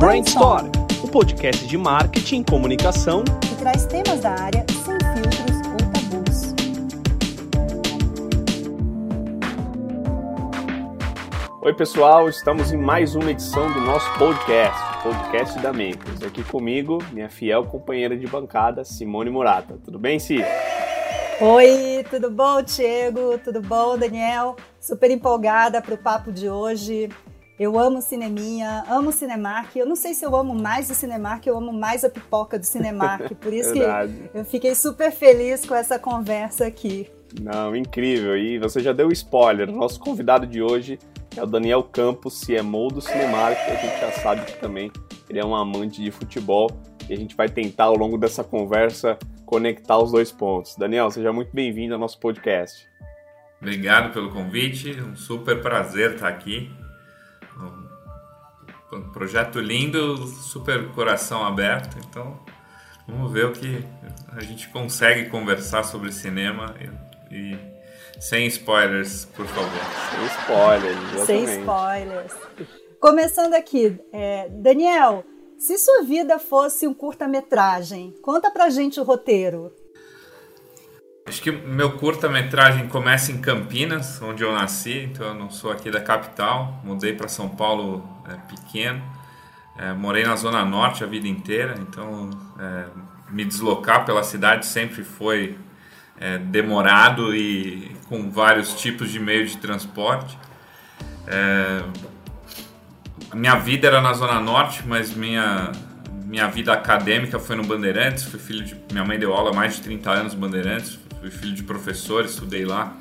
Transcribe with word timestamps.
Brainstorm, 0.00 0.72
o 1.04 1.08
podcast 1.08 1.66
de 1.66 1.76
marketing 1.76 2.40
e 2.40 2.44
comunicação 2.44 3.22
que 3.22 3.54
traz 3.56 3.84
temas 3.84 4.20
da 4.20 4.30
área 4.30 4.64
sem 4.70 4.96
filtros 5.12 5.56
ou 5.68 5.76
tabus. 5.92 6.54
Oi, 11.60 11.74
pessoal, 11.74 12.30
estamos 12.30 12.72
em 12.72 12.78
mais 12.78 13.14
uma 13.14 13.30
edição 13.30 13.70
do 13.74 13.80
nosso 13.82 14.10
podcast, 14.18 14.80
o 15.00 15.02
podcast 15.02 15.58
da 15.58 15.70
Makers. 15.70 16.22
Aqui 16.26 16.42
comigo, 16.44 16.96
minha 17.12 17.28
fiel 17.28 17.66
companheira 17.66 18.16
de 18.16 18.26
bancada, 18.26 18.82
Simone 18.86 19.28
Murata. 19.28 19.78
Tudo 19.84 19.98
bem, 19.98 20.18
Si? 20.18 20.38
Oi, 21.42 22.06
tudo 22.08 22.30
bom, 22.30 22.62
Diego? 22.62 23.36
Tudo 23.44 23.60
bom, 23.60 23.98
Daniel? 23.98 24.56
Super 24.80 25.10
empolgada 25.10 25.82
para 25.82 25.94
o 25.94 25.98
papo 25.98 26.32
de 26.32 26.48
hoje. 26.48 27.10
Eu 27.60 27.78
amo 27.78 28.00
cineminha, 28.00 28.84
amo 28.88 29.12
Cinemark. 29.12 29.76
Eu 29.76 29.84
não 29.84 29.94
sei 29.94 30.14
se 30.14 30.24
eu 30.24 30.34
amo 30.34 30.54
mais 30.54 30.88
o 30.88 30.94
Cinemark, 30.94 31.46
eu 31.46 31.58
amo 31.58 31.70
mais 31.70 32.02
a 32.02 32.08
pipoca 32.08 32.58
do 32.58 32.64
Cinemark. 32.64 33.32
Por 33.36 33.52
isso 33.52 33.74
que 33.74 33.80
eu 34.32 34.46
fiquei 34.46 34.74
super 34.74 35.12
feliz 35.12 35.66
com 35.66 35.74
essa 35.74 35.98
conversa 35.98 36.66
aqui. 36.66 37.10
Não, 37.38 37.76
incrível. 37.76 38.34
E 38.34 38.58
você 38.58 38.80
já 38.80 38.94
deu 38.94 39.12
spoiler. 39.12 39.70
Nosso 39.70 40.00
convidado 40.00 40.46
de 40.46 40.62
hoje 40.62 40.98
é 41.36 41.42
o 41.42 41.46
Daniel 41.46 41.82
Campos, 41.82 42.40
CMO 42.40 42.88
do 42.88 43.02
Cinemark. 43.02 43.58
A 43.58 43.74
gente 43.74 44.00
já 44.00 44.12
sabe 44.12 44.46
que 44.46 44.58
também 44.58 44.90
ele 45.28 45.38
é 45.38 45.44
um 45.44 45.54
amante 45.54 46.02
de 46.02 46.10
futebol. 46.10 46.70
E 47.10 47.12
a 47.12 47.16
gente 47.16 47.36
vai 47.36 47.50
tentar, 47.50 47.84
ao 47.84 47.94
longo 47.94 48.16
dessa 48.16 48.42
conversa, 48.42 49.18
conectar 49.44 49.98
os 49.98 50.12
dois 50.12 50.32
pontos. 50.32 50.76
Daniel, 50.76 51.10
seja 51.10 51.30
muito 51.30 51.50
bem-vindo 51.52 51.92
ao 51.92 52.00
nosso 52.00 52.18
podcast. 52.18 52.88
Obrigado 53.60 54.14
pelo 54.14 54.30
convite. 54.30 54.98
Um 54.98 55.14
super 55.14 55.60
prazer 55.60 56.14
estar 56.14 56.28
aqui 56.28 56.70
projeto 59.12 59.60
lindo, 59.60 60.26
super 60.26 60.88
coração 60.92 61.44
aberto. 61.44 61.96
Então, 62.08 62.38
vamos 63.06 63.30
ver 63.32 63.46
o 63.46 63.52
que 63.52 63.84
a 64.32 64.40
gente 64.42 64.68
consegue 64.68 65.28
conversar 65.28 65.84
sobre 65.84 66.12
cinema 66.12 66.74
e, 67.30 67.34
e 67.34 67.58
sem 68.20 68.46
spoilers, 68.46 69.24
por 69.24 69.46
favor. 69.46 69.70
Sem 70.10 70.26
spoilers, 70.26 71.14
exatamente. 71.14 71.26
Sem 71.26 71.60
spoilers. 71.60 72.34
Começando 73.00 73.54
aqui, 73.54 73.98
é, 74.12 74.48
Daniel, 74.50 75.24
se 75.56 75.78
sua 75.78 76.02
vida 76.02 76.38
fosse 76.38 76.86
um 76.86 76.94
curta-metragem, 76.94 78.14
conta 78.22 78.50
pra 78.50 78.70
gente 78.70 78.98
o 79.00 79.04
roteiro. 79.04 79.72
Acho 81.30 81.42
que 81.42 81.52
meu 81.52 81.92
curta-metragem 81.92 82.88
começa 82.88 83.30
em 83.30 83.38
Campinas, 83.38 84.20
onde 84.20 84.42
eu 84.42 84.52
nasci, 84.52 85.04
então 85.04 85.28
eu 85.28 85.34
não 85.34 85.48
sou 85.48 85.70
aqui 85.70 85.88
da 85.88 86.00
capital. 86.00 86.80
Mudei 86.82 87.12
para 87.12 87.28
São 87.28 87.48
Paulo 87.48 88.04
é, 88.28 88.34
pequeno. 88.52 89.00
É, 89.78 89.92
morei 89.92 90.24
na 90.24 90.34
Zona 90.34 90.64
Norte 90.64 91.04
a 91.04 91.06
vida 91.06 91.28
inteira, 91.28 91.76
então 91.78 92.30
é, 92.58 92.86
me 93.30 93.44
deslocar 93.44 94.04
pela 94.04 94.24
cidade 94.24 94.66
sempre 94.66 95.04
foi 95.04 95.56
é, 96.18 96.36
demorado 96.36 97.32
e 97.32 97.96
com 98.08 98.28
vários 98.28 98.74
tipos 98.74 99.08
de 99.08 99.20
meio 99.20 99.46
de 99.46 99.56
transporte. 99.56 100.36
É, 101.28 101.84
minha 103.32 103.54
vida 103.54 103.86
era 103.86 104.00
na 104.00 104.14
Zona 104.14 104.40
Norte, 104.40 104.82
mas 104.84 105.14
minha, 105.14 105.70
minha 106.24 106.48
vida 106.48 106.72
acadêmica 106.72 107.38
foi 107.38 107.54
no 107.54 107.62
Bandeirantes. 107.62 108.24
Fui 108.24 108.40
filho 108.40 108.64
de. 108.64 108.76
Minha 108.90 109.04
mãe 109.04 109.16
deu 109.16 109.32
aula 109.32 109.52
há 109.52 109.54
mais 109.54 109.76
de 109.76 109.82
30 109.82 110.10
anos 110.10 110.34
no 110.34 110.40
Bandeirantes 110.40 110.98
fui 111.20 111.30
filho 111.30 111.54
de 111.54 111.62
professor, 111.62 112.24
estudei 112.24 112.64
lá 112.64 112.96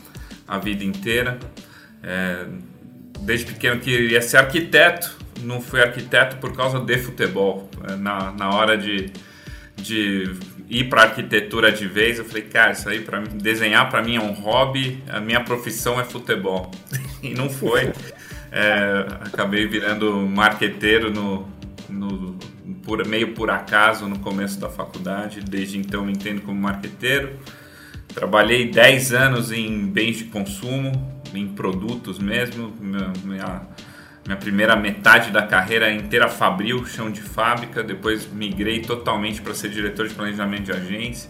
a 0.48 0.58
vida 0.58 0.84
inteira. 0.84 1.40
É, 2.04 2.46
desde 3.22 3.46
pequeno 3.46 3.80
queria 3.80 4.22
ser 4.22 4.38
arquiteto, 4.38 5.16
não 5.42 5.62
fui 5.62 5.82
arquiteto 5.82 6.38
por 6.38 6.56
causa 6.56 6.80
de 6.80 6.98
futebol. 6.98 7.70
É, 7.88 7.96
na, 7.96 8.32
na 8.32 8.50
hora 8.50 8.78
de, 8.78 9.12
de 9.78 10.36
ir 10.70 10.90
para 10.90 11.04
arquitetura 11.04 11.72
de 11.72 11.88
vez, 11.88 12.20
eu 12.20 12.26
falei, 12.26 12.44
cara, 12.44 12.72
isso 12.74 12.88
aí 12.90 13.02
para 13.02 13.20
desenhar 13.20 13.90
para 13.90 14.02
mim 14.02 14.18
é 14.18 14.22
um 14.22 14.34
hobby, 14.34 15.04
a 15.10 15.20
minha 15.20 15.42
profissão 15.42 16.00
é 16.00 16.04
futebol. 16.04 16.72
e 17.24 17.34
não 17.34 17.50
foi. 17.50 17.92
É, 18.52 19.06
acabei 19.22 19.68
virando 19.68 20.12
marqueteiro 20.28 21.12
no, 21.12 21.48
no 21.88 22.38
por, 22.84 23.06
meio 23.06 23.34
por 23.34 23.52
acaso 23.52 24.08
no 24.08 24.20
começo 24.20 24.60
da 24.60 24.70
faculdade. 24.70 25.42
Desde 25.42 25.78
então 25.78 26.06
me 26.06 26.12
entendo 26.12 26.42
como 26.42 26.60
marqueteiro. 26.60 27.38
Trabalhei 28.14 28.70
10 28.70 29.14
anos 29.14 29.52
em 29.52 29.86
bens 29.86 30.18
de 30.18 30.26
consumo, 30.26 30.92
em 31.34 31.48
produtos 31.48 32.18
mesmo. 32.18 32.74
Minha, 32.80 33.14
minha, 33.24 34.38
primeira 34.38 34.76
metade 34.76 35.32
da 35.32 35.44
carreira 35.46 35.92
inteira 35.92 36.28
fabril, 36.28 36.86
chão 36.86 37.12
de 37.12 37.22
fábrica. 37.22 37.84
Depois 37.84 38.28
migrei 38.32 38.82
totalmente 38.82 39.42
para 39.42 39.54
ser 39.54 39.70
diretor 39.70 40.08
de 40.08 40.16
planejamento 40.16 40.64
de 40.64 40.72
agência. 40.72 41.30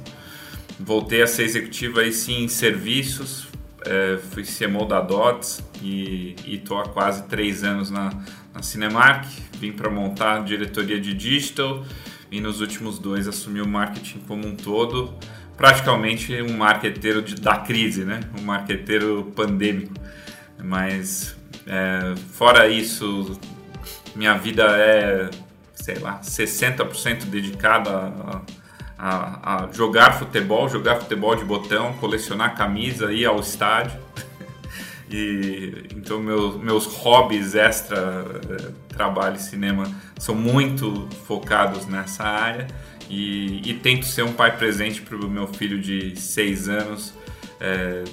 Voltei 0.80 1.22
a 1.22 1.28
ser 1.28 1.44
executivo 1.44 2.00
aí 2.00 2.14
sim 2.14 2.44
em 2.44 2.48
serviços. 2.48 3.48
É, 3.86 4.18
fui 4.32 4.44
CMO 4.44 4.86
da 4.86 5.00
DOTS 5.00 5.64
e 5.82 6.36
estou 6.48 6.80
há 6.80 6.88
quase 6.90 7.24
três 7.28 7.64
anos 7.64 7.92
na, 7.92 8.10
na 8.54 8.62
Cinemark. 8.62 9.26
Vim 9.60 9.74
para 9.74 9.90
montar 9.90 10.38
a 10.38 10.40
diretoria 10.40 11.00
de 11.00 11.14
digital 11.14 11.86
e 12.32 12.40
nos 12.40 12.62
últimos 12.62 13.00
dois 13.00 13.28
assumi 13.28 13.62
o 13.62 13.68
marketing 13.68 14.20
como 14.28 14.48
um 14.48 14.56
todo 14.56 15.14
praticamente 15.60 16.42
um 16.42 16.56
marqueteiro 16.56 17.22
de, 17.22 17.36
da 17.36 17.58
crise, 17.58 18.06
né? 18.06 18.22
Um 18.40 18.44
marqueteiro 18.44 19.30
pandêmico. 19.36 19.94
Mas 20.58 21.36
é, 21.68 22.16
fora 22.32 22.70
isso, 22.70 23.38
minha 24.16 24.36
vida 24.36 24.64
é, 24.64 25.30
sei 25.74 26.00
lá, 26.00 26.22
60% 26.22 27.26
dedicada 27.26 27.90
a, 27.92 28.42
a, 28.98 29.66
a, 29.66 29.72
jogar 29.74 30.18
futebol, 30.18 30.70
jogar 30.70 30.96
futebol 30.96 31.36
de 31.36 31.44
botão, 31.44 31.92
colecionar 31.96 32.56
camisa, 32.56 33.12
ir 33.12 33.26
ao 33.26 33.40
estádio. 33.40 34.00
E, 35.12 35.88
então 35.96 36.20
meus, 36.20 36.58
meus 36.58 36.86
hobbies 36.86 37.56
extra 37.56 37.98
é, 38.48 38.72
trabalho 38.96 39.38
e 39.38 39.40
cinema 39.40 39.92
são 40.20 40.36
muito 40.36 41.10
focados 41.26 41.88
nessa 41.88 42.24
área 42.24 42.68
e, 43.10 43.62
e 43.70 43.74
tento 43.74 44.06
ser 44.06 44.24
um 44.24 44.34
pai 44.34 44.56
presente 44.56 45.02
para 45.02 45.16
o 45.16 45.30
meu 45.30 45.48
filho 45.48 45.80
de 45.80 46.20
seis 46.20 46.70
anos, 46.70 47.14
é, 47.60 48.04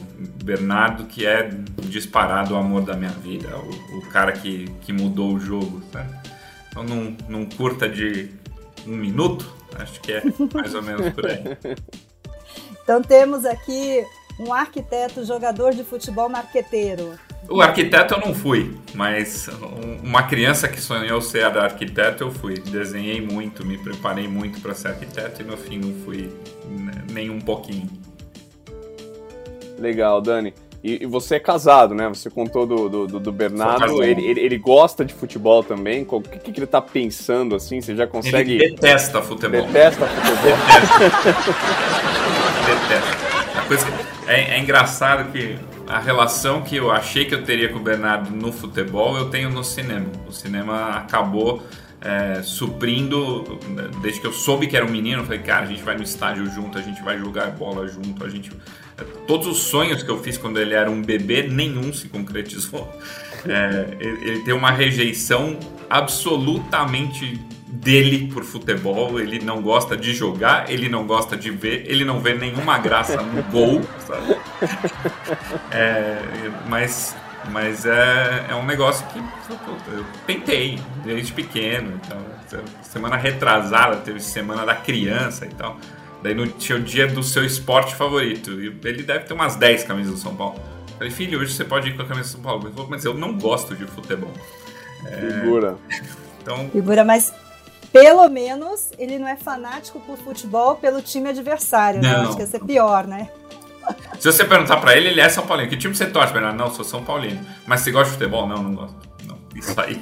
Bernardo, 0.42 1.04
que 1.04 1.26
é 1.26 1.50
disparado 1.82 2.54
o 2.54 2.56
amor 2.56 2.82
da 2.82 2.94
minha 2.94 3.10
vida, 3.10 3.56
o, 3.56 3.98
o 3.98 4.02
cara 4.08 4.32
que, 4.32 4.66
que 4.80 4.92
mudou 4.92 5.34
o 5.34 5.38
jogo. 5.38 5.82
Então, 6.70 6.82
num, 6.82 7.16
num 7.28 7.46
curta 7.46 7.88
de 7.88 8.30
um 8.86 8.96
minuto, 8.96 9.46
acho 9.78 10.00
que 10.00 10.12
é 10.12 10.22
mais 10.52 10.74
ou 10.74 10.82
menos 10.82 11.10
por 11.10 11.26
aí. 11.26 11.42
Então, 12.82 13.02
temos 13.02 13.44
aqui 13.44 14.06
um 14.38 14.54
arquiteto, 14.54 15.24
jogador 15.24 15.74
de 15.74 15.82
futebol 15.82 16.28
marqueteiro. 16.28 17.18
O 17.48 17.60
arquiteto 17.60 18.14
eu 18.14 18.20
não 18.20 18.34
fui, 18.34 18.76
mas 18.94 19.48
uma 20.02 20.24
criança 20.24 20.66
que 20.66 20.80
sonhou 20.80 21.20
ser 21.20 21.44
arquiteto 21.44 22.24
eu 22.24 22.30
fui. 22.30 22.54
Desenhei 22.54 23.20
muito, 23.20 23.64
me 23.64 23.78
preparei 23.78 24.26
muito 24.26 24.60
para 24.60 24.74
ser 24.74 24.88
arquiteto 24.88 25.42
e 25.42 25.44
no 25.44 25.56
fim 25.56 25.78
não 25.78 25.94
fui 26.04 26.28
nem 27.12 27.30
um 27.30 27.40
pouquinho. 27.40 27.88
Legal, 29.78 30.20
Dani. 30.20 30.52
E, 30.82 31.06
você 31.06 31.36
é 31.36 31.40
casado, 31.40 31.94
né? 31.94 32.08
Você 32.08 32.30
contou 32.30 32.66
do, 32.66 32.88
do, 32.88 33.20
do 33.20 33.32
Bernardo. 33.32 34.02
Ele, 34.02 34.24
ele, 34.24 34.40
ele, 34.40 34.58
gosta 34.58 35.04
de 35.04 35.12
futebol 35.12 35.62
também? 35.62 36.06
O 36.08 36.20
que, 36.20 36.52
que, 36.52 36.60
ele 36.60 36.66
tá 36.66 36.80
pensando 36.80 37.56
assim? 37.56 37.80
Você 37.80 37.94
já 37.96 38.06
consegue. 38.06 38.52
Ele 38.52 38.70
detesta 38.70 39.20
futebol. 39.20 39.66
Detesta 39.66 40.06
futebol. 40.06 40.56
Detesta. 42.68 43.16
detesta. 43.68 44.06
É, 44.28 44.56
é 44.56 44.60
engraçado 44.60 45.32
que 45.32 45.58
a 45.88 45.98
relação 45.98 46.62
que 46.62 46.76
eu 46.76 46.90
achei 46.90 47.24
que 47.24 47.34
eu 47.34 47.44
teria 47.44 47.68
com 47.68 47.78
o 47.78 47.82
Bernardo 47.82 48.30
no 48.30 48.52
futebol, 48.52 49.16
eu 49.16 49.30
tenho 49.30 49.50
no 49.50 49.62
cinema. 49.62 50.06
O 50.26 50.32
cinema 50.32 50.96
acabou 50.96 51.62
é, 52.00 52.42
suprindo, 52.42 53.58
desde 54.02 54.20
que 54.20 54.26
eu 54.26 54.32
soube 54.32 54.66
que 54.66 54.76
era 54.76 54.84
um 54.84 54.90
menino, 54.90 55.22
eu 55.22 55.24
falei, 55.24 55.40
cara, 55.40 55.64
a 55.64 55.66
gente 55.66 55.82
vai 55.82 55.96
no 55.96 56.02
estádio 56.02 56.46
junto, 56.50 56.78
a 56.78 56.82
gente 56.82 57.02
vai 57.02 57.18
jogar 57.18 57.50
bola 57.50 57.86
junto, 57.88 58.24
a 58.24 58.28
gente. 58.28 58.50
Todos 59.26 59.46
os 59.46 59.58
sonhos 59.58 60.02
que 60.02 60.10
eu 60.10 60.22
fiz 60.22 60.38
quando 60.38 60.58
ele 60.58 60.74
era 60.74 60.90
um 60.90 61.02
bebê, 61.02 61.42
nenhum 61.42 61.92
se 61.92 62.08
concretizou. 62.08 62.88
É, 63.48 63.96
ele 64.00 64.40
tem 64.40 64.52
uma 64.52 64.72
rejeição 64.72 65.56
absolutamente 65.88 67.40
dele 67.80 68.30
por 68.32 68.44
futebol, 68.44 69.20
ele 69.20 69.44
não 69.44 69.60
gosta 69.62 69.96
de 69.96 70.12
jogar, 70.14 70.70
ele 70.70 70.88
não 70.88 71.06
gosta 71.06 71.36
de 71.36 71.50
ver, 71.50 71.84
ele 71.86 72.04
não 72.04 72.20
vê 72.20 72.34
nenhuma 72.34 72.78
graça 72.78 73.20
no 73.22 73.42
gol, 73.44 73.82
sabe? 74.06 74.36
É, 75.70 76.18
mas 76.68 77.14
mas 77.50 77.86
é, 77.86 78.46
é 78.50 78.54
um 78.54 78.64
negócio 78.64 79.06
que 79.06 79.18
eu 79.18 80.04
tentei 80.26 80.80
desde 81.04 81.32
pequeno. 81.32 82.00
Então, 82.04 82.18
semana 82.82 83.16
retrasada, 83.16 83.96
teve 83.96 84.20
semana 84.20 84.64
da 84.64 84.74
criança 84.74 85.46
e 85.46 85.50
tal. 85.50 85.78
Daí 86.22 86.34
no, 86.34 86.46
tinha 86.46 86.76
o 86.76 86.82
dia 86.82 87.06
do 87.06 87.22
seu 87.22 87.44
esporte 87.44 87.94
favorito. 87.94 88.50
E 88.60 88.66
ele 88.84 89.02
deve 89.02 89.26
ter 89.26 89.34
umas 89.34 89.54
10 89.56 89.84
camisas 89.84 90.14
do 90.14 90.18
São 90.18 90.34
Paulo. 90.34 90.56
Eu 90.88 90.96
falei, 90.98 91.10
filho, 91.12 91.38
hoje 91.38 91.54
você 91.54 91.64
pode 91.64 91.88
ir 91.88 91.96
com 91.96 92.02
a 92.02 92.06
camisa 92.06 92.28
do 92.28 92.32
São 92.32 92.40
Paulo. 92.40 92.66
Ele 92.66 92.74
falou, 92.74 92.90
mas 92.90 93.04
eu 93.04 93.14
não 93.14 93.38
gosto 93.38 93.76
de 93.76 93.86
futebol. 93.86 94.32
É... 95.04 95.40
Figura. 95.40 95.76
Então... 96.46 96.70
Figura, 96.70 97.04
mas 97.04 97.34
pelo 98.00 98.28
menos 98.28 98.90
ele 98.98 99.18
não 99.18 99.26
é 99.26 99.36
fanático 99.36 99.98
por 100.00 100.18
futebol 100.18 100.76
pelo 100.76 101.00
time 101.00 101.30
adversário, 101.30 102.02
né? 102.02 102.10
Acho 102.10 102.36
que 102.36 102.42
ia 102.42 102.46
ser 102.46 102.60
pior, 102.60 103.06
né? 103.06 103.30
Se 104.18 104.30
você 104.30 104.44
perguntar 104.44 104.76
pra 104.78 104.96
ele, 104.96 105.08
ele 105.08 105.20
é 105.20 105.28
São 105.28 105.46
Paulino. 105.46 105.70
Que 105.70 105.76
time 105.76 105.94
você 105.94 106.06
torce? 106.06 106.32
Bernardo? 106.32 106.58
Não, 106.58 106.70
sou 106.70 106.84
São 106.84 107.02
Paulino. 107.02 107.40
Mas 107.66 107.80
você 107.80 107.90
gosta 107.90 108.12
de 108.12 108.18
futebol? 108.18 108.46
Não, 108.46 108.62
não 108.62 108.74
gosto. 108.74 108.96
Não, 109.24 109.38
isso 109.54 109.80
aí. 109.80 110.00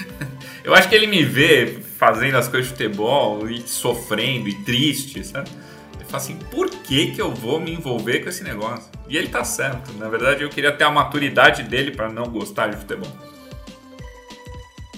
Eu 0.64 0.74
acho 0.74 0.88
que 0.88 0.94
ele 0.94 1.06
me 1.06 1.22
vê 1.22 1.80
fazendo 1.98 2.36
as 2.36 2.48
coisas 2.48 2.70
de 2.70 2.76
futebol 2.76 3.48
e 3.48 3.60
sofrendo 3.62 4.48
e 4.48 4.54
triste, 4.64 5.24
sabe? 5.24 5.50
Ele 5.94 6.04
fala 6.04 6.22
assim, 6.22 6.36
por 6.50 6.70
que 6.70 7.12
que 7.12 7.20
eu 7.20 7.32
vou 7.32 7.58
me 7.58 7.72
envolver 7.72 8.20
com 8.20 8.28
esse 8.28 8.44
negócio? 8.44 8.84
E 9.08 9.16
ele 9.16 9.28
tá 9.28 9.42
certo. 9.44 9.92
Na 9.94 10.08
verdade, 10.08 10.42
eu 10.42 10.48
queria 10.48 10.70
ter 10.70 10.84
a 10.84 10.90
maturidade 10.90 11.62
dele 11.62 11.90
para 11.90 12.08
não 12.08 12.24
gostar 12.24 12.68
de 12.68 12.76
futebol. 12.76 13.10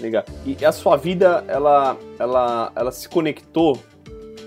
Legal. 0.01 0.25
E 0.45 0.65
a 0.65 0.73
sua 0.73 0.97
vida, 0.97 1.45
ela, 1.47 1.97
ela, 2.19 2.73
ela 2.75 2.91
se 2.91 3.09
conectou 3.09 3.79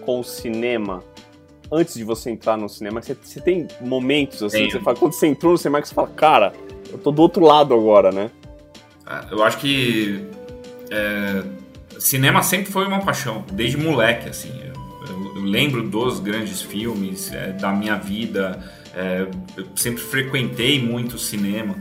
com 0.02 0.20
o 0.20 0.24
cinema 0.24 1.04
antes 1.72 1.96
de 1.96 2.04
você 2.04 2.30
entrar 2.30 2.58
no 2.58 2.70
cinema? 2.70 3.02
Você, 3.02 3.16
você 3.22 3.40
tem 3.40 3.68
momentos 3.82 4.42
assim, 4.44 4.70
você 4.70 4.80
fala, 4.80 4.98
quando 4.98 5.14
você 5.14 5.28
entrou 5.28 5.54
no 5.54 5.58
cinema, 5.58 5.82
que 5.82 5.88
você 5.88 5.96
fala, 5.96 6.10
cara, 6.10 6.54
eu 6.92 6.98
tô 6.98 7.12
do 7.12 7.22
outro 7.22 7.44
lado 7.44 7.74
agora, 7.74 8.12
né? 8.12 8.30
Ah, 9.06 9.28
eu 9.32 9.44
acho 9.44 9.58
que 9.58 10.24
é, 10.90 11.44
cinema 12.00 12.44
sempre 12.44 12.72
foi 12.72 12.86
uma 12.86 13.00
paixão, 13.00 13.44
desde 13.52 13.78
moleque, 13.78 14.30
assim. 14.30 14.52
Eu, 14.64 15.36
eu, 15.36 15.42
lembro 15.42 15.88
dos 15.88 16.20
grandes 16.20 16.62
filmes 16.62 17.32
é, 17.32 17.52
da 17.52 17.72
minha 17.72 17.96
vida, 17.96 18.64
é, 18.96 19.28
eu 19.58 19.66
sempre 19.76 20.02
frequentei 20.02 20.82
muito 20.82 21.18
cinema. 21.18 21.76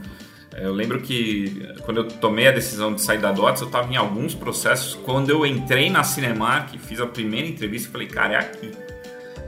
Eu 0.57 0.73
lembro 0.73 1.01
que 1.01 1.67
quando 1.83 1.99
eu 1.99 2.09
tomei 2.09 2.49
a 2.49 2.53
decisão 2.53 2.95
de 2.95 3.01
sair 3.01 3.19
da 3.19 3.33
DOTS, 3.33 3.63
eu 3.63 3.67
estava 3.67 3.93
em 3.93 3.97
alguns 3.97 4.35
processos. 4.35 4.95
Quando 4.95 5.31
eu 5.31 5.47
entrei 5.47 5.89
na 5.89 6.05
Cinemark, 6.05 6.77
fiz 6.79 7.01
a 7.01 7.07
primeira 7.07 7.47
entrevista, 7.47 7.91
falei, 7.91 8.07
cara, 8.07 8.35
é 8.35 8.39
aqui. 8.39 8.71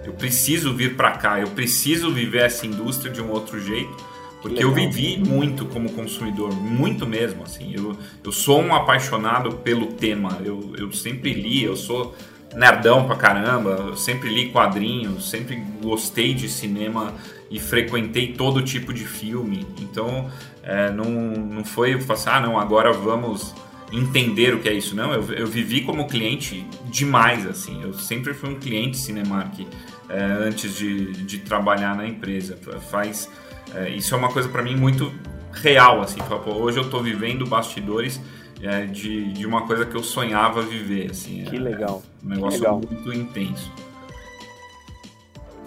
Eu 0.05 0.13
preciso 0.13 0.75
vir 0.75 0.97
para 0.97 1.13
cá, 1.13 1.41
eu 1.41 1.49
preciso 1.49 2.11
viver 2.11 2.43
essa 2.43 2.67
indústria 2.67 3.13
de 3.13 3.23
um 3.23 3.31
outro 3.31 3.61
jeito 3.61 4.15
porque 4.45 4.63
eu 4.63 4.75
vivi 4.75 5.17
muito 5.17 5.65
como 5.65 5.91
consumidor, 5.93 6.55
muito 6.55 7.07
mesmo, 7.07 7.45
assim. 7.45 7.73
Eu, 7.75 7.97
eu 8.23 8.31
sou 8.31 8.61
um 8.61 8.75
apaixonado 8.75 9.53
pelo 9.53 9.93
tema. 9.93 10.39
Eu, 10.45 10.75
eu 10.77 10.93
sempre 10.93 11.33
li, 11.33 11.65
eu 11.65 11.75
sou 11.75 12.15
nerdão 12.55 13.07
pra 13.07 13.17
caramba. 13.17 13.71
Eu 13.71 13.97
sempre 13.97 14.29
li 14.29 14.51
quadrinhos, 14.51 15.31
sempre 15.31 15.57
gostei 15.83 16.35
de 16.35 16.47
cinema 16.47 17.15
e 17.55 17.61
frequentei 17.61 18.33
todo 18.33 18.61
tipo 18.61 18.93
de 18.93 19.05
filme. 19.05 19.65
Então, 19.81 20.29
é, 20.61 20.91
não, 20.91 21.05
não 21.05 21.65
foi 21.65 21.95
assim, 21.95 22.29
ah, 22.29 22.41
não, 22.41 22.59
agora 22.59 22.93
vamos 22.93 23.55
entender 23.93 24.53
o 24.53 24.59
que 24.59 24.69
é 24.69 24.73
isso. 24.73 24.97
Não, 24.97 25.13
eu, 25.13 25.23
eu 25.35 25.47
vivi 25.47 25.83
como 25.83 26.09
cliente 26.09 26.67
demais, 26.87 27.47
assim. 27.47 27.81
Eu 27.81 27.95
sempre 27.95 28.35
fui 28.35 28.51
um 28.51 28.59
cliente 28.59 28.97
Cinemark 28.97 29.65
é, 30.09 30.21
antes 30.21 30.75
de, 30.77 31.13
de 31.13 31.39
trabalhar 31.39 31.97
na 31.97 32.05
empresa. 32.05 32.59
Faz 32.91 33.31
é, 33.73 33.89
isso 33.89 34.13
é 34.17 34.19
uma 34.19 34.33
coisa 34.33 34.49
para 34.49 34.61
mim 34.61 34.75
muito 34.75 35.13
real, 35.53 36.01
assim. 36.03 36.19
Pô, 36.23 36.55
hoje 36.55 36.79
eu 36.79 36.83
estou 36.83 37.05
vivendo 37.05 37.47
bastidores 37.47 38.21
é, 38.61 38.85
de, 38.85 39.33
de 39.33 39.47
uma 39.47 39.65
coisa 39.65 39.87
que 39.87 39.97
eu 39.97 40.03
sonhava 40.03 40.61
viver, 40.61 41.13
assim. 41.13 41.45
Que 41.45 41.57
legal. 41.57 42.03
É 42.21 42.27
um 42.27 42.31
negócio 42.31 42.59
legal. 42.59 42.81
muito 42.81 43.13
intenso. 43.13 43.71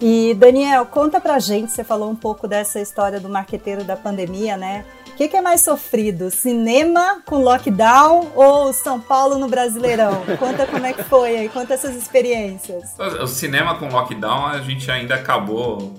E 0.00 0.32
Daniel, 0.34 0.86
conta 0.86 1.20
pra 1.20 1.40
gente, 1.40 1.72
você 1.72 1.82
falou 1.82 2.08
um 2.08 2.14
pouco 2.14 2.46
dessa 2.46 2.80
história 2.80 3.18
do 3.18 3.28
marqueteiro 3.28 3.82
da 3.82 3.96
pandemia, 3.96 4.56
né? 4.56 4.84
O 5.08 5.16
que, 5.18 5.26
que, 5.26 5.36
é 5.36 5.42
mais 5.42 5.62
sofrido? 5.62 6.30
Cinema 6.30 7.20
com 7.26 7.42
lockdown 7.42 8.30
ou 8.36 8.72
São 8.72 9.00
Paulo 9.00 9.36
no 9.36 9.48
Brasileirão? 9.48 10.22
Conta 10.38 10.64
como 10.66 10.86
é 10.86 10.92
que 10.92 11.02
foi 11.02 11.36
aí, 11.36 11.48
conta 11.48 11.74
essas 11.74 11.96
experiências. 11.96 12.94
O 13.20 13.26
cinema 13.26 13.74
com 13.74 13.88
lockdown 13.88 14.46
a 14.46 14.60
gente 14.60 14.88
ainda 14.88 15.16
acabou 15.16 15.92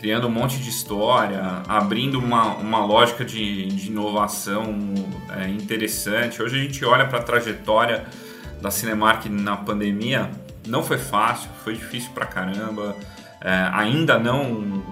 criando 0.00 0.26
um 0.26 0.30
monte 0.30 0.58
de 0.58 0.68
história, 0.68 1.62
abrindo 1.68 2.18
uma, 2.18 2.54
uma 2.56 2.84
lógica 2.84 3.24
de, 3.24 3.66
de 3.66 3.86
inovação 3.86 4.64
é, 5.36 5.48
interessante. 5.48 6.42
Hoje 6.42 6.58
a 6.58 6.62
gente 6.62 6.84
olha 6.84 7.06
para 7.06 7.20
a 7.20 7.22
trajetória 7.22 8.04
da 8.60 8.72
Cinemark 8.72 9.26
na 9.26 9.56
pandemia, 9.56 10.30
não 10.66 10.82
foi 10.82 10.98
fácil, 10.98 11.48
foi 11.62 11.74
difícil 11.74 12.10
pra 12.12 12.26
caramba. 12.26 12.96
É, 13.40 13.70
ainda 13.72 14.18
não 14.18 14.82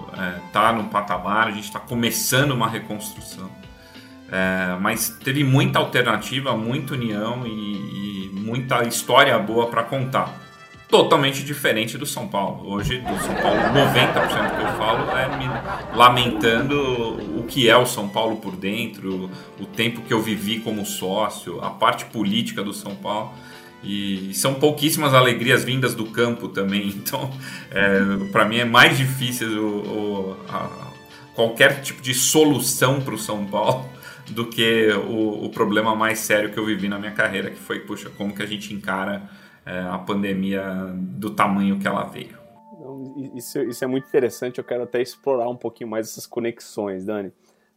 está 0.47 0.69
é, 0.69 0.73
no 0.73 0.85
patamar, 0.85 1.47
a 1.47 1.51
gente 1.51 1.65
está 1.65 1.79
começando 1.79 2.51
uma 2.51 2.69
reconstrução. 2.69 3.49
É, 4.31 4.77
mas 4.79 5.09
teve 5.09 5.43
muita 5.43 5.79
alternativa, 5.79 6.55
muita 6.55 6.93
união 6.93 7.45
e, 7.45 7.49
e 7.49 8.31
muita 8.33 8.83
história 8.83 9.37
boa 9.37 9.67
para 9.67 9.83
contar 9.83 10.45
totalmente 10.89 11.43
diferente 11.43 11.97
do 11.97 12.05
São 12.05 12.27
Paulo. 12.27 12.71
Hoje, 12.71 12.99
do 12.99 13.19
São 13.19 13.35
Paulo, 13.35 13.57
90% 13.57 14.55
que 14.55 14.61
eu 14.61 14.77
falo 14.77 15.17
é 15.17 15.37
me 15.37 15.97
lamentando 15.97 17.39
o 17.39 17.43
que 17.47 17.69
é 17.69 17.75
o 17.75 17.85
São 17.85 18.07
Paulo 18.07 18.37
por 18.37 18.55
dentro, 18.55 19.29
o 19.59 19.65
tempo 19.65 20.01
que 20.01 20.13
eu 20.13 20.21
vivi 20.21 20.59
como 20.59 20.85
sócio, 20.85 21.59
a 21.63 21.69
parte 21.69 22.05
política 22.05 22.63
do 22.63 22.73
São 22.73 22.95
Paulo. 22.95 23.33
E 23.85 24.33
são 24.33 24.55
pouquíssimas 24.55 25.13
alegrias 25.13 25.63
vindas 25.63 25.93
do 25.93 26.05
campo 26.05 26.49
também. 26.49 26.93
Então, 27.05 27.29
é, 27.71 28.31
para 28.31 28.45
mim 28.45 28.57
é 28.57 28.65
mais 28.65 28.97
difícil 28.97 29.47
o, 29.63 30.31
o, 30.31 30.37
a, 30.49 30.91
qualquer 31.35 31.81
tipo 31.81 32.01
de 32.01 32.13
solução 32.13 32.99
para 32.99 33.13
o 33.13 33.17
São 33.17 33.45
Paulo 33.45 33.85
do 34.31 34.47
que 34.47 34.89
o, 35.07 35.45
o 35.45 35.49
problema 35.49 35.95
mais 35.95 36.19
sério 36.19 36.51
que 36.51 36.57
eu 36.57 36.65
vivi 36.65 36.87
na 36.87 36.97
minha 36.97 37.11
carreira, 37.11 37.51
que 37.51 37.59
foi, 37.59 37.79
puxa, 37.81 38.09
como 38.09 38.33
que 38.33 38.41
a 38.41 38.45
gente 38.45 38.73
encara 38.73 39.29
é, 39.65 39.79
a 39.81 39.99
pandemia 39.99 40.63
do 40.95 41.29
tamanho 41.29 41.77
que 41.77 41.87
ela 41.87 42.03
veio. 42.05 42.37
Isso, 43.35 43.59
isso 43.61 43.83
é 43.83 43.87
muito 43.87 44.07
interessante, 44.07 44.57
eu 44.57 44.63
quero 44.63 44.83
até 44.83 45.01
explorar 45.01 45.47
um 45.47 45.55
pouquinho 45.55 45.89
mais 45.89 46.07
essas 46.07 46.25
conexões, 46.25 47.05
Dani. 47.05 47.31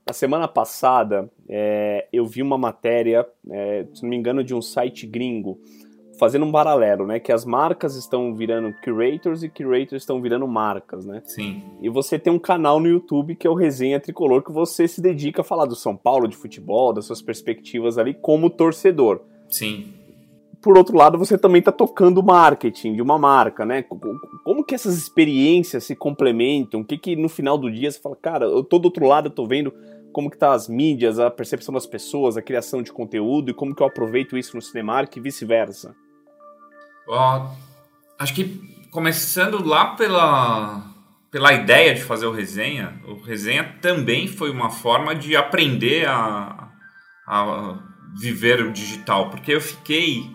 Na 0.07 0.15
semana 0.15 0.49
passada, 0.49 1.31
é, 1.49 2.09
eu 2.11 2.27
vi 2.27 2.41
uma 2.43 2.57
matéria, 2.57 3.27
é, 3.51 3.87
se 3.93 4.03
não 4.03 4.09
me 4.09 4.17
engano, 4.17 4.43
de 4.43 4.55
um 4.55 4.63
site 4.63 5.07
gringo, 5.07 5.61
fazendo 6.19 6.45
um 6.45 6.53
paralelo, 6.53 7.07
né? 7.07 7.21
Que 7.21 7.33
as 7.33 7.45
marcas 7.45 7.95
estão 7.95 8.35
virando 8.35 8.75
curators 8.83 9.43
e 9.43 9.49
curators 9.49 10.03
estão 10.03 10.21
virando 10.21 10.47
marcas, 10.47 11.05
né? 11.05 11.23
Sim. 11.25 11.63
E 11.81 11.89
você 11.89 12.19
tem 12.19 12.33
um 12.33 12.39
canal 12.39 12.81
no 12.81 12.89
YouTube 12.89 13.37
que 13.37 13.47
é 13.47 13.51
o 13.51 13.55
Resenha 13.55 14.01
Tricolor, 14.01 14.43
que 14.43 14.53
você 14.53 14.89
se 14.89 15.01
dedica 15.01 15.43
a 15.43 15.45
falar 15.45 15.67
do 15.67 15.77
São 15.77 15.97
Paulo, 15.97 16.29
de 16.29 16.37
futebol, 16.37 16.93
das 16.93 17.07
suas 17.07 17.23
perspectivas 17.23 17.99
ali 17.99 18.15
como 18.15 18.51
torcedor. 18.51 19.21
Sim 19.49 19.95
por 20.61 20.77
outro 20.77 20.97
lado, 20.97 21.17
você 21.17 21.39
também 21.39 21.61
está 21.61 21.71
tocando 21.71 22.19
o 22.19 22.23
marketing 22.23 22.95
de 22.95 23.03
uma 23.03 23.19
marca, 23.19 23.65
né? 23.65 23.85
Como 24.45 24.65
que 24.65 24.75
essas 24.75 24.97
experiências 24.97 25.85
se 25.85 25.95
complementam? 25.95 26.81
O 26.81 26.85
que 26.85 26.99
que 26.99 27.17
no 27.17 27.29
final 27.29 27.57
do 27.57 27.71
dia 27.71 27.91
você 27.91 28.01
fala, 28.01 28.17
cara, 28.17 28.47
eu 28.47 28.65
tô 28.65 28.79
do 28.79 28.87
outro 28.87 29.07
lado, 29.07 29.29
eu 29.29 29.31
tô 29.31 29.47
vendo 29.47 29.73
como 30.13 30.31
que 30.31 30.39
tá 30.39 30.53
as 30.53 30.69
mídias, 30.69 31.19
a 31.19 31.31
percepção 31.31 31.73
das 31.73 31.87
pessoas, 31.87 32.37
a 32.37 32.43
criação 32.43 32.83
de 32.83 32.93
conteúdo 32.93 33.51
e 33.51 33.55
como 33.55 33.75
que 33.75 33.83
eu 33.83 33.87
aproveito 33.87 34.37
isso 34.37 34.57
no 34.57 34.63
Cinemark 34.63 35.17
e 35.17 35.21
vice-versa? 35.21 35.95
Uh, 37.09 37.49
acho 38.19 38.35
que 38.35 38.61
começando 38.91 39.65
lá 39.65 39.95
pela, 39.97 40.83
pela 41.31 41.53
ideia 41.53 41.95
de 41.95 42.03
fazer 42.03 42.27
o 42.27 42.33
resenha, 42.33 43.01
o 43.07 43.15
resenha 43.15 43.79
também 43.81 44.29
foi 44.29 44.51
uma 44.51 44.71
forma 44.71 45.15
de 45.15 45.37
aprender 45.37 46.07
a, 46.07 46.69
a 47.27 47.79
viver 48.19 48.61
o 48.63 48.73
digital, 48.73 49.31
porque 49.31 49.53
eu 49.53 49.61
fiquei 49.61 50.31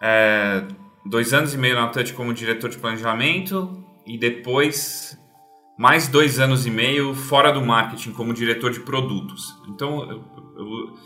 é, 0.00 0.64
dois 1.04 1.32
anos 1.32 1.54
e 1.54 1.58
meio 1.58 1.74
na 1.74 1.88
Touch 1.88 2.12
como 2.14 2.32
diretor 2.32 2.70
de 2.70 2.78
planejamento 2.78 3.84
e 4.06 4.18
depois 4.18 5.18
mais 5.78 6.06
dois 6.06 6.38
anos 6.38 6.66
e 6.66 6.70
meio 6.70 7.14
fora 7.14 7.50
do 7.50 7.60
marketing 7.64 8.12
como 8.12 8.32
diretor 8.32 8.70
de 8.70 8.80
produtos. 8.80 9.54
Então, 9.68 10.10
eu, 10.10 10.24
eu, 10.56 10.98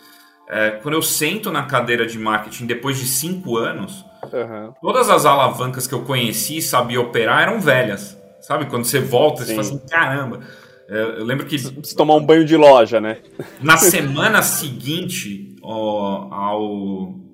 é, 0.49 0.71
quando 0.83 0.95
eu 0.95 1.03
sento 1.03 1.51
na 1.51 1.65
cadeira 1.65 2.07
de 2.07 2.19
marketing 2.19 2.67
depois 2.67 2.99
de 2.99 3.07
cinco 3.07 3.57
anos, 3.57 4.05
uhum. 4.33 4.73
todas 4.81 5.09
as 5.09 5.25
alavancas 5.25 5.87
que 5.87 5.95
eu 5.95 6.03
conheci 6.03 6.59
e 6.59 6.63
sabia 6.63 7.01
operar 7.01 7.43
eram 7.43 7.61
velhas. 7.61 8.17
Sabe? 8.41 8.67
Quando 8.67 8.85
você 8.85 9.01
volta, 9.01 9.45
Sim. 9.45 9.47
você 9.47 9.55
fala 9.55 9.67
assim, 9.67 9.89
caramba. 9.89 10.41
É, 10.89 11.03
eu 11.19 11.25
lembro 11.25 11.47
que. 11.47 11.57
Precisa 11.59 11.97
tomar 11.97 12.15
um 12.15 12.25
banho 12.25 12.45
de 12.45 12.57
loja, 12.57 13.01
né? 13.01 13.19
Na 13.61 13.77
semana 13.79 14.41
seguinte 14.43 15.57
ó, 15.63 16.29
ao 16.33 17.27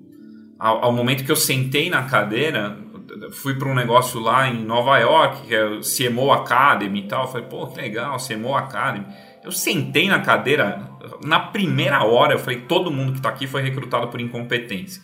ao, 0.63 0.85
ao 0.85 0.93
momento 0.93 1.25
que 1.25 1.31
eu 1.31 1.35
sentei 1.35 1.89
na 1.89 2.03
cadeira, 2.03 2.77
fui 3.33 3.55
para 3.55 3.67
um 3.67 3.75
negócio 3.75 4.17
lá 4.21 4.47
em 4.47 4.63
Nova 4.63 4.97
York, 4.97 5.47
que 5.47 5.53
é 5.53 5.65
o 5.65 5.81
CMO 5.81 6.31
Academy 6.31 7.01
e 7.01 7.07
tal. 7.07 7.29
falei, 7.29 7.47
pô, 7.47 7.67
que 7.67 7.81
legal, 7.81 8.15
CMO 8.17 8.55
Academy. 8.55 9.05
Eu 9.43 9.51
sentei 9.51 10.07
na 10.07 10.19
cadeira, 10.19 10.89
na 11.21 11.37
primeira 11.37 12.05
hora, 12.05 12.33
eu 12.33 12.39
falei, 12.39 12.61
todo 12.61 12.89
mundo 12.89 13.11
que 13.11 13.19
está 13.19 13.27
aqui 13.27 13.45
foi 13.45 13.61
recrutado 13.61 14.07
por 14.07 14.21
incompetência. 14.21 15.03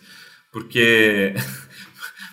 Porque. 0.50 1.34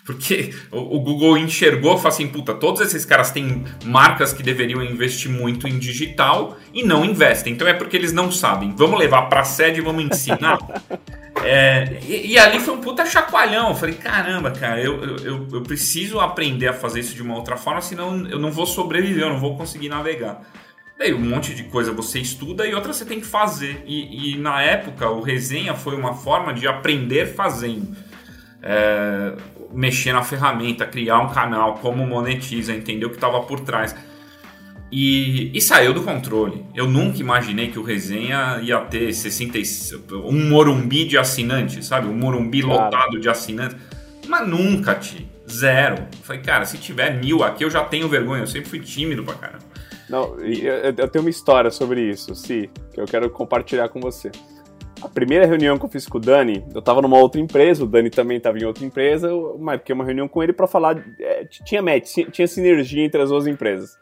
Porque 0.07 0.53
o 0.71 1.01
Google 1.01 1.37
enxergou 1.37 1.95
e 1.95 1.97
falou 1.97 2.07
assim: 2.07 2.29
puta, 2.29 2.53
todos 2.53 2.79
esses 2.79 3.03
caras 3.03 3.29
têm 3.29 3.65
marcas 3.83 4.31
que 4.31 4.41
deveriam 4.41 4.81
investir 4.81 5.29
muito 5.29 5.67
em 5.67 5.77
digital 5.77 6.57
e 6.73 6.81
não 6.81 7.03
investem. 7.03 7.51
Então 7.51 7.67
é 7.67 7.73
porque 7.73 7.97
eles 7.97 8.13
não 8.13 8.31
sabem. 8.31 8.73
Vamos 8.73 8.97
levar 8.97 9.23
para 9.23 9.41
a 9.41 9.43
sede 9.43 9.79
e 9.79 9.83
vamos 9.83 10.05
ensinar. 10.05 10.59
É, 11.43 11.99
e, 12.01 12.33
e, 12.33 12.39
ali 12.39 12.59
foi 12.59 12.73
um 12.73 12.81
puta 12.81 13.05
chacoalhão. 13.05 13.69
Eu 13.69 13.75
falei, 13.75 13.93
caramba, 13.93 14.49
cara, 14.49 14.81
eu, 14.81 15.17
eu, 15.19 15.47
eu 15.53 15.61
preciso 15.61 16.19
aprender 16.19 16.67
a 16.67 16.73
fazer 16.73 17.01
isso 17.01 17.13
de 17.13 17.21
uma 17.21 17.35
outra 17.35 17.55
forma, 17.55 17.79
senão 17.79 18.27
eu 18.27 18.39
não 18.39 18.51
vou 18.51 18.65
sobreviver, 18.65 19.21
eu 19.21 19.29
não 19.29 19.39
vou 19.39 19.55
conseguir 19.55 19.87
navegar. 19.87 20.41
Daí 20.97 21.13
um 21.13 21.19
monte 21.19 21.53
de 21.53 21.65
coisa 21.65 21.91
você 21.91 22.19
estuda 22.19 22.65
e 22.65 22.73
outra 22.73 22.91
você 22.91 23.05
tem 23.05 23.19
que 23.19 23.27
fazer. 23.27 23.83
E, 23.85 24.33
e 24.33 24.37
na 24.39 24.63
época 24.63 25.11
o 25.11 25.21
resenha 25.21 25.75
foi 25.75 25.95
uma 25.95 26.15
forma 26.15 26.51
de 26.51 26.67
aprender 26.67 27.27
fazendo. 27.27 27.95
É, 28.63 29.35
mexer 29.73 30.13
na 30.13 30.23
ferramenta, 30.23 30.85
criar 30.85 31.19
um 31.19 31.29
canal, 31.29 31.75
como 31.75 32.05
monetiza, 32.05 32.73
entender 32.73 33.05
o 33.05 33.09
que 33.09 33.15
estava 33.15 33.41
por 33.41 33.59
trás. 33.59 33.95
E, 34.91 35.51
e, 35.53 35.61
saiu 35.61 35.93
do 35.93 36.01
controle. 36.01 36.65
Eu 36.73 36.87
nunca 36.87 37.19
imaginei 37.19 37.69
que 37.69 37.77
o 37.77 37.83
Resenha 37.83 38.59
ia 38.61 38.79
ter 38.79 39.13
60, 39.13 39.57
um 40.15 40.49
Morumbi 40.49 41.05
de 41.05 41.17
assinantes, 41.17 41.85
sabe? 41.85 42.07
Um 42.07 42.13
Morumbi 42.13 42.61
claro. 42.61 42.85
lotado 42.85 43.19
de 43.19 43.27
assinantes. 43.27 43.75
Mas 44.27 44.47
nunca, 44.47 44.95
Ti. 44.95 45.27
Zero. 45.49 46.07
Falei, 46.23 46.41
cara, 46.41 46.65
se 46.65 46.77
tiver 46.77 47.21
mil 47.21 47.43
aqui, 47.43 47.63
eu 47.63 47.69
já 47.69 47.83
tenho 47.83 48.07
vergonha. 48.07 48.43
Eu 48.43 48.47
sempre 48.47 48.69
fui 48.69 48.79
tímido 48.79 49.23
pra 49.23 49.33
caramba. 49.33 49.67
Não, 50.09 50.39
eu, 50.39 51.07
tenho 51.09 51.25
uma 51.25 51.29
história 51.29 51.69
sobre 51.69 52.01
isso, 52.01 52.33
Si, 52.33 52.69
que 52.93 53.01
eu 53.01 53.05
quero 53.05 53.29
compartilhar 53.29 53.89
com 53.89 53.99
você. 53.99 54.31
A 55.01 55.07
primeira 55.07 55.45
reunião 55.45 55.77
que 55.77 55.85
eu 55.85 55.89
fiz 55.89 56.07
com 56.07 56.17
o 56.17 56.21
Dani, 56.21 56.65
eu 56.73 56.81
tava 56.81 57.01
numa 57.01 57.17
outra 57.17 57.39
empresa, 57.39 57.83
o 57.83 57.87
Dani 57.87 58.09
também 58.09 58.39
tava 58.39 58.57
em 58.57 58.65
outra 58.65 58.83
empresa, 58.83 59.29
mas 59.59 59.77
porque 59.77 59.93
uma 59.93 60.03
reunião 60.03 60.27
com 60.27 60.41
ele 60.41 60.53
para 60.53 60.67
falar. 60.67 61.03
É, 61.19 61.45
tinha 61.45 61.81
match, 61.81 62.17
tinha 62.31 62.47
sinergia 62.47 63.03
entre 63.03 63.21
as 63.21 63.29
duas 63.29 63.45
empresas. 63.45 63.97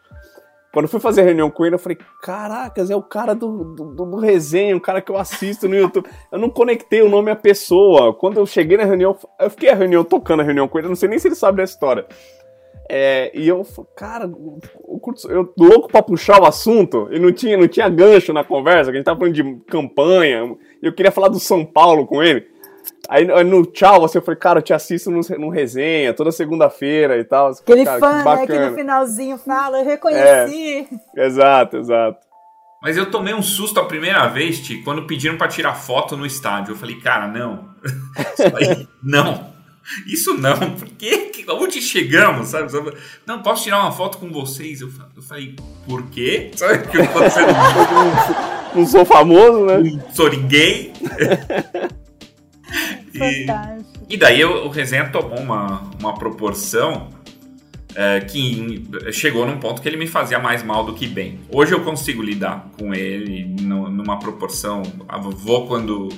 Quando 0.72 0.86
eu 0.86 0.90
fui 0.90 1.00
fazer 1.00 1.22
a 1.22 1.24
reunião 1.24 1.50
com 1.50 1.66
ele, 1.66 1.76
eu 1.76 1.80
falei: 1.80 1.98
Caracas, 2.22 2.90
é 2.90 2.96
o 2.96 3.02
cara 3.02 3.34
do, 3.34 3.76
do, 3.76 4.06
do 4.06 4.18
resenha, 4.18 4.76
um 4.76 4.80
cara 4.80 5.02
que 5.02 5.10
eu 5.10 5.18
assisto 5.18 5.70
no 5.70 5.76
YouTube. 5.76 6.06
Eu 6.32 6.38
não 6.38 6.50
conectei 6.50 7.02
o 7.02 7.10
nome 7.10 7.32
à 7.32 7.36
pessoa. 7.36 8.14
Quando 8.14 8.38
eu 8.38 8.46
cheguei 8.46 8.78
na 8.78 8.84
reunião, 8.84 9.18
eu 9.40 9.50
fiquei 9.50 9.70
a 9.70 9.76
reunião 9.76 10.04
tocando 10.04 10.42
a 10.42 10.44
reunião 10.44 10.68
com 10.68 10.78
ele, 10.78 10.88
eu 10.88 10.90
não 10.90 10.96
sei 10.96 11.08
nem 11.08 11.18
se 11.18 11.28
ele 11.28 11.36
sabe 11.36 11.58
da 11.58 11.64
história. 11.64 12.06
É, 12.90 13.32
e 13.34 13.48
eu, 13.48 13.66
cara, 13.96 14.26
eu, 14.26 15.54
louco 15.58 15.88
pra 15.88 16.04
puxar 16.04 16.42
o 16.42 16.46
assunto, 16.46 17.08
e 17.12 17.20
não 17.20 17.32
tinha, 17.32 17.58
não 17.58 17.68
tinha 17.68 17.90
gancho 17.90 18.32
na 18.32 18.44
conversa, 18.44 18.92
que 18.92 18.98
a 18.98 19.00
gente 19.00 19.06
tava 19.06 19.18
falando 19.18 19.34
de 19.34 19.56
campanha, 19.68 20.56
eu 20.82 20.94
queria 20.94 21.12
falar 21.12 21.30
do 21.30 21.40
São 21.40 21.66
Paulo 21.66 22.06
com 22.06 22.22
ele. 22.22 22.48
Aí 23.08 23.26
no 23.44 23.66
tchau, 23.66 24.02
você 24.02 24.20
foi, 24.20 24.36
cara, 24.36 24.60
eu 24.60 24.64
te 24.64 24.74
assisto 24.74 25.12
no, 25.12 25.22
no 25.38 25.50
resenha, 25.50 26.14
toda 26.14 26.32
segunda-feira 26.32 27.18
e 27.18 27.24
tal. 27.24 27.50
Aquele 27.50 27.86
cara, 27.86 28.00
fã, 28.00 28.24
né, 28.24 28.48
que 28.48 28.60
no 28.60 28.76
finalzinho 28.76 29.38
fala, 29.38 29.80
eu 29.80 29.86
reconheci. 29.86 30.88
É, 31.16 31.26
exato, 31.26 31.78
exato. 31.78 32.26
Mas 32.82 32.98
eu 32.98 33.10
tomei 33.10 33.34
um 33.34 33.42
susto 33.42 33.80
a 33.80 33.86
primeira 33.86 34.28
vez, 34.28 34.60
Ti, 34.60 34.78
quando 34.84 35.08
pediram 35.08 35.38
para 35.38 35.48
tirar 35.48 35.74
foto 35.74 36.16
no 36.16 36.26
estádio. 36.26 36.74
Eu 36.74 36.78
falei, 36.78 37.00
cara, 37.00 37.28
não. 37.28 37.70
não. 39.02 39.55
Isso 40.06 40.34
não, 40.36 40.72
porque 40.76 41.32
onde 41.50 41.82
chegamos, 41.82 42.50
sabe? 42.50 42.72
Não, 43.26 43.42
posso 43.42 43.64
tirar 43.64 43.82
uma 43.82 43.92
foto 43.92 44.18
com 44.18 44.32
vocês? 44.32 44.82
Eu, 44.82 44.90
falei, 45.22 45.56
por 45.86 46.04
quê? 46.10 46.52
Sabe 46.58 46.86
o 46.86 46.90
que 46.90 46.98
aconteceu? 46.98 47.46
Não 48.76 48.86
sou 48.86 49.06
famoso, 49.06 49.66
né? 49.66 49.78
Não 49.78 50.12
sou 50.14 50.30
ninguém. 50.30 50.92
e, 53.14 53.46
e 54.10 54.18
daí 54.18 54.44
o, 54.44 54.66
o 54.66 54.70
resenha 54.70 55.08
tomou 55.10 55.40
uma, 55.40 55.90
uma 55.98 56.14
proporção 56.16 57.10
é, 57.96 58.20
que 58.20 58.86
chegou 59.14 59.46
num 59.46 59.58
ponto 59.58 59.82
que 59.82 59.88
ele 59.88 59.96
me 59.96 60.08
fazia 60.08 60.40
mais 60.40 60.62
mal 60.62 60.84
do 60.84 60.94
que 60.94 61.08
bem. 61.08 61.40
Hoje 61.50 61.74
eu 61.74 61.82
consigo 61.86 62.22
lidar 62.22 62.70
com 62.78 62.94
ele 62.94 63.46
numa 63.62 64.20
proporção. 64.20 64.84
Vou 65.38 65.66
quando 65.68 66.10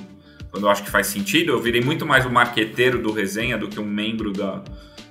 quando 0.51 0.66
eu 0.66 0.70
acho 0.70 0.84
que 0.84 0.92
faz 0.92 1.08
sentido. 1.08 1.51
Eu 1.51 1.62
virei 1.62 1.82
muito 1.82 2.06
mais 2.06 2.25
um 2.25 2.30
marqueteiro 2.30 3.01
do 3.01 3.12
resenha 3.12 3.58
do 3.58 3.68
que 3.68 3.80
um 3.80 3.86
membro 3.86 4.32
da, 4.32 4.63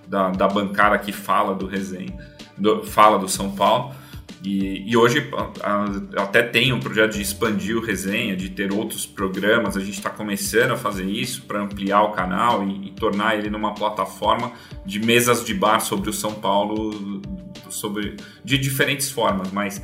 da, 0.07 0.31
da 0.31 0.49
bancada 0.49 0.99
que 0.99 1.13
fala 1.13 1.55
do 1.55 1.67
resenha, 1.67 2.17
do, 2.57 2.85
fala 2.85 3.19
do 3.19 3.29
São 3.29 3.55
Paulo. 3.55 3.95
E, 4.43 4.89
e 4.89 4.97
hoje 4.97 5.29
a, 5.63 6.23
até 6.23 6.43
tem 6.43 6.73
um 6.73 6.79
projeto 6.79 7.15
de 7.15 7.23
expandir 7.23 7.77
o 7.77 7.81
resenha, 7.81 8.37
de 8.37 8.51
ter 8.51 8.73
outros 8.73 9.05
programas. 9.07 9.77
A 9.77 9.81
gente 9.81 9.95
está 9.95 10.11
começando 10.11 10.73
a 10.73 10.77
fazer 10.77 11.05
isso 11.05 11.43
para 11.43 11.61
ampliar 11.61 12.03
o 12.03 12.13
canal 12.13 12.63
e, 12.63 12.89
e, 12.89 12.91
tornar 12.93 13.37
ele 13.37 13.51
numa 13.51 13.75
plataforma 13.75 14.53
de 14.85 15.01
mesas 15.01 15.45
de 15.45 15.53
bar 15.53 15.81
sobre 15.81 16.11
o 16.11 16.13
São 16.13 16.35
Paulo, 16.35 17.23
sobre 17.69 18.17
de 18.45 18.59
diferentes 18.59 19.11
formas. 19.11 19.51
Mas 19.51 19.83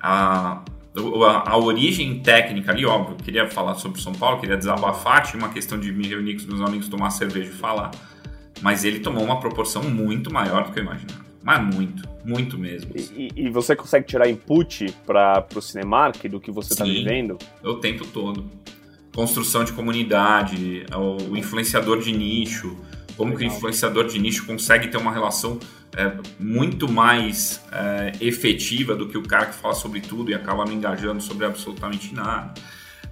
a, 0.00 0.64
a, 0.96 1.52
a, 1.52 1.56
origem 1.56 2.20
técnica 2.20 2.72
ali, 2.72 2.84
óbvio, 2.84 3.16
queria 3.16 3.48
falar 3.48 3.74
sobre 3.76 4.00
São 4.00 4.12
Paulo, 4.12 4.40
queria 4.40 4.56
desabafar, 4.56 5.22
tinha 5.22 5.40
uma 5.40 5.52
questão 5.52 5.78
de 5.78 5.92
me 5.92 6.06
reunir 6.08 6.34
com 6.34 6.40
os 6.40 6.46
meus 6.46 6.60
amigos, 6.60 6.88
tomar 6.88 7.10
cerveja 7.10 7.50
e 7.50 7.54
falar. 7.54 7.90
Mas 8.60 8.84
ele 8.84 8.98
tomou 8.98 9.24
uma 9.24 9.38
proporção 9.38 9.82
muito 9.82 10.32
maior 10.32 10.64
do 10.64 10.72
que 10.72 10.80
eu 10.80 10.84
imaginava. 10.84 11.24
Mas 11.42 11.74
muito, 11.74 12.06
muito 12.24 12.58
mesmo. 12.58 12.90
E, 12.94 13.30
e 13.34 13.48
você 13.48 13.74
consegue 13.74 14.06
tirar 14.06 14.28
input 14.28 14.92
para 15.06 15.46
o 15.54 15.62
Cinemark 15.62 16.22
do 16.28 16.38
que 16.38 16.50
você 16.50 16.74
está 16.74 16.84
vivendo? 16.84 17.38
O 17.62 17.74
tempo 17.76 18.06
todo. 18.06 18.50
Construção 19.14 19.64
de 19.64 19.72
comunidade, 19.72 20.84
o 20.94 21.36
influenciador 21.36 22.00
de 22.00 22.12
nicho, 22.12 22.76
como 23.16 23.32
Legal. 23.32 23.38
que 23.38 23.54
o 23.54 23.56
influenciador 23.56 24.06
de 24.06 24.18
nicho 24.18 24.44
consegue 24.44 24.88
ter 24.88 24.98
uma 24.98 25.12
relação 25.12 25.58
é, 25.96 26.12
muito 26.38 26.90
mais 26.90 27.62
é, 27.72 28.12
efetiva 28.20 28.94
do 28.94 29.08
que 29.08 29.18
o 29.18 29.22
cara 29.22 29.46
que 29.46 29.54
fala 29.54 29.74
sobre 29.74 30.00
tudo 30.00 30.30
e 30.30 30.34
acaba 30.34 30.64
me 30.64 30.74
engajando 30.74 31.20
sobre 31.20 31.44
absolutamente 31.44 32.14
nada. 32.14 32.54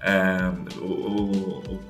É, 0.01 0.51
o, 0.79 0.85
o, 0.85 1.81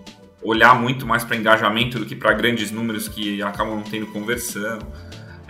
olhar 0.42 0.74
muito 0.74 1.06
mais 1.06 1.24
para 1.24 1.36
engajamento 1.36 1.98
do 1.98 2.06
que 2.06 2.16
para 2.16 2.32
grandes 2.32 2.70
números 2.70 3.08
que 3.08 3.42
acabam 3.42 3.76
não 3.76 3.82
tendo 3.82 4.06
conversão. 4.06 4.78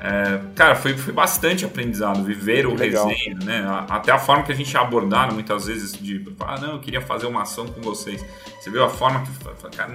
É, 0.00 0.40
cara, 0.54 0.76
foi, 0.76 0.96
foi 0.96 1.12
bastante 1.12 1.64
aprendizado 1.64 2.22
viver 2.22 2.66
o 2.66 2.74
resenha, 2.76 3.36
né? 3.42 3.64
Até 3.88 4.12
a 4.12 4.18
forma 4.18 4.44
que 4.44 4.52
a 4.52 4.54
gente 4.54 4.76
é 4.76 4.78
abordado 4.78 5.34
muitas 5.34 5.66
vezes 5.66 5.92
de 5.92 6.24
ah, 6.40 6.58
não, 6.60 6.72
eu 6.74 6.78
queria 6.78 7.00
fazer 7.00 7.26
uma 7.26 7.42
ação 7.42 7.66
com 7.66 7.80
vocês. 7.80 8.24
Você 8.60 8.70
viu 8.70 8.84
a 8.84 8.88
forma 8.88 9.24
que, 9.24 9.76
cara, 9.76 9.92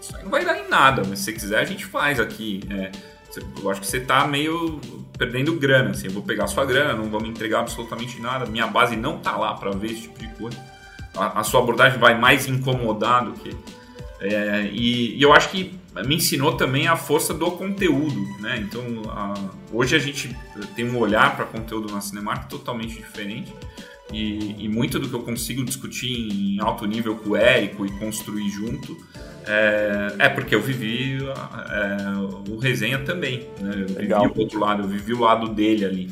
isso 0.00 0.14
aí 0.16 0.22
não 0.22 0.30
vai 0.30 0.44
dar 0.44 0.58
em 0.58 0.68
nada, 0.68 1.02
mas 1.08 1.20
se 1.20 1.26
você 1.26 1.32
quiser 1.32 1.60
a 1.60 1.64
gente 1.64 1.86
faz 1.86 2.20
aqui. 2.20 2.60
É, 2.70 2.90
eu 3.62 3.70
acho 3.70 3.80
que 3.80 3.86
você 3.86 3.98
está 3.98 4.26
meio 4.26 4.80
perdendo 5.16 5.54
grana, 5.54 5.90
assim, 5.90 6.06
eu 6.06 6.12
vou 6.12 6.22
pegar 6.22 6.46
sua 6.46 6.64
grana, 6.64 6.94
não 6.94 7.10
vou 7.10 7.20
me 7.20 7.28
entregar 7.28 7.60
absolutamente 7.60 8.20
nada, 8.20 8.46
minha 8.46 8.66
base 8.66 8.96
não 8.96 9.18
tá 9.18 9.36
lá 9.36 9.54
para 9.54 9.70
ver 9.70 9.92
esse 9.92 10.02
tipo 10.02 10.18
de 10.18 10.28
coisa. 10.28 10.58
A, 11.14 11.40
a, 11.40 11.44
sua 11.44 11.60
abordagem 11.60 11.98
vai 11.98 12.18
mais 12.18 12.46
incomodar 12.46 13.24
do 13.24 13.32
que. 13.32 13.54
É, 14.20 14.68
e, 14.72 15.16
e, 15.16 15.22
eu 15.22 15.32
acho 15.32 15.50
que 15.50 15.78
me 16.06 16.16
ensinou 16.16 16.56
também 16.56 16.86
a 16.86 16.96
força 16.96 17.34
do 17.34 17.50
conteúdo, 17.50 18.20
né? 18.40 18.58
Então, 18.58 18.82
a, 19.08 19.34
hoje 19.72 19.94
a 19.96 19.98
gente 19.98 20.34
tem 20.74 20.88
um 20.88 20.96
olhar 20.98 21.36
para 21.36 21.44
conteúdo 21.44 21.92
na 21.92 22.00
Cinemark 22.00 22.48
totalmente 22.48 22.94
diferente. 22.94 23.52
E, 24.12 24.64
e, 24.64 24.68
muito 24.68 24.98
do 24.98 25.08
que 25.08 25.14
eu 25.14 25.22
consigo 25.22 25.64
discutir 25.64 26.10
em 26.10 26.60
alto 26.60 26.84
nível 26.86 27.16
com 27.16 27.30
o 27.30 27.36
Érico 27.36 27.86
e 27.86 27.90
construir 27.92 28.48
junto 28.48 28.96
é, 29.46 30.14
é 30.18 30.28
porque 30.28 30.54
eu 30.54 30.60
vivi 30.60 31.18
é, 31.18 32.50
o 32.50 32.58
resenha 32.58 32.98
também. 33.04 33.48
Né? 33.60 33.86
Eu 33.88 33.94
Legal. 33.94 34.22
vivi 34.22 34.38
o 34.38 34.42
outro 34.42 34.60
lado, 34.60 34.82
eu 34.82 34.88
vivi 34.88 35.12
o 35.12 35.20
lado 35.20 35.48
dele 35.48 35.84
ali. 35.84 36.10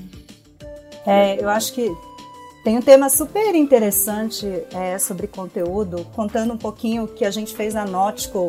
É, 1.07 1.43
eu 1.43 1.49
acho 1.49 1.73
que 1.73 1.91
tem 2.65 2.77
um 2.77 2.83
tema 2.83 3.09
super 3.09 3.55
interessante 3.55 4.47
é, 4.73 4.99
sobre 4.99 5.27
conteúdo, 5.27 6.05
contando 6.15 6.53
um 6.53 6.59
pouquinho 6.59 7.05
o 7.05 7.09
que 7.09 7.25
a 7.25 7.31
gente 7.31 7.55
fez 7.55 7.75
na 7.75 7.85
Nautical 7.85 8.49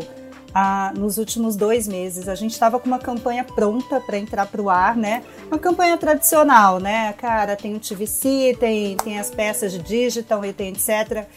nos 0.95 1.17
últimos 1.17 1.55
dois 1.55 1.87
meses. 1.87 2.27
A 2.27 2.35
gente 2.35 2.51
estava 2.51 2.79
com 2.79 2.87
uma 2.87 2.99
campanha 2.99 3.43
pronta 3.43 3.99
para 3.99 4.17
entrar 4.17 4.45
para 4.45 4.61
o 4.61 4.69
ar, 4.69 4.95
né? 4.95 5.23
Uma 5.47 5.59
campanha 5.59 5.97
tradicional, 5.97 6.79
né? 6.79 7.13
Cara, 7.13 7.55
tem 7.55 7.75
o 7.75 7.79
TVC, 7.79 8.57
tem, 8.59 8.97
tem 8.97 9.19
as 9.19 9.29
peças 9.29 9.71
de 9.71 9.79
digital 9.79 10.43
e 10.45 10.53
tem 10.53 10.69
etc. 10.69 11.27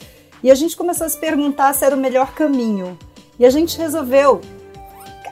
E 0.42 0.50
a 0.50 0.54
gente 0.54 0.76
começou 0.76 1.06
a 1.06 1.10
se 1.10 1.18
perguntar 1.18 1.72
se 1.72 1.84
era 1.84 1.94
o 1.94 1.98
melhor 1.98 2.34
caminho. 2.34 2.98
E 3.38 3.46
a 3.46 3.50
gente 3.50 3.78
resolveu 3.78 4.40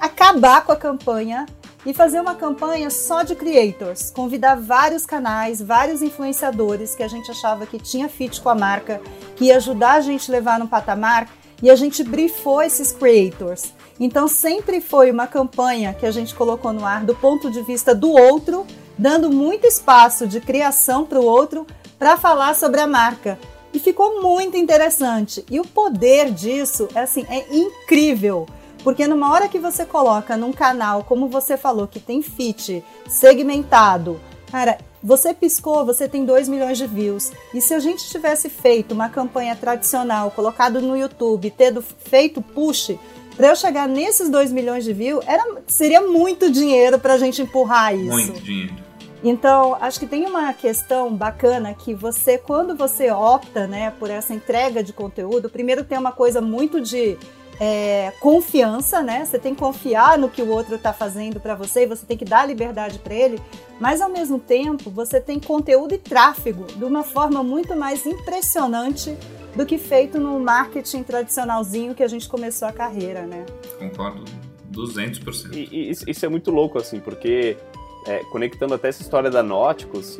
acabar 0.00 0.64
com 0.64 0.72
a 0.72 0.76
campanha 0.76 1.46
e 1.84 1.94
fazer 1.94 2.20
uma 2.20 2.34
campanha 2.34 2.90
só 2.90 3.22
de 3.22 3.34
creators, 3.34 4.10
convidar 4.10 4.54
vários 4.54 5.06
canais, 5.06 5.62
vários 5.62 6.02
influenciadores 6.02 6.94
que 6.94 7.02
a 7.02 7.08
gente 7.08 7.30
achava 7.30 7.66
que 7.66 7.78
tinha 7.78 8.08
fit 8.08 8.40
com 8.40 8.50
a 8.50 8.54
marca, 8.54 9.00
que 9.36 9.46
ia 9.46 9.56
ajudar 9.56 9.92
a 9.92 10.00
gente 10.00 10.30
a 10.30 10.32
levar 10.32 10.58
no 10.58 10.68
patamar, 10.68 11.28
e 11.62 11.70
a 11.70 11.76
gente 11.76 12.02
briefou 12.02 12.62
esses 12.62 12.92
creators. 12.92 13.72
Então 13.98 14.26
sempre 14.26 14.80
foi 14.80 15.10
uma 15.10 15.26
campanha 15.26 15.94
que 15.94 16.06
a 16.06 16.10
gente 16.10 16.34
colocou 16.34 16.72
no 16.72 16.84
ar 16.84 17.04
do 17.04 17.14
ponto 17.14 17.50
de 17.50 17.62
vista 17.62 17.94
do 17.94 18.10
outro, 18.10 18.66
dando 18.96 19.30
muito 19.30 19.66
espaço 19.66 20.26
de 20.26 20.40
criação 20.40 21.04
para 21.04 21.20
o 21.20 21.24
outro 21.24 21.66
para 21.98 22.16
falar 22.16 22.54
sobre 22.54 22.80
a 22.80 22.86
marca. 22.86 23.38
E 23.72 23.78
ficou 23.78 24.20
muito 24.22 24.56
interessante. 24.56 25.44
E 25.50 25.60
o 25.60 25.66
poder 25.66 26.32
disso 26.32 26.88
é 26.94 27.00
assim, 27.00 27.24
é 27.28 27.46
incrível. 27.54 28.46
Porque 28.82 29.06
numa 29.06 29.32
hora 29.32 29.48
que 29.48 29.58
você 29.58 29.84
coloca 29.84 30.36
num 30.36 30.52
canal, 30.52 31.04
como 31.04 31.28
você 31.28 31.56
falou, 31.56 31.86
que 31.86 32.00
tem 32.00 32.22
fit 32.22 32.82
segmentado, 33.06 34.18
cara, 34.50 34.78
você 35.02 35.32
piscou, 35.32 35.84
você 35.84 36.08
tem 36.08 36.24
2 36.24 36.48
milhões 36.48 36.78
de 36.78 36.86
views. 36.86 37.32
E 37.54 37.60
se 37.60 37.72
a 37.74 37.78
gente 37.78 38.08
tivesse 38.08 38.48
feito 38.48 38.92
uma 38.92 39.08
campanha 39.08 39.56
tradicional, 39.56 40.30
colocado 40.30 40.80
no 40.80 40.96
YouTube, 40.96 41.52
tendo 41.56 41.82
feito 41.82 42.42
push, 42.42 42.92
para 43.36 43.48
eu 43.48 43.56
chegar 43.56 43.88
nesses 43.88 44.28
2 44.28 44.52
milhões 44.52 44.84
de 44.84 44.92
views, 44.92 45.24
era, 45.26 45.62
seria 45.66 46.02
muito 46.02 46.50
dinheiro 46.50 46.98
para 46.98 47.14
a 47.14 47.18
gente 47.18 47.40
empurrar 47.40 47.94
isso. 47.94 48.10
Muito 48.10 48.40
dinheiro. 48.42 48.74
Então, 49.22 49.76
acho 49.80 50.00
que 50.00 50.06
tem 50.06 50.26
uma 50.26 50.52
questão 50.52 51.14
bacana 51.14 51.74
que 51.74 51.94
você, 51.94 52.38
quando 52.38 52.74
você 52.74 53.10
opta 53.10 53.66
né, 53.66 53.92
por 53.98 54.10
essa 54.10 54.32
entrega 54.32 54.82
de 54.82 54.92
conteúdo, 54.92 55.50
primeiro 55.50 55.84
tem 55.84 55.98
uma 55.98 56.12
coisa 56.12 56.40
muito 56.40 56.80
de 56.80 57.18
é, 57.60 58.10
confiança, 58.18 59.02
né? 59.02 59.22
Você 59.22 59.38
tem 59.38 59.54
que 59.54 59.60
confiar 59.60 60.16
no 60.16 60.30
que 60.30 60.40
o 60.40 60.48
outro 60.48 60.76
está 60.76 60.94
fazendo 60.94 61.38
para 61.38 61.54
você 61.54 61.82
e 61.82 61.86
você 61.86 62.06
tem 62.06 62.16
que 62.16 62.24
dar 62.24 62.46
liberdade 62.46 62.98
para 62.98 63.14
ele, 63.14 63.38
mas 63.78 64.00
ao 64.00 64.08
mesmo 64.08 64.38
tempo 64.38 64.90
você 64.90 65.20
tem 65.20 65.38
conteúdo 65.38 65.94
e 65.94 65.98
tráfego 65.98 66.64
de 66.64 66.82
uma 66.82 67.02
forma 67.02 67.42
muito 67.42 67.76
mais 67.76 68.06
impressionante 68.06 69.14
do 69.54 69.66
que 69.66 69.76
feito 69.76 70.18
no 70.18 70.40
marketing 70.40 71.02
tradicionalzinho 71.02 71.94
que 71.94 72.02
a 72.02 72.08
gente 72.08 72.26
começou 72.26 72.66
a 72.66 72.72
carreira, 72.72 73.26
né? 73.26 73.44
Concordo 73.78 74.24
200%. 74.72 75.52
E, 75.52 75.90
e 75.90 75.90
isso 75.90 76.24
é 76.24 76.28
muito 76.28 76.50
louco, 76.50 76.78
assim, 76.78 76.98
porque 76.98 77.58
é, 78.06 78.20
conectando 78.30 78.72
até 78.72 78.88
essa 78.88 79.02
história 79.02 79.30
da 79.30 79.42
Nauticus, 79.42 80.16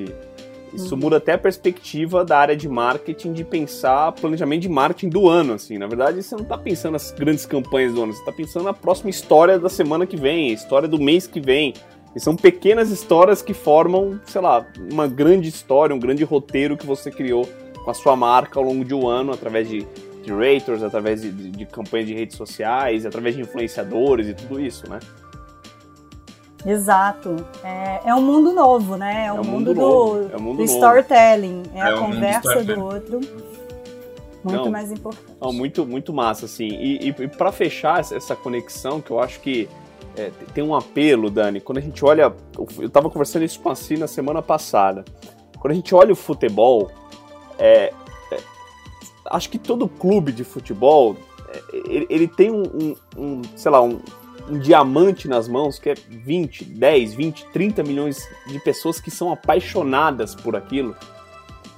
isso 0.72 0.96
muda 0.96 1.16
até 1.16 1.32
a 1.32 1.38
perspectiva 1.38 2.24
da 2.24 2.38
área 2.38 2.56
de 2.56 2.68
marketing 2.68 3.32
de 3.32 3.44
pensar 3.44 4.12
planejamento 4.12 4.62
de 4.62 4.68
marketing 4.68 5.08
do 5.08 5.28
ano, 5.28 5.54
assim. 5.54 5.78
Na 5.78 5.86
verdade, 5.86 6.22
você 6.22 6.34
não 6.34 6.42
está 6.42 6.56
pensando 6.56 6.92
nas 6.92 7.10
grandes 7.10 7.44
campanhas 7.44 7.94
do 7.94 8.02
ano, 8.02 8.12
você 8.12 8.20
está 8.20 8.32
pensando 8.32 8.64
na 8.64 8.72
próxima 8.72 9.10
história 9.10 9.58
da 9.58 9.68
semana 9.68 10.06
que 10.06 10.16
vem, 10.16 10.50
a 10.50 10.54
história 10.54 10.88
do 10.88 10.98
mês 10.98 11.26
que 11.26 11.40
vem. 11.40 11.74
E 12.14 12.20
são 12.20 12.34
pequenas 12.34 12.90
histórias 12.90 13.40
que 13.40 13.54
formam, 13.54 14.20
sei 14.24 14.40
lá, 14.40 14.66
uma 14.90 15.06
grande 15.06 15.48
história, 15.48 15.94
um 15.94 16.00
grande 16.00 16.24
roteiro 16.24 16.76
que 16.76 16.86
você 16.86 17.10
criou 17.10 17.48
com 17.84 17.90
a 17.90 17.94
sua 17.94 18.16
marca 18.16 18.58
ao 18.58 18.64
longo 18.64 18.84
de 18.84 18.94
um 18.94 19.08
ano, 19.08 19.32
através 19.32 19.68
de, 19.68 19.86
raters, 20.26 20.82
através 20.82 21.22
de, 21.22 21.30
de, 21.30 21.50
de 21.50 21.66
campanhas 21.66 22.06
de 22.06 22.14
redes 22.14 22.36
sociais, 22.36 23.06
através 23.06 23.34
de 23.34 23.42
influenciadores 23.42 24.28
e 24.28 24.34
tudo 24.34 24.60
isso, 24.60 24.88
né? 24.88 24.98
Exato. 26.64 27.36
É, 27.64 28.00
é 28.06 28.14
um 28.14 28.22
mundo 28.22 28.52
novo, 28.52 28.96
né? 28.96 29.26
É, 29.26 29.32
um, 29.32 29.36
é 29.36 29.40
um 29.40 29.44
mundo, 29.44 29.74
mundo, 29.74 29.74
do, 29.74 30.34
é 30.34 30.36
um 30.36 30.40
mundo 30.40 30.56
do 30.58 30.64
storytelling. 30.64 31.62
É, 31.74 31.82
a 31.82 31.88
é 31.90 31.98
conversa 31.98 32.64
do 32.64 32.84
outro. 32.84 33.20
Muito 34.42 34.64
não, 34.64 34.70
mais 34.70 34.90
importante. 34.90 35.36
Não, 35.40 35.52
muito, 35.52 35.86
muito 35.86 36.12
massa, 36.12 36.46
assim. 36.46 36.68
E, 36.68 37.08
e, 37.08 37.08
e 37.08 37.28
para 37.28 37.52
fechar 37.52 38.00
essa 38.00 38.34
conexão, 38.34 39.00
que 39.00 39.10
eu 39.10 39.20
acho 39.20 39.40
que 39.40 39.68
é, 40.16 40.30
tem 40.54 40.64
um 40.64 40.74
apelo, 40.74 41.30
Dani, 41.30 41.60
quando 41.60 41.78
a 41.78 41.82
gente 41.82 42.04
olha. 42.04 42.34
Eu 42.56 42.86
estava 42.86 43.10
conversando 43.10 43.44
isso 43.44 43.60
com 43.60 43.70
a 43.70 43.74
Cina 43.74 44.06
semana 44.06 44.42
passada. 44.42 45.04
Quando 45.58 45.72
a 45.72 45.74
gente 45.74 45.94
olha 45.94 46.12
o 46.12 46.16
futebol, 46.16 46.90
é, 47.58 47.92
é, 48.32 48.38
acho 49.26 49.50
que 49.50 49.58
todo 49.58 49.86
clube 49.88 50.32
de 50.32 50.42
futebol 50.42 51.16
ele, 51.72 52.06
ele 52.08 52.28
tem 52.28 52.50
um, 52.50 52.62
um, 52.62 52.96
um, 53.16 53.42
sei 53.56 53.70
lá, 53.70 53.82
um, 53.82 54.00
um 54.50 54.58
diamante 54.58 55.28
nas 55.28 55.46
mãos 55.48 55.78
que 55.78 55.90
é 55.90 55.94
20, 55.94 56.64
10, 56.64 57.14
20, 57.14 57.46
30 57.46 57.82
milhões 57.82 58.18
de 58.46 58.58
pessoas 58.60 59.00
que 59.00 59.10
são 59.10 59.32
apaixonadas 59.32 60.34
por 60.34 60.56
aquilo 60.56 60.96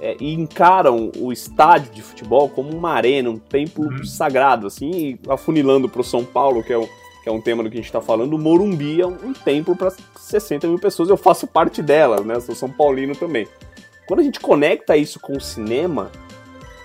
é, 0.03 0.17
e 0.19 0.33
encaram 0.33 1.11
o 1.17 1.31
estádio 1.31 1.93
de 1.93 2.01
futebol 2.01 2.49
como 2.49 2.75
uma 2.75 2.91
arena, 2.91 3.29
um 3.29 3.39
templo 3.39 3.85
uhum. 3.85 4.03
sagrado, 4.03 4.67
assim, 4.67 5.17
afunilando 5.29 5.87
para 5.87 6.01
o 6.01 6.03
São 6.03 6.25
Paulo, 6.25 6.61
que 6.61 6.73
é, 6.73 6.77
um, 6.77 6.87
que 7.23 7.29
é 7.29 7.31
um 7.31 7.39
tema 7.39 7.63
do 7.63 7.69
que 7.69 7.75
a 7.75 7.79
gente 7.79 7.85
está 7.85 8.01
falando, 8.01 8.33
o 8.33 8.37
Morumbi 8.37 8.99
é 8.99 9.07
um, 9.07 9.17
um 9.23 9.33
templo 9.33 9.77
para 9.77 9.93
60 10.17 10.67
mil 10.67 10.77
pessoas, 10.77 11.07
eu 11.07 11.15
faço 11.15 11.47
parte 11.47 11.81
delas, 11.81 12.25
né? 12.25 12.37
Sou 12.41 12.53
São 12.53 12.69
Paulino 12.69 13.15
também. 13.15 13.47
Quando 14.05 14.19
a 14.19 14.23
gente 14.23 14.41
conecta 14.41 14.97
isso 14.97 15.21
com 15.21 15.37
o 15.37 15.41
cinema, 15.41 16.11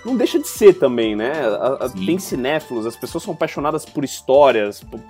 não 0.04 0.16
deixa 0.16 0.38
de 0.38 0.47
ser 0.47 0.75
também, 0.75 1.16
né? 1.16 1.33
A, 1.40 1.87
a, 1.87 1.88
tem 1.88 2.21
cinéfilos, 2.21 2.87
as 2.87 2.95
pessoas 2.95 3.25
são 3.25 3.35
apaixonadas 3.35 3.85
por 3.85 4.04
histórias, 4.04 4.80
por, 4.80 5.00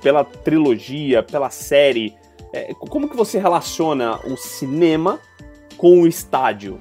pela 0.00 0.24
trilogia, 0.24 1.22
pela 1.22 1.50
série. 1.50 2.14
É, 2.52 2.72
como 2.74 3.08
que 3.08 3.16
você 3.16 3.38
relaciona 3.38 4.18
o 4.26 4.36
cinema 4.36 5.20
com 5.76 6.02
o 6.02 6.06
estádio? 6.06 6.78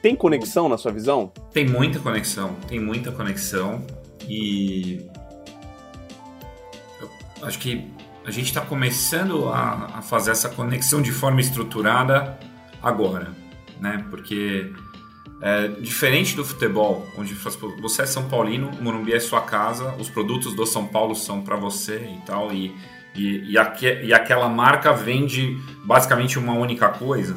Tem 0.00 0.16
conexão 0.16 0.68
na 0.68 0.78
sua 0.78 0.92
visão? 0.92 1.32
Tem 1.52 1.66
muita 1.66 1.98
conexão, 1.98 2.54
tem 2.66 2.80
muita 2.80 3.12
conexão 3.12 3.84
e 4.28 5.06
eu 7.40 7.48
acho 7.48 7.58
que 7.58 7.90
a 8.24 8.30
gente 8.30 8.46
está 8.46 8.60
começando 8.60 9.48
a, 9.48 9.98
a, 9.98 10.02
fazer 10.02 10.30
essa 10.30 10.48
conexão 10.48 11.02
de 11.02 11.10
forma 11.10 11.40
estruturada 11.40 12.38
agora, 12.80 13.32
né? 13.80 14.04
Porque 14.10 14.72
é, 15.42 15.66
diferente 15.66 16.36
do 16.36 16.44
futebol, 16.44 17.04
onde 17.18 17.34
você 17.80 18.02
é 18.02 18.06
São 18.06 18.28
Paulino, 18.28 18.70
o 18.78 18.82
Morumbi 18.82 19.12
é 19.12 19.18
sua 19.18 19.40
casa, 19.40 19.92
os 19.98 20.08
produtos 20.08 20.54
do 20.54 20.64
São 20.64 20.86
Paulo 20.86 21.16
são 21.16 21.42
para 21.42 21.56
você 21.56 21.96
e 21.96 22.24
tal, 22.24 22.52
e, 22.52 22.72
e, 23.12 23.52
e, 23.52 24.04
e, 24.04 24.14
aquela 24.14 24.48
marca 24.48 24.92
vende 24.92 25.58
basicamente 25.84 26.38
uma 26.38 26.52
única 26.52 26.88
coisa. 26.90 27.36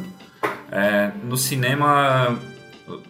É, 0.72 1.12
no 1.24 1.36
cinema, 1.36 2.38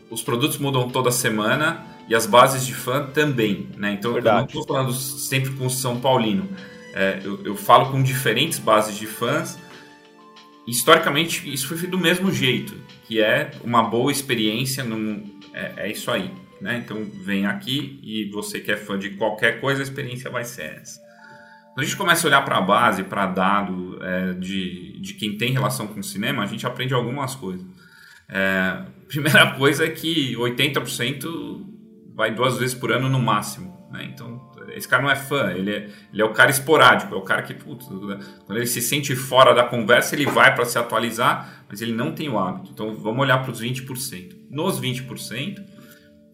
os 0.09 0.23
produtos 0.23 0.57
mudam 0.57 0.89
toda 0.89 1.11
semana 1.11 1.85
e 2.07 2.15
as 2.15 2.25
bases 2.25 2.65
de 2.65 2.73
fã 2.73 3.05
também, 3.07 3.67
né? 3.75 3.91
Então 3.91 4.13
Verdade. 4.13 4.35
eu 4.35 4.39
não 4.39 4.45
estou 4.45 4.65
falando 4.65 4.93
sempre 4.93 5.51
com 5.51 5.65
o 5.65 5.69
São 5.69 5.99
Paulino. 5.99 6.47
É, 6.93 7.19
eu, 7.21 7.41
eu 7.43 7.55
falo 7.57 7.91
com 7.91 8.01
diferentes 8.01 8.59
bases 8.59 8.95
de 8.95 9.05
fãs 9.05 9.57
historicamente 10.67 11.51
isso 11.51 11.67
foi 11.67 11.77
feito 11.77 11.91
do 11.91 11.97
mesmo 11.97 12.31
jeito, 12.31 12.75
que 13.07 13.21
é 13.21 13.51
uma 13.63 13.83
boa 13.83 14.11
experiência, 14.11 14.83
num, 14.83 15.39
é, 15.53 15.73
é, 15.77 15.91
isso 15.91 16.09
aí. 16.11 16.31
Né? 16.59 16.81
Então 16.83 17.03
vem 17.23 17.45
aqui 17.45 17.99
e 18.01 18.29
você 18.31 18.59
que 18.59 18.71
é 18.71 18.77
fã 18.77 18.97
de 18.97 19.11
qualquer 19.11 19.59
coisa, 19.59 19.81
a 19.81 19.83
experiência 19.83 20.29
vai 20.29 20.43
ser 20.43 20.79
essa. 20.81 20.99
Quando 21.73 21.81
a 21.81 21.83
gente 21.83 21.97
começa 21.97 22.25
a 22.25 22.29
olhar 22.29 22.41
para 22.43 22.57
a 22.57 22.61
base, 22.61 23.03
para 23.03 23.25
dado 23.27 23.99
é, 24.01 24.33
de, 24.33 24.99
de 25.01 25.13
quem 25.13 25.37
tem 25.37 25.51
relação 25.51 25.87
com 25.87 25.99
o 25.99 26.03
cinema, 26.03 26.41
a 26.41 26.45
gente 26.45 26.65
aprende 26.65 26.93
algumas 26.93 27.35
coisas. 27.35 27.65
É, 28.29 28.81
primeira 29.07 29.51
coisa 29.51 29.85
é 29.85 29.89
que 29.89 30.35
80% 30.35 31.65
vai 32.15 32.33
duas 32.33 32.57
vezes 32.57 32.73
por 32.73 32.91
ano 32.91 33.09
no 33.09 33.19
máximo. 33.19 33.74
Né? 33.95 34.11
Então 34.13 34.51
esse 34.69 34.87
cara 34.87 35.01
não 35.01 35.09
é 35.09 35.15
fã, 35.15 35.51
ele 35.51 35.71
é, 35.71 35.89
ele 36.11 36.21
é 36.21 36.25
o 36.25 36.33
cara 36.33 36.51
esporádico, 36.51 37.13
é 37.13 37.17
o 37.17 37.21
cara 37.21 37.41
que, 37.41 37.53
putz, 37.53 37.85
quando 37.87 38.57
ele 38.57 38.67
se 38.67 38.81
sente 38.81 39.15
fora 39.15 39.53
da 39.53 39.63
conversa, 39.63 40.15
ele 40.15 40.25
vai 40.25 40.53
para 40.53 40.65
se 40.65 40.77
atualizar, 40.77 41.65
mas 41.69 41.81
ele 41.81 41.93
não 41.93 42.11
tem 42.11 42.29
o 42.29 42.37
hábito. 42.37 42.71
Então 42.71 42.93
vamos 42.93 43.21
olhar 43.21 43.41
para 43.41 43.51
os 43.51 43.61
20%. 43.61 44.35
Nos 44.49 44.79
20%, 44.79 45.63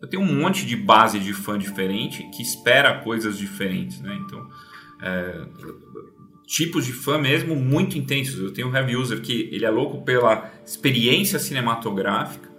eu 0.02 0.08
tenho 0.08 0.24
um 0.24 0.42
monte 0.42 0.66
de 0.66 0.76
base 0.76 1.20
de 1.20 1.34
fã 1.34 1.58
diferente 1.58 2.24
que 2.32 2.42
espera 2.42 3.00
coisas 3.00 3.38
diferentes, 3.38 4.02
né? 4.02 4.18
Então, 4.26 4.50
é, 5.02 5.46
tipos 6.48 6.86
de 6.86 6.92
fã 6.92 7.18
mesmo 7.18 7.56
muito 7.56 7.98
intensos. 7.98 8.40
Eu 8.40 8.52
tenho 8.52 8.68
um 8.68 8.76
heavy 8.76 8.96
user 8.96 9.22
que 9.22 9.50
ele 9.52 9.64
é 9.64 9.70
louco 9.70 10.04
pela 10.04 10.52
experiência 10.66 11.40
cinematográfica, 11.40 12.51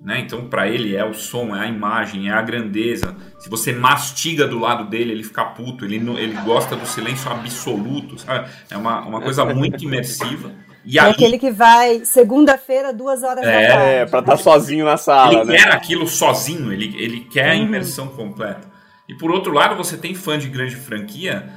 né? 0.00 0.20
Então, 0.20 0.46
para 0.46 0.66
ele 0.66 0.96
é 0.96 1.04
o 1.04 1.12
som, 1.12 1.54
é 1.54 1.60
a 1.60 1.66
imagem, 1.66 2.28
é 2.28 2.32
a 2.32 2.40
grandeza. 2.40 3.14
Se 3.38 3.50
você 3.50 3.72
mastiga 3.72 4.46
do 4.46 4.58
lado 4.58 4.88
dele, 4.88 5.12
ele 5.12 5.22
fica 5.22 5.44
puto. 5.44 5.84
Ele, 5.84 5.96
ele 5.96 6.32
gosta 6.42 6.74
do 6.74 6.86
silêncio 6.86 7.30
absoluto, 7.30 8.18
sabe? 8.18 8.48
É 8.70 8.76
uma, 8.76 9.00
uma 9.02 9.20
coisa 9.20 9.44
muito 9.44 9.84
imersiva. 9.84 10.52
E 10.84 10.98
é 10.98 11.02
aí, 11.02 11.10
aquele 11.10 11.38
que 11.38 11.50
vai 11.50 12.04
segunda-feira, 12.06 12.94
duas 12.94 13.22
horas 13.22 13.44
é, 13.44 13.52
da 13.52 13.68
tarde. 13.68 13.84
É, 13.84 14.06
pra 14.06 14.20
estar 14.20 14.32
tá 14.32 14.38
sozinho 14.38 14.86
na 14.86 14.96
sala. 14.96 15.34
Ele 15.34 15.44
né? 15.44 15.56
quer 15.58 15.72
aquilo 15.72 16.08
sozinho, 16.08 16.72
ele, 16.72 16.94
ele 16.96 17.20
quer 17.20 17.50
a 17.50 17.54
uhum. 17.54 17.64
imersão 17.64 18.08
completa. 18.08 18.70
E 19.06 19.14
por 19.14 19.30
outro 19.30 19.52
lado, 19.52 19.76
você 19.76 19.98
tem 19.98 20.14
fã 20.14 20.38
de 20.38 20.48
grande 20.48 20.76
franquia 20.76 21.50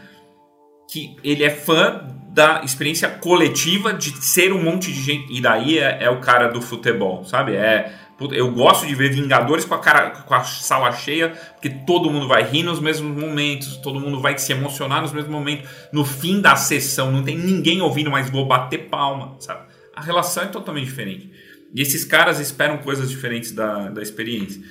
que 0.91 1.15
ele 1.23 1.43
é 1.43 1.49
fã 1.49 2.07
da 2.29 2.61
experiência 2.63 3.07
coletiva 3.07 3.93
de 3.93 4.11
ser 4.23 4.51
um 4.51 4.61
monte 4.61 4.91
de 4.91 4.99
gente. 4.99 5.31
E 5.31 5.39
daí 5.39 5.79
é, 5.79 6.03
é 6.03 6.09
o 6.09 6.19
cara 6.19 6.47
do 6.47 6.61
futebol, 6.61 7.23
sabe? 7.23 7.55
É 7.55 7.93
eu 8.31 8.51
gosto 8.51 8.85
de 8.85 8.95
ver 8.95 9.11
Vingadores 9.11 9.65
com 9.65 9.73
a, 9.73 9.79
cara, 9.79 10.11
com 10.11 10.33
a 10.33 10.43
sala 10.43 10.91
cheia, 10.91 11.29
porque 11.29 11.69
todo 11.69 12.09
mundo 12.09 12.27
vai 12.27 12.43
rir 12.43 12.63
nos 12.63 12.79
mesmos 12.79 13.17
momentos, 13.17 13.77
todo 13.77 13.99
mundo 13.99 14.19
vai 14.19 14.37
se 14.37 14.51
emocionar 14.51 15.01
nos 15.01 15.11
mesmos 15.11 15.31
momentos. 15.31 15.69
No 15.91 16.05
fim 16.05 16.39
da 16.39 16.55
sessão, 16.55 17.11
não 17.11 17.23
tem 17.23 17.37
ninguém 17.37 17.81
ouvindo, 17.81 18.11
mas 18.11 18.29
vou 18.29 18.45
bater 18.45 18.89
palma, 18.89 19.35
sabe? 19.39 19.67
A 19.95 20.01
relação 20.01 20.43
é 20.43 20.47
totalmente 20.47 20.85
diferente. 20.85 21.31
E 21.73 21.81
esses 21.81 22.05
caras 22.05 22.39
esperam 22.39 22.77
coisas 22.77 23.09
diferentes 23.09 23.51
da, 23.51 23.89
da 23.89 24.01
experiência. 24.01 24.61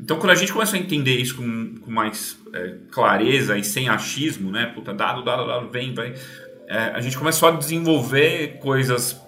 Então, 0.00 0.18
quando 0.18 0.30
a 0.30 0.34
gente 0.34 0.52
começa 0.52 0.76
a 0.76 0.78
entender 0.78 1.16
isso 1.16 1.36
com, 1.36 1.74
com 1.80 1.90
mais 1.90 2.38
é, 2.52 2.76
clareza 2.90 3.56
e 3.56 3.64
sem 3.64 3.88
achismo, 3.88 4.50
né? 4.50 4.66
Puta, 4.74 4.92
dado, 4.92 5.22
dado, 5.22 5.46
dado, 5.46 5.70
vem, 5.70 5.94
vem. 5.94 6.14
É, 6.68 6.92
a 6.94 7.00
gente 7.00 7.16
começou 7.16 7.48
a 7.48 7.52
desenvolver 7.52 8.58
coisas 8.58 9.20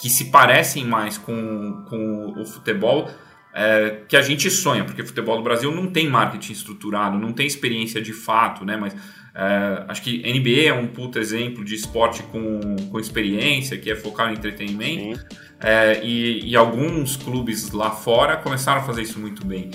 que 0.00 0.08
se 0.08 0.26
parecem 0.26 0.84
mais 0.84 1.18
com, 1.18 1.84
com 1.88 2.34
o 2.40 2.44
futebol 2.44 3.10
é, 3.54 4.02
que 4.08 4.16
a 4.16 4.22
gente 4.22 4.50
sonha, 4.50 4.84
porque 4.84 5.02
o 5.02 5.06
futebol 5.06 5.36
do 5.36 5.42
Brasil 5.42 5.74
não 5.74 5.88
tem 5.88 6.08
marketing 6.08 6.52
estruturado, 6.52 7.18
não 7.18 7.32
tem 7.32 7.46
experiência 7.46 8.00
de 8.00 8.12
fato, 8.12 8.64
né? 8.64 8.76
Mas 8.76 8.94
é, 9.34 9.84
acho 9.88 10.02
que 10.02 10.18
NBA 10.18 10.68
é 10.68 10.72
um 10.72 10.86
puto 10.86 11.18
exemplo 11.18 11.64
de 11.64 11.74
esporte 11.74 12.22
com, 12.24 12.76
com 12.90 12.98
experiência, 13.00 13.76
que 13.78 13.90
é 13.90 13.96
focar 13.96 14.28
no 14.28 14.34
entretenimento. 14.34 15.24
É, 15.60 16.00
e, 16.04 16.50
e, 16.50 16.56
alguns 16.56 17.16
clubes 17.16 17.72
lá 17.72 17.90
fora 17.90 18.36
começaram 18.36 18.80
a 18.80 18.84
fazer 18.84 19.02
isso 19.02 19.18
muito 19.18 19.44
bem. 19.44 19.70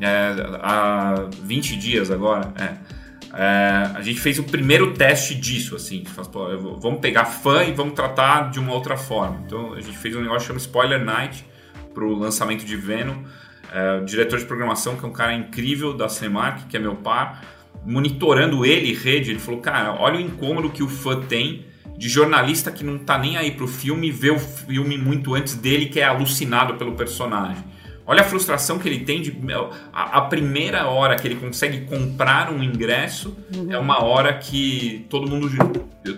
É, 0.00 0.34
há 0.62 1.28
20 1.42 1.76
dias 1.76 2.10
agora, 2.10 2.52
é, 2.56 2.76
é, 3.34 3.90
a 3.94 4.00
gente 4.00 4.20
fez 4.20 4.38
o 4.38 4.44
primeiro 4.44 4.94
teste 4.94 5.34
disso, 5.34 5.76
assim. 5.76 6.04
Vamos 6.78 7.00
pegar 7.00 7.24
fã 7.24 7.64
e 7.64 7.72
vamos 7.72 7.94
tratar 7.94 8.50
de 8.50 8.58
uma 8.58 8.72
outra 8.72 8.96
forma. 8.96 9.42
Então 9.46 9.74
a 9.74 9.80
gente 9.80 9.96
fez 9.98 10.16
um 10.16 10.20
negócio 10.20 10.46
chamado 10.46 10.60
Spoiler 10.60 11.04
Night 11.04 11.44
para 11.92 12.04
o 12.04 12.14
lançamento 12.14 12.64
de 12.64 12.76
Venom. 12.76 13.24
É, 13.72 14.00
o 14.00 14.04
diretor 14.04 14.38
de 14.38 14.46
programação, 14.46 14.96
que 14.96 15.04
é 15.04 15.08
um 15.08 15.12
cara 15.12 15.34
incrível 15.34 15.92
da 15.92 16.08
Cinemark, 16.08 16.66
que 16.68 16.76
é 16.76 16.80
meu 16.80 16.96
par, 16.96 17.44
monitorando 17.84 18.64
ele, 18.64 18.94
rede, 18.94 19.30
ele 19.30 19.38
falou: 19.38 19.60
Cara, 19.60 19.92
olha 19.92 20.16
o 20.16 20.20
incômodo 20.20 20.70
que 20.70 20.82
o 20.82 20.88
fã 20.88 21.20
tem 21.20 21.66
de 21.98 22.08
jornalista 22.08 22.70
que 22.70 22.84
não 22.84 22.96
tá 22.96 23.18
nem 23.18 23.36
aí 23.36 23.50
pro 23.50 23.66
filme, 23.66 24.10
vê 24.10 24.30
o 24.30 24.38
filme 24.38 24.96
muito 24.96 25.34
antes 25.34 25.54
dele, 25.54 25.86
que 25.86 25.98
é 25.98 26.04
alucinado 26.04 26.74
pelo 26.74 26.92
personagem. 26.92 27.62
Olha 28.10 28.22
a 28.22 28.24
frustração 28.24 28.78
que 28.78 28.88
ele 28.88 29.00
tem 29.00 29.20
de. 29.20 29.36
A, 29.92 30.16
a 30.16 30.20
primeira 30.22 30.86
hora 30.86 31.14
que 31.14 31.28
ele 31.28 31.34
consegue 31.34 31.82
comprar 31.82 32.50
um 32.50 32.62
ingresso 32.62 33.36
uhum. 33.54 33.70
é 33.70 33.78
uma 33.78 34.02
hora 34.02 34.32
que 34.32 35.04
todo 35.10 35.28
mundo, 35.28 35.50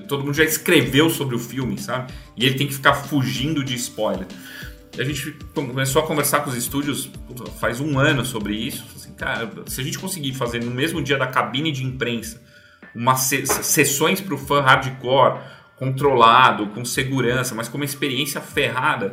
todo 0.07 0.25
mundo 0.25 0.33
já 0.33 0.45
escreveu 0.45 1.11
sobre 1.11 1.35
o 1.35 1.39
filme, 1.41 1.77
sabe? 1.79 2.13
E 2.37 2.47
ele 2.47 2.55
tem 2.55 2.69
que 2.69 2.75
ficar 2.75 2.95
fugindo 2.95 3.65
de 3.65 3.75
spoiler. 3.75 4.29
A 4.97 5.03
gente 5.03 5.33
começou 5.53 6.01
a 6.01 6.07
conversar 6.07 6.41
com 6.41 6.51
os 6.51 6.57
estúdios 6.57 7.11
faz 7.59 7.81
um 7.81 7.99
ano 7.99 8.25
sobre 8.25 8.55
isso. 8.55 8.87
Assim, 8.95 9.13
cara, 9.15 9.51
se 9.67 9.81
a 9.81 9.85
gente 9.85 9.99
conseguir 9.99 10.33
fazer 10.35 10.63
no 10.63 10.71
mesmo 10.71 11.03
dia 11.03 11.19
da 11.19 11.27
cabine 11.27 11.73
de 11.73 11.85
imprensa 11.85 12.41
umas 12.95 13.21
sessões 13.21 14.21
para 14.21 14.35
o 14.35 14.39
fã 14.39 14.61
hardcore, 14.61 15.41
controlado, 15.75 16.69
com 16.69 16.85
segurança, 16.85 17.53
mas 17.53 17.69
com 17.69 17.79
uma 17.79 17.85
experiência 17.85 18.41
ferrada, 18.41 19.13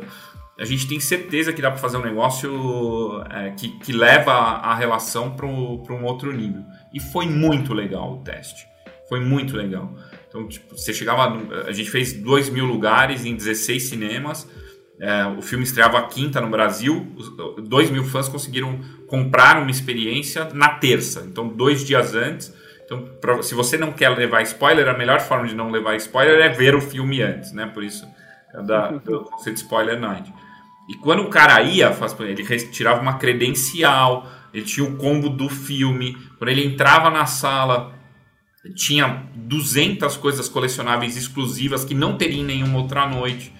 a 0.58 0.64
gente 0.64 0.88
tem 0.88 0.98
certeza 0.98 1.52
que 1.52 1.62
dá 1.62 1.70
para 1.70 1.78
fazer 1.78 1.96
um 1.98 2.02
negócio 2.02 3.22
é, 3.30 3.50
que, 3.50 3.78
que 3.78 3.92
leva 3.92 4.32
a, 4.32 4.74
relação 4.74 5.30
para 5.30 5.46
um 5.46 6.04
outro 6.04 6.32
nível. 6.32 6.62
E 6.92 6.98
foi 6.98 7.26
muito 7.26 7.72
legal 7.72 8.14
o 8.14 8.22
teste. 8.24 8.66
Foi 9.08 9.20
muito 9.20 9.56
legal. 9.56 9.94
Então, 10.28 10.48
tipo, 10.48 10.76
você 10.76 10.92
chegava. 10.92 11.38
A 11.66 11.72
gente 11.72 11.90
fez 11.90 12.12
2 12.12 12.50
mil 12.50 12.66
lugares 12.66 13.24
em 13.24 13.36
16 13.36 13.84
cinemas. 13.84 14.48
É, 15.00 15.24
o 15.26 15.40
filme 15.40 15.62
estreava 15.62 16.02
quinta 16.08 16.40
no 16.40 16.50
Brasil. 16.50 17.06
2 17.62 17.90
mil 17.90 18.04
fãs 18.04 18.28
conseguiram 18.28 18.80
comprar 19.06 19.62
uma 19.62 19.70
experiência 19.70 20.48
na 20.52 20.70
terça. 20.70 21.24
Então, 21.26 21.46
dois 21.46 21.84
dias 21.86 22.14
antes. 22.16 22.52
Então, 22.84 23.04
pra, 23.20 23.42
se 23.42 23.54
você 23.54 23.78
não 23.78 23.92
quer 23.92 24.08
levar 24.08 24.42
spoiler, 24.42 24.88
a 24.88 24.98
melhor 24.98 25.20
forma 25.20 25.46
de 25.46 25.54
não 25.54 25.70
levar 25.70 25.94
spoiler 25.96 26.40
é 26.40 26.48
ver 26.48 26.74
o 26.74 26.80
filme 26.80 27.22
antes, 27.22 27.52
né? 27.52 27.66
Por 27.66 27.84
isso 27.84 28.04
é 28.54 28.62
da, 28.62 28.88
do 28.88 29.20
conceito 29.20 29.58
Spoiler 29.58 29.98
Night. 29.98 30.32
E 30.88 30.94
quando 30.94 31.22
o 31.22 31.28
cara 31.28 31.62
ia, 31.62 31.94
ele 32.20 32.42
retirava 32.42 33.00
uma 33.00 33.18
credencial, 33.18 34.30
ele 34.54 34.64
tinha 34.64 34.86
o 34.86 34.96
combo 34.96 35.28
do 35.28 35.48
filme. 35.48 36.16
Quando 36.38 36.50
ele 36.50 36.64
entrava 36.64 37.10
na 37.10 37.26
sala, 37.26 37.94
tinha 38.74 39.24
200 39.34 40.16
coisas 40.16 40.48
colecionáveis 40.48 41.16
exclusivas 41.16 41.84
que 41.84 41.94
não 41.94 42.16
teria 42.16 42.40
em 42.40 42.44
nenhuma 42.44 42.78
outra 42.78 43.06
noite. 43.06 43.52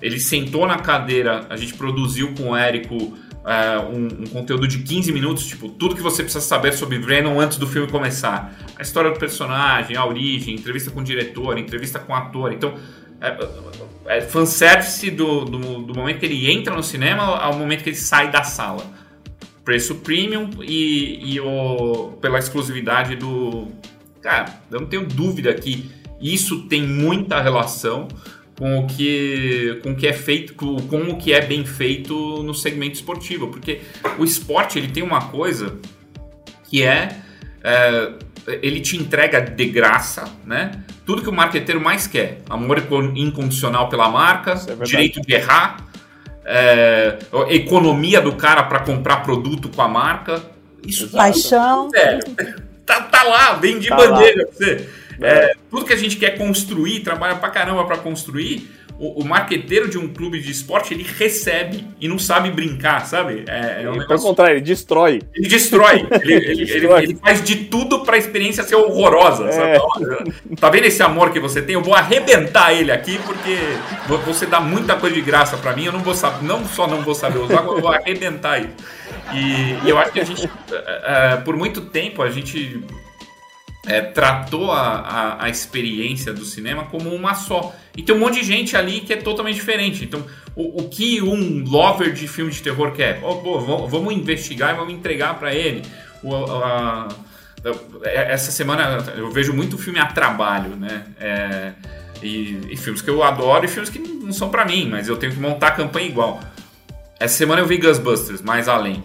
Ele 0.00 0.18
sentou 0.18 0.66
na 0.66 0.78
cadeira, 0.78 1.46
a 1.50 1.56
gente 1.56 1.74
produziu 1.74 2.32
com 2.34 2.50
o 2.50 2.56
Érico 2.56 3.16
é, 3.44 3.78
um, 3.78 4.22
um, 4.22 4.26
conteúdo 4.26 4.66
de 4.66 4.78
15 4.78 5.12
minutos, 5.12 5.46
tipo, 5.46 5.68
tudo 5.68 5.94
que 5.94 6.02
você 6.02 6.22
precisa 6.22 6.44
saber 6.44 6.72
sobre 6.72 6.98
Venom 6.98 7.38
antes 7.40 7.58
do 7.58 7.66
filme 7.66 7.90
começar. 7.90 8.54
A 8.76 8.82
história 8.82 9.10
do 9.10 9.18
personagem, 9.18 9.96
a 9.96 10.04
origem, 10.04 10.54
entrevista 10.54 10.90
com 10.90 11.00
o 11.00 11.04
diretor, 11.04 11.58
entrevista 11.58 11.98
com 11.98 12.12
o 12.12 12.16
ator. 12.16 12.52
Então, 12.52 12.74
é, 13.20 14.18
é 14.18 14.20
fanservice 14.22 15.10
do, 15.10 15.44
do, 15.44 15.58
do 15.82 15.94
momento 15.94 16.18
que 16.18 16.26
ele 16.26 16.50
entra 16.50 16.74
no 16.74 16.82
cinema 16.82 17.22
ao 17.22 17.54
momento 17.54 17.82
que 17.82 17.90
ele 17.90 17.96
sai 17.96 18.30
da 18.30 18.42
sala. 18.42 18.84
Preço 19.64 19.96
premium 19.96 20.50
e, 20.62 21.34
e 21.34 21.40
o, 21.40 22.12
pela 22.20 22.38
exclusividade 22.38 23.16
do. 23.16 23.68
Cara, 24.22 24.60
eu 24.70 24.80
não 24.80 24.86
tenho 24.86 25.06
dúvida 25.06 25.52
que 25.54 25.90
isso 26.20 26.66
tem 26.66 26.82
muita 26.82 27.40
relação 27.40 28.08
com 28.58 28.80
o 28.80 28.86
que, 28.86 29.80
com 29.82 29.92
o 29.92 29.96
que 29.96 30.06
é 30.06 30.12
feito, 30.12 30.54
com, 30.54 30.76
com 30.76 31.00
o 31.04 31.16
que 31.16 31.32
é 31.32 31.40
bem 31.40 31.64
feito 31.64 32.42
no 32.42 32.52
segmento 32.52 32.96
esportivo, 32.96 33.48
porque 33.48 33.80
o 34.18 34.24
esporte 34.24 34.78
ele 34.78 34.88
tem 34.88 35.02
uma 35.02 35.30
coisa 35.30 35.78
que 36.68 36.82
é, 36.82 37.08
é 37.62 38.12
ele 38.62 38.80
te 38.80 38.96
entrega 38.96 39.40
de 39.40 39.66
graça, 39.66 40.24
né? 40.44 40.72
Tudo 41.04 41.22
que 41.22 41.28
o 41.28 41.32
marqueteiro 41.32 41.80
mais 41.80 42.06
quer: 42.06 42.38
amor 42.48 42.82
incondicional 43.14 43.88
pela 43.88 44.08
marca, 44.08 44.52
é 44.52 44.84
direito 44.84 45.20
de 45.20 45.34
errar, 45.34 45.84
é, 46.44 47.18
economia 47.48 48.20
do 48.20 48.34
cara 48.34 48.62
para 48.62 48.80
comprar 48.80 49.18
produto 49.18 49.68
com 49.68 49.82
a 49.82 49.88
marca. 49.88 50.42
Isso 50.86 51.08
Paixão. 51.10 51.90
Sério. 51.90 52.20
Tá, 52.90 53.02
tá 53.02 53.22
lá, 53.22 53.52
vem 53.52 53.78
de 53.78 53.88
tá 53.88 53.94
bandeja 53.94 54.44
pra 54.44 54.52
você. 54.52 54.88
É. 55.22 55.54
tudo 55.70 55.84
que 55.84 55.92
a 55.92 55.96
gente 55.96 56.16
quer 56.16 56.36
construir, 56.36 57.04
trabalha 57.04 57.36
pra 57.36 57.48
caramba 57.48 57.84
para 57.84 57.98
construir, 57.98 58.68
o, 59.00 59.22
o 59.22 59.24
marqueteiro 59.24 59.88
de 59.88 59.96
um 59.96 60.06
clube 60.06 60.38
de 60.38 60.50
esporte, 60.50 60.92
ele 60.92 61.02
recebe 61.02 61.86
e 61.98 62.06
não 62.06 62.18
sabe 62.18 62.50
brincar, 62.50 63.06
sabe? 63.06 63.44
É, 63.48 63.84
é 63.84 63.88
um 63.88 63.92
negócio... 63.92 64.08
Pelo 64.08 64.20
contrário, 64.20 64.56
ele 64.56 64.60
destrói. 64.60 65.22
Ele 65.34 65.48
destrói. 65.48 66.06
ele, 66.22 66.34
ele, 66.34 66.64
destrói. 66.66 67.02
Ele, 67.04 67.12
ele, 67.12 67.18
faz 67.18 67.42
de 67.42 67.56
tudo 67.64 68.00
pra 68.00 68.18
experiência 68.18 68.62
ser 68.62 68.74
horrorosa. 68.74 69.46
É. 69.46 69.78
Tá 70.60 70.68
vendo 70.68 70.84
esse 70.84 71.02
amor 71.02 71.32
que 71.32 71.40
você 71.40 71.62
tem? 71.62 71.74
Eu 71.74 71.82
vou 71.82 71.94
arrebentar 71.94 72.74
ele 72.74 72.92
aqui, 72.92 73.18
porque 73.24 73.56
você 74.26 74.44
dá 74.44 74.60
muita 74.60 74.94
coisa 74.96 75.14
de 75.14 75.22
graça 75.22 75.56
pra 75.56 75.74
mim, 75.74 75.86
eu 75.86 75.92
não 75.92 76.00
vou 76.00 76.14
saber, 76.14 76.44
não 76.44 76.66
só 76.66 76.86
não 76.86 77.00
vou 77.00 77.14
saber 77.14 77.38
usar, 77.38 77.64
eu 77.64 77.80
vou 77.80 77.90
arrebentar 77.90 78.58
ele. 78.58 78.70
E, 79.32 79.86
e 79.86 79.88
eu 79.88 79.96
acho 79.96 80.12
que 80.12 80.20
a 80.20 80.24
gente, 80.24 80.50
é, 81.04 81.36
por 81.36 81.56
muito 81.56 81.80
tempo, 81.80 82.22
a 82.22 82.28
gente 82.28 82.84
é, 83.86 84.00
tratou 84.00 84.70
a, 84.70 84.98
a, 84.98 85.44
a, 85.44 85.48
experiência 85.48 86.32
do 86.32 86.44
cinema 86.44 86.84
como 86.84 87.14
uma 87.14 87.34
só. 87.34 87.74
E 87.96 88.02
tem 88.02 88.14
um 88.14 88.18
monte 88.18 88.40
de 88.40 88.44
gente 88.44 88.76
ali 88.76 89.00
que 89.00 89.12
é 89.12 89.16
totalmente 89.16 89.54
diferente. 89.54 90.04
Então, 90.04 90.24
o, 90.54 90.82
o 90.82 90.88
que 90.88 91.22
um 91.22 91.64
lover 91.64 92.12
de 92.12 92.28
filme 92.28 92.50
de 92.50 92.62
terror 92.62 92.92
quer? 92.92 93.20
Oh, 93.22 93.36
pô, 93.36 93.58
vamos 93.86 94.14
investigar 94.14 94.74
e 94.74 94.76
vamos 94.76 94.92
entregar 94.92 95.38
para 95.38 95.54
ele. 95.54 95.82
O, 96.22 96.34
a, 96.34 97.08
é, 98.04 98.32
essa 98.32 98.50
semana 98.50 99.04
eu 99.16 99.30
vejo 99.30 99.52
muito 99.52 99.78
filme 99.78 99.98
a 99.98 100.06
trabalho, 100.06 100.76
né? 100.76 101.04
É, 101.18 101.72
e, 102.22 102.60
e, 102.70 102.76
filmes 102.76 103.00
que 103.00 103.08
eu 103.08 103.22
adoro 103.22 103.64
e 103.64 103.68
filmes 103.68 103.88
que 103.88 103.98
não 103.98 104.32
são 104.32 104.50
para 104.50 104.64
mim, 104.64 104.88
mas 104.90 105.08
eu 105.08 105.16
tenho 105.16 105.32
que 105.32 105.40
montar 105.40 105.68
a 105.68 105.72
campanha 105.72 106.06
igual. 106.06 106.40
Essa 107.18 107.36
semana 107.36 107.60
eu 107.60 107.66
vi 107.66 107.78
Ghostbusters, 107.78 108.42
mais 108.42 108.68
além. 108.68 109.02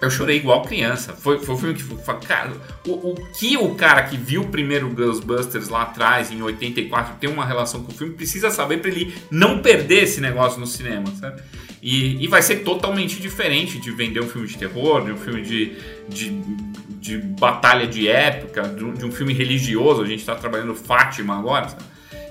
Eu 0.00 0.10
chorei 0.10 0.36
igual 0.36 0.62
criança. 0.62 1.14
Foi, 1.14 1.38
foi 1.38 1.54
um 1.54 1.58
filme 1.58 1.74
que. 1.74 1.82
Foi, 1.82 2.14
cara, 2.20 2.52
o, 2.86 3.12
o 3.12 3.14
que 3.32 3.56
o 3.56 3.74
cara 3.74 4.02
que 4.02 4.16
viu 4.16 4.42
o 4.42 4.48
primeiro 4.48 4.90
Ghostbusters 4.90 5.68
lá 5.68 5.82
atrás, 5.82 6.30
em 6.30 6.42
84, 6.42 7.14
tem 7.18 7.30
uma 7.30 7.46
relação 7.46 7.82
com 7.82 7.92
o 7.92 7.94
filme, 7.94 8.14
precisa 8.14 8.50
saber 8.50 8.78
para 8.78 8.90
ele 8.90 9.14
não 9.30 9.60
perder 9.60 10.04
esse 10.04 10.20
negócio 10.20 10.60
no 10.60 10.66
cinema, 10.66 11.06
sabe? 11.18 11.40
E, 11.82 12.22
e, 12.24 12.26
vai 12.26 12.42
ser 12.42 12.56
totalmente 12.56 13.20
diferente 13.20 13.78
de 13.78 13.90
vender 13.92 14.20
um 14.20 14.28
filme 14.28 14.48
de 14.48 14.58
terror, 14.58 15.04
de 15.04 15.12
um 15.12 15.16
filme 15.16 15.40
de, 15.42 15.76
de, 16.08 16.30
de 17.00 17.18
batalha 17.18 17.86
de 17.86 18.08
época, 18.08 18.62
de, 18.62 18.92
de, 18.92 19.04
um 19.04 19.12
filme 19.12 19.32
religioso. 19.32 20.02
A 20.02 20.06
gente 20.06 20.20
está 20.20 20.34
trabalhando 20.34 20.74
Fátima 20.74 21.38
agora, 21.38 21.68
sabe? 21.68 21.84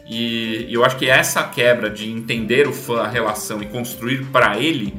E, 0.08 0.66
e 0.70 0.74
eu 0.74 0.84
acho 0.84 0.98
que 0.98 1.10
essa 1.10 1.44
quebra 1.44 1.90
de 1.90 2.10
entender 2.12 2.68
o 2.68 2.74
fã, 2.74 3.04
a 3.04 3.08
relação 3.08 3.62
e 3.62 3.66
construir 3.66 4.26
para 4.26 4.60
ele 4.60 4.94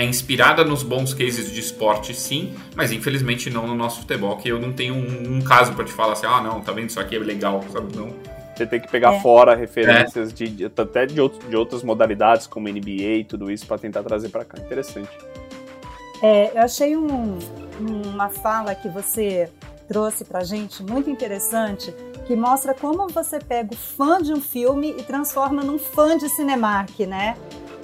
é 0.00 0.04
inspirada 0.04 0.64
nos 0.64 0.82
bons 0.82 1.14
cases 1.14 1.52
de 1.52 1.60
esporte, 1.60 2.14
sim, 2.14 2.54
mas 2.74 2.92
infelizmente 2.92 3.50
não 3.50 3.66
no 3.66 3.74
nosso 3.74 4.00
futebol, 4.00 4.36
que 4.36 4.48
eu 4.48 4.60
não 4.60 4.72
tenho 4.72 4.94
um, 4.94 5.36
um 5.36 5.42
caso 5.42 5.72
para 5.74 5.84
te 5.84 5.92
falar 5.92 6.14
assim, 6.14 6.26
ah, 6.26 6.40
não, 6.40 6.60
tá 6.60 6.72
vendo, 6.72 6.88
isso 6.88 7.00
aqui 7.00 7.16
é 7.16 7.18
legal, 7.18 7.62
sabe? 7.72 7.96
Não. 7.96 8.14
Você 8.54 8.66
tem 8.66 8.80
que 8.80 8.88
pegar 8.88 9.14
é. 9.14 9.20
fora 9.20 9.54
referências 9.54 10.30
é. 10.30 10.34
de, 10.34 10.48
de, 10.48 10.64
até 10.66 11.06
de, 11.06 11.20
outro, 11.20 11.48
de 11.48 11.56
outras 11.56 11.82
modalidades, 11.82 12.46
como 12.46 12.68
NBA 12.68 13.20
e 13.20 13.24
tudo 13.24 13.50
isso, 13.50 13.66
para 13.66 13.78
tentar 13.78 14.02
trazer 14.02 14.28
para 14.28 14.44
cá. 14.44 14.58
Interessante. 14.60 15.10
É, 16.22 16.52
eu 16.54 16.62
achei 16.62 16.94
um, 16.96 17.38
uma 17.80 18.28
fala 18.28 18.74
que 18.74 18.88
você 18.88 19.50
trouxe 19.88 20.24
pra 20.24 20.44
gente 20.44 20.82
muito 20.82 21.08
interessante, 21.08 21.94
que 22.26 22.36
mostra 22.36 22.74
como 22.74 23.08
você 23.08 23.38
pega 23.38 23.72
o 23.72 23.76
fã 23.76 24.20
de 24.20 24.32
um 24.32 24.40
filme 24.40 24.94
e 24.96 25.02
transforma 25.02 25.62
num 25.62 25.78
fã 25.78 26.18
de 26.18 26.28
Cinemark, 26.28 27.00
né? 27.00 27.36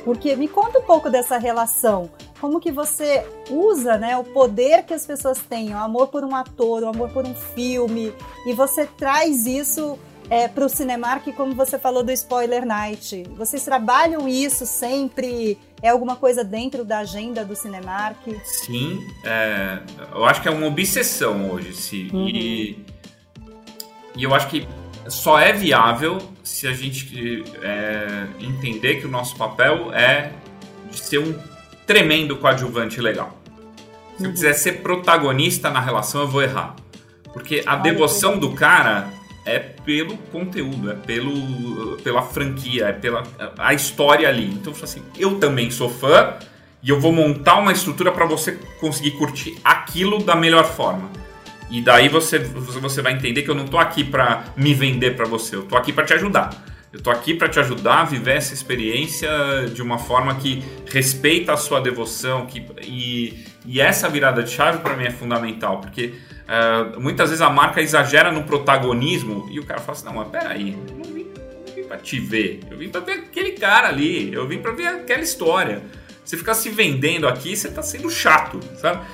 Porque 0.07 0.37
me 0.37 0.47
conta 0.47 0.79
um 0.79 0.83
pouco 0.83 1.11
dessa 1.11 1.37
relação. 1.37 2.09
Como 2.41 2.61
que 2.61 2.71
você 2.71 3.27
usa 3.51 3.99
né, 3.99 4.17
o 4.17 4.23
poder 4.23 4.85
que 4.85 4.95
as 4.95 5.05
pessoas 5.05 5.41
têm, 5.41 5.75
o 5.75 5.79
amor 5.79 6.07
por 6.07 6.23
um 6.23 6.33
ator, 6.33 6.85
o 6.85 6.89
amor 6.89 7.11
por 7.11 7.27
um 7.27 7.35
filme, 7.35 8.15
e 8.47 8.53
você 8.53 8.87
traz 8.87 9.47
isso 9.47 9.99
é, 10.31 10.47
para 10.47 10.65
o 10.65 10.69
Cinemark, 10.69 11.27
como 11.35 11.57
você 11.57 11.77
falou 11.77 12.05
do 12.05 12.13
Spoiler 12.13 12.65
Night. 12.65 13.25
Vocês 13.37 13.65
trabalham 13.65 14.29
isso 14.29 14.65
sempre? 14.65 15.59
É 15.83 15.89
alguma 15.89 16.15
coisa 16.15 16.45
dentro 16.45 16.85
da 16.85 16.99
agenda 16.99 17.45
do 17.45 17.57
Cinemark? 17.57 18.29
Sim, 18.45 19.01
é, 19.25 19.81
eu 20.15 20.25
acho 20.25 20.41
que 20.41 20.47
é 20.47 20.53
uma 20.53 20.69
obsessão 20.69 21.51
hoje. 21.51 21.75
sim. 21.75 22.11
Uhum. 22.13 22.29
E, 22.29 22.87
e 24.17 24.23
eu 24.23 24.33
acho 24.33 24.47
que 24.47 24.69
só 25.09 25.39
é 25.39 25.53
viável 25.53 26.19
se 26.43 26.67
a 26.67 26.73
gente 26.73 27.45
é, 27.63 28.27
entender 28.41 28.97
que 28.97 29.07
o 29.07 29.11
nosso 29.11 29.37
papel 29.37 29.93
é 29.93 30.33
de 30.91 30.99
ser 30.99 31.19
um 31.19 31.35
tremendo 31.87 32.37
coadjuvante 32.37 33.01
legal. 33.01 33.41
Se 34.17 34.25
eu 34.25 34.29
uhum. 34.29 34.33
quiser 34.33 34.55
ser 34.55 34.83
protagonista 34.83 35.71
na 35.71 35.81
relação, 35.81 36.23
eu 36.23 36.29
vou 36.29 36.43
errar. 36.43 36.75
Porque 37.33 37.63
a 37.67 37.77
devoção 37.77 38.39
do 38.39 38.53
cara 38.53 39.09
é 39.45 39.59
pelo 39.59 40.17
conteúdo, 40.17 40.91
é 40.91 40.95
pelo, 40.95 41.97
pela 41.99 42.23
franquia, 42.23 42.87
é 42.87 42.93
pela 42.93 43.23
a 43.59 43.75
história 43.75 44.29
ali. 44.29 44.47
Então, 44.47 44.73
assim, 44.83 45.03
eu 45.19 45.39
também 45.39 45.71
sou 45.71 45.89
fã 45.89 46.35
e 46.83 46.91
eu 46.91 47.01
vou 47.01 47.13
montar 47.13 47.57
uma 47.57 47.73
estrutura 47.73 48.11
para 48.11 48.27
você 48.27 48.53
conseguir 48.81 49.13
curtir 49.13 49.57
aquilo 49.63 50.23
da 50.23 50.35
melhor 50.35 50.65
forma. 50.65 51.11
E 51.71 51.81
daí 51.83 52.09
você, 52.09 52.39
você 52.39 53.03
vai 53.03 53.13
entender 53.13 53.43
que 53.43 53.51
eu 53.51 53.55
não 53.55 53.67
tô 53.67 53.79
aqui 53.79 54.05
para 54.05 54.45
me 54.57 54.73
vender 54.73 55.17
para 55.17 55.27
você, 55.27 55.57
eu 55.57 55.65
tô 55.65 55.77
aqui 55.77 55.93
para 55.93 56.05
te 56.05 56.15
ajudar. 56.15 56.51
Eu 56.93 57.03
tô 57.03 57.11
aqui 57.11 57.35
para 57.35 57.49
te 57.49 57.61
ajudar 57.61 58.01
a 58.01 58.05
viver 58.05 58.37
essa 58.37 58.55
experiência 58.55 59.29
de 59.73 59.83
uma 59.83 59.99
forma 59.99 60.35
que 60.37 60.65
respeita 60.91 61.53
a 61.53 61.57
sua 61.57 61.81
devoção, 61.81 62.47
que, 62.47 62.65
e, 62.83 63.45
e 63.67 63.81
essa 63.81 64.09
virada 64.09 64.43
de 64.43 64.51
chave 64.51 64.79
para 64.79 64.97
mim 64.97 65.05
é 65.05 65.11
fundamental, 65.11 65.81
porque 65.81 66.15
uh, 66.47 66.99
muitas 66.99 67.29
vezes 67.29 67.43
a 67.43 67.51
marca 67.51 67.83
exagera 67.83 68.33
no 68.33 68.45
protagonismo 68.45 69.47
e 69.51 69.61
o 69.61 69.65
cara 69.67 69.81
fala 69.81 69.93
assim: 69.93 70.07
não, 70.07 70.15
mas 70.15 70.29
peraí, 70.29 70.73
eu 70.89 70.97
não 70.97 71.05
vim, 71.05 71.27
não 71.67 71.75
vim 71.75 71.83
para 71.83 71.99
te 71.99 72.19
ver, 72.19 72.61
eu 72.71 72.79
vim 72.79 72.89
para 72.89 73.01
ver 73.03 73.13
aquele 73.13 73.53
cara 73.53 73.89
ali, 73.89 74.33
eu 74.33 74.47
vim 74.49 74.59
para 74.59 74.73
ver 74.73 74.87
aquela 74.87 75.23
história. 75.23 75.83
Você 76.25 76.37
ficar 76.37 76.55
se 76.55 76.71
vendendo 76.71 77.29
aqui, 77.29 77.55
você 77.55 77.71
tá 77.71 77.83
sendo 77.83 78.11
chato, 78.11 78.59
sabe? 78.81 79.05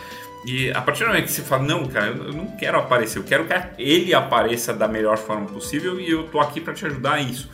E 0.44 0.70
a 0.72 0.80
partir 0.80 1.04
do 1.04 1.08
momento 1.08 1.26
que 1.26 1.32
você 1.32 1.42
fala, 1.42 1.62
não, 1.62 1.86
cara, 1.86 2.06
eu 2.08 2.32
não 2.32 2.48
quero 2.56 2.78
aparecer, 2.78 3.18
eu 3.18 3.24
quero 3.24 3.46
que 3.46 3.54
ele 3.78 4.12
apareça 4.12 4.72
da 4.72 4.88
melhor 4.88 5.16
forma 5.16 5.46
possível 5.46 6.00
e 6.00 6.10
eu 6.10 6.24
tô 6.24 6.40
aqui 6.40 6.60
para 6.60 6.74
te 6.74 6.84
ajudar 6.84 7.14
a 7.14 7.20
isso. 7.20 7.48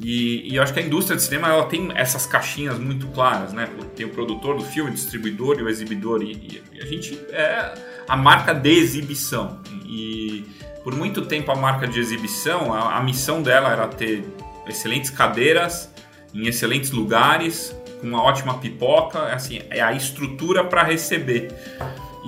E, 0.00 0.52
e, 0.52 0.56
eu 0.56 0.62
acho 0.62 0.72
que 0.72 0.78
a 0.78 0.82
indústria 0.82 1.16
de 1.16 1.22
cinema 1.22 1.48
ela 1.48 1.64
tem 1.64 1.90
essas 1.94 2.24
caixinhas 2.24 2.78
muito 2.78 3.08
claras, 3.08 3.52
né? 3.52 3.68
Tem 3.96 4.06
o 4.06 4.10
produtor 4.10 4.56
do 4.56 4.64
filme, 4.64 4.90
o 4.90 4.94
distribuidor 4.94 5.58
e 5.58 5.62
o 5.62 5.68
exibidor. 5.68 6.22
E, 6.22 6.62
e 6.72 6.80
a 6.80 6.86
gente 6.86 7.18
é 7.30 7.74
a 8.06 8.16
marca 8.16 8.54
de 8.54 8.70
exibição. 8.70 9.60
E 9.84 10.44
por 10.84 10.94
muito 10.94 11.22
tempo 11.22 11.50
a 11.50 11.56
marca 11.56 11.88
de 11.88 11.98
exibição, 11.98 12.72
a, 12.72 12.96
a 12.96 13.02
missão 13.02 13.42
dela 13.42 13.72
era 13.72 13.88
ter 13.88 14.24
excelentes 14.68 15.10
cadeiras 15.10 15.92
em 16.32 16.46
excelentes 16.46 16.90
lugares, 16.90 17.74
com 18.00 18.06
uma 18.06 18.22
ótima 18.22 18.54
pipoca, 18.58 19.32
assim, 19.32 19.62
é 19.70 19.80
a 19.80 19.92
estrutura 19.92 20.62
para 20.62 20.84
receber. 20.84 21.50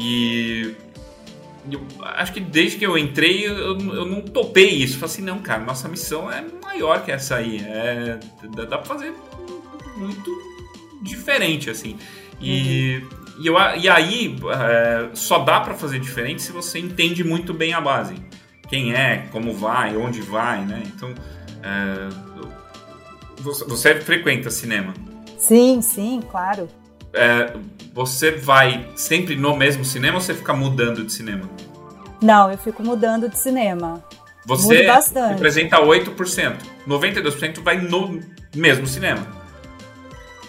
E 0.00 0.74
eu 1.70 1.86
acho 2.00 2.32
que 2.32 2.40
desde 2.40 2.78
que 2.78 2.86
eu 2.86 2.96
entrei, 2.96 3.46
eu, 3.46 3.78
eu 3.78 4.06
não 4.06 4.22
topei 4.22 4.70
isso. 4.70 4.94
Falei 4.94 5.12
assim, 5.12 5.22
não, 5.22 5.38
cara, 5.40 5.62
nossa 5.62 5.88
missão 5.88 6.30
é 6.30 6.42
maior 6.62 7.04
que 7.04 7.12
essa 7.12 7.36
aí. 7.36 7.58
É, 7.58 8.18
dá, 8.56 8.78
pra 8.78 8.82
fazer 8.82 9.12
muito 9.96 10.30
diferente, 11.02 11.68
assim. 11.68 11.98
E, 12.40 13.02
uhum. 13.02 13.42
e, 13.42 13.46
eu, 13.46 13.54
e 13.78 13.88
aí, 13.90 14.36
é, 14.54 15.10
só 15.12 15.40
dá 15.40 15.60
para 15.60 15.74
fazer 15.74 16.00
diferente 16.00 16.40
se 16.40 16.50
você 16.50 16.78
entende 16.78 17.22
muito 17.22 17.52
bem 17.52 17.74
a 17.74 17.80
base. 17.80 18.14
Quem 18.68 18.94
é, 18.94 19.28
como 19.30 19.52
vai, 19.52 19.96
onde 19.96 20.22
vai, 20.22 20.64
né? 20.64 20.82
Então, 20.86 21.12
é, 21.62 22.08
você, 23.38 23.64
você 23.64 24.00
frequenta 24.00 24.50
cinema? 24.50 24.94
Sim, 25.36 25.82
sim, 25.82 26.22
claro. 26.30 26.68
É, 27.12 27.52
você 27.92 28.30
vai 28.30 28.88
sempre 28.94 29.36
no 29.36 29.56
mesmo 29.56 29.84
cinema 29.84 30.16
ou 30.16 30.20
você 30.20 30.34
fica 30.34 30.52
mudando 30.52 31.04
de 31.04 31.12
cinema? 31.12 31.48
Não, 32.22 32.50
eu 32.50 32.58
fico 32.58 32.82
mudando 32.82 33.28
de 33.28 33.38
cinema. 33.38 34.02
Você 34.46 34.86
representa 35.28 35.78
8%. 35.78 36.56
92% 36.86 37.62
vai 37.62 37.78
no 37.78 38.20
mesmo 38.54 38.86
cinema. 38.86 39.26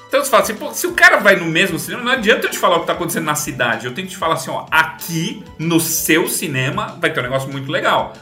Então 0.08 0.21
você 0.21 0.30
fala 0.30 0.43
assim, 0.43 0.56
pô, 0.56 0.74
se 0.74 0.86
o 0.88 0.93
cara 0.93 1.17
vai 1.17 1.38
no 1.38 1.45
mesmo 1.45 1.80
cinema, 1.80 2.04
não 2.04 2.12
adianta 2.12 2.47
eu 2.47 2.52
te 2.52 2.58
falar 2.58 2.76
o 2.76 2.80
que 2.80 2.84
está 2.84 2.93
acontecendo 2.93 3.26
na 3.26 3.36
cidade. 3.36 3.86
Eu 3.86 3.93
tenho 3.93 4.08
que 4.08 4.13
te 4.13 4.19
falar 4.19 4.34
assim, 4.34 4.52
ó, 4.52 4.65
aqui 4.69 5.43
no 5.58 5.80
seu 5.80 6.28
cinema 6.28 6.97
vai 7.00 7.13
ter 7.13 7.21
um 7.21 7.24
negócio 7.24 7.50
muito 7.50 7.71
legal 7.71 8.13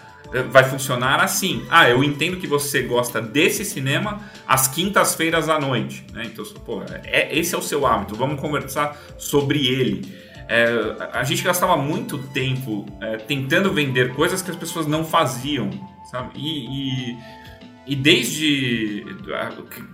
vai 0.49 0.63
funcionar 0.63 1.21
assim. 1.21 1.65
Ah, 1.69 1.89
eu 1.89 2.03
entendo 2.03 2.37
que 2.37 2.47
você 2.47 2.83
gosta 2.83 3.21
desse 3.21 3.65
cinema 3.65 4.21
às 4.47 4.67
quintas-feiras 4.67 5.49
à 5.49 5.59
noite. 5.59 6.05
Né? 6.13 6.23
Então, 6.25 6.45
pô, 6.65 6.83
é, 7.03 7.37
esse 7.37 7.55
é 7.55 7.57
o 7.57 7.61
seu 7.61 7.85
hábito, 7.85 8.15
vamos 8.15 8.39
conversar 8.39 8.97
sobre 9.17 9.67
ele. 9.67 10.29
É, 10.47 10.67
a 11.13 11.23
gente 11.23 11.43
gastava 11.43 11.77
muito 11.77 12.17
tempo 12.29 12.85
é, 13.01 13.17
tentando 13.17 13.71
vender 13.71 14.13
coisas 14.15 14.41
que 14.41 14.49
as 14.49 14.57
pessoas 14.57 14.87
não 14.87 15.03
faziam, 15.05 15.69
sabe? 16.09 16.31
E, 16.35 17.11
e, 17.11 17.17
e 17.85 17.95
desde 17.95 19.05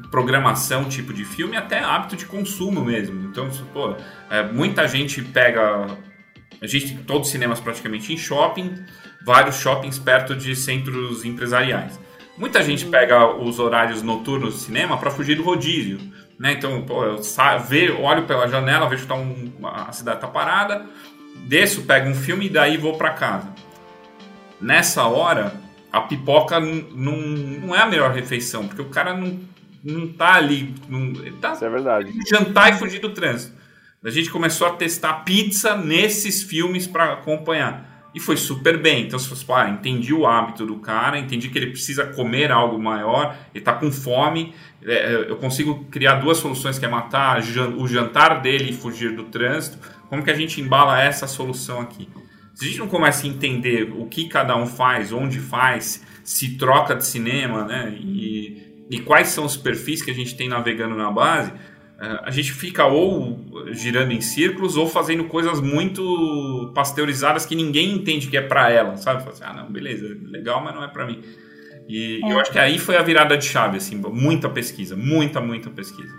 programação, 0.09 0.85
tipo 0.85 1.13
de 1.13 1.25
filme, 1.25 1.57
até 1.57 1.79
hábito 1.79 2.15
de 2.15 2.25
consumo 2.25 2.83
mesmo. 2.85 3.29
Então, 3.29 3.49
pô, 3.73 3.95
é, 4.29 4.43
muita 4.43 4.87
gente 4.87 5.21
pega. 5.21 5.87
A 6.61 6.67
gente 6.67 6.95
todos 6.99 7.27
os 7.27 7.31
cinemas 7.33 7.59
praticamente 7.59 8.13
em 8.13 8.17
shopping 8.17 8.75
vários 9.25 9.55
shoppings 9.55 9.97
perto 9.97 10.35
de 10.35 10.55
centros 10.55 11.25
empresariais. 11.25 11.99
Muita 12.37 12.61
gente 12.61 12.85
pega 12.85 13.25
os 13.35 13.59
horários 13.59 14.03
noturnos 14.03 14.53
do 14.53 14.59
cinema 14.59 14.97
para 14.97 15.09
fugir 15.09 15.35
do 15.35 15.43
rodízio. 15.43 15.99
Né? 16.37 16.51
Então, 16.51 16.81
pô, 16.83 17.03
eu 17.03 17.23
saio, 17.23 18.01
olho 18.01 18.23
pela 18.23 18.47
janela, 18.47 18.87
vejo 18.87 19.03
que 19.03 19.07
tá 19.07 19.15
um, 19.15 19.51
a 19.63 19.91
cidade 19.91 20.17
está 20.17 20.27
parada, 20.27 20.85
desço, 21.47 21.83
pego 21.83 22.09
um 22.09 22.15
filme 22.15 22.45
e 22.45 22.49
daí 22.49 22.77
vou 22.77 22.97
para 22.97 23.11
casa. 23.11 23.53
Nessa 24.61 25.05
hora, 25.05 25.53
a 25.91 26.01
pipoca 26.01 26.59
não, 26.59 27.17
não 27.17 27.75
é 27.75 27.79
a 27.79 27.85
melhor 27.85 28.11
refeição, 28.11 28.67
porque 28.67 28.81
o 28.81 28.89
cara 28.89 29.15
não, 29.15 29.39
não 29.83 30.07
tá 30.09 30.33
ali. 30.33 30.75
Não, 30.89 31.13
tá 31.39 31.53
Isso 31.53 31.65
é 31.65 31.69
verdade. 31.69 32.13
Jantar 32.29 32.73
e 32.73 32.77
fugir 32.77 32.99
do 32.99 33.09
trânsito. 33.09 33.55
A 34.03 34.09
gente 34.09 34.29
começou 34.29 34.67
a 34.67 34.71
testar 34.71 35.23
pizza 35.23 35.75
nesses 35.75 36.43
filmes 36.43 36.85
para 36.85 37.13
acompanhar 37.13 37.94
e 38.15 38.19
foi 38.21 38.37
super 38.37 38.81
bem. 38.81 39.03
Então, 39.03 39.19
se 39.19 39.27
fosse, 39.27 39.45
ah, 39.51 39.69
entendi 39.69 40.13
o 40.13 40.25
hábito 40.25 40.65
do 40.65 40.77
cara, 40.77 41.19
entendi 41.19 41.49
que 41.49 41.57
ele 41.59 41.67
precisa 41.67 42.05
comer 42.05 42.49
algo 42.49 42.81
maior, 42.81 43.35
ele 43.53 43.61
está 43.61 43.73
com 43.73 43.91
fome, 43.91 44.53
é, 44.81 44.93
é, 44.93 45.29
eu 45.29 45.35
consigo 45.35 45.83
criar 45.91 46.15
duas 46.15 46.37
soluções, 46.37 46.79
que 46.79 46.85
é 46.85 46.87
matar 46.87 47.41
o 47.77 47.85
jantar 47.85 48.41
dele 48.41 48.69
e 48.69 48.73
fugir 48.73 49.13
do 49.13 49.25
trânsito. 49.25 49.77
Como 50.07 50.23
que 50.23 50.31
a 50.31 50.33
gente 50.33 50.61
embala 50.61 51.01
essa 51.01 51.27
solução 51.27 51.81
aqui? 51.81 52.07
Se 52.53 52.63
a 52.63 52.67
gente 52.69 52.79
não 52.79 52.87
começa 52.87 53.27
a 53.27 53.29
entender 53.29 53.91
o 53.91 54.05
que 54.05 54.29
cada 54.29 54.55
um 54.55 54.65
faz, 54.65 55.11
onde 55.11 55.39
faz, 55.39 56.01
se 56.23 56.57
troca 56.57 56.95
de 56.95 57.05
cinema, 57.05 57.65
né, 57.65 57.97
e, 57.99 58.85
e 58.89 58.99
quais 58.99 59.27
são 59.27 59.43
os 59.43 59.57
perfis 59.57 60.01
que 60.01 60.09
a 60.09 60.13
gente 60.13 60.37
tem 60.37 60.47
navegando 60.47 60.95
na 60.95 61.11
base, 61.11 61.51
a 61.97 62.31
gente 62.31 62.51
fica 62.51 62.85
ou 62.85 63.39
girando 63.71 64.11
em 64.11 64.19
círculos 64.19 64.75
ou 64.75 64.87
fazendo 64.87 65.25
coisas 65.25 65.61
muito 65.61 66.71
pasteurizadas 66.75 67.45
que 67.45 67.55
ninguém 67.55 67.93
entende 67.93 68.27
que 68.27 68.35
é 68.35 68.41
para 68.41 68.69
ela, 68.69 68.97
sabe? 68.97 69.27
Assim, 69.29 69.43
ah, 69.45 69.53
não, 69.53 69.71
beleza, 69.71 70.05
legal, 70.25 70.61
mas 70.61 70.75
não 70.75 70.83
é 70.83 70.87
para 70.87 71.05
mim. 71.05 71.23
E 71.87 72.19
é. 72.23 72.31
eu 72.31 72.39
acho 72.39 72.51
que 72.51 72.59
aí 72.59 72.79
foi 72.79 72.97
a 72.97 73.01
virada 73.01 73.37
de 73.37 73.45
chave, 73.45 73.77
assim, 73.77 73.95
muita 73.95 74.49
pesquisa, 74.49 74.95
muita, 74.95 75.39
muita 75.39 75.69
pesquisa. 75.69 76.13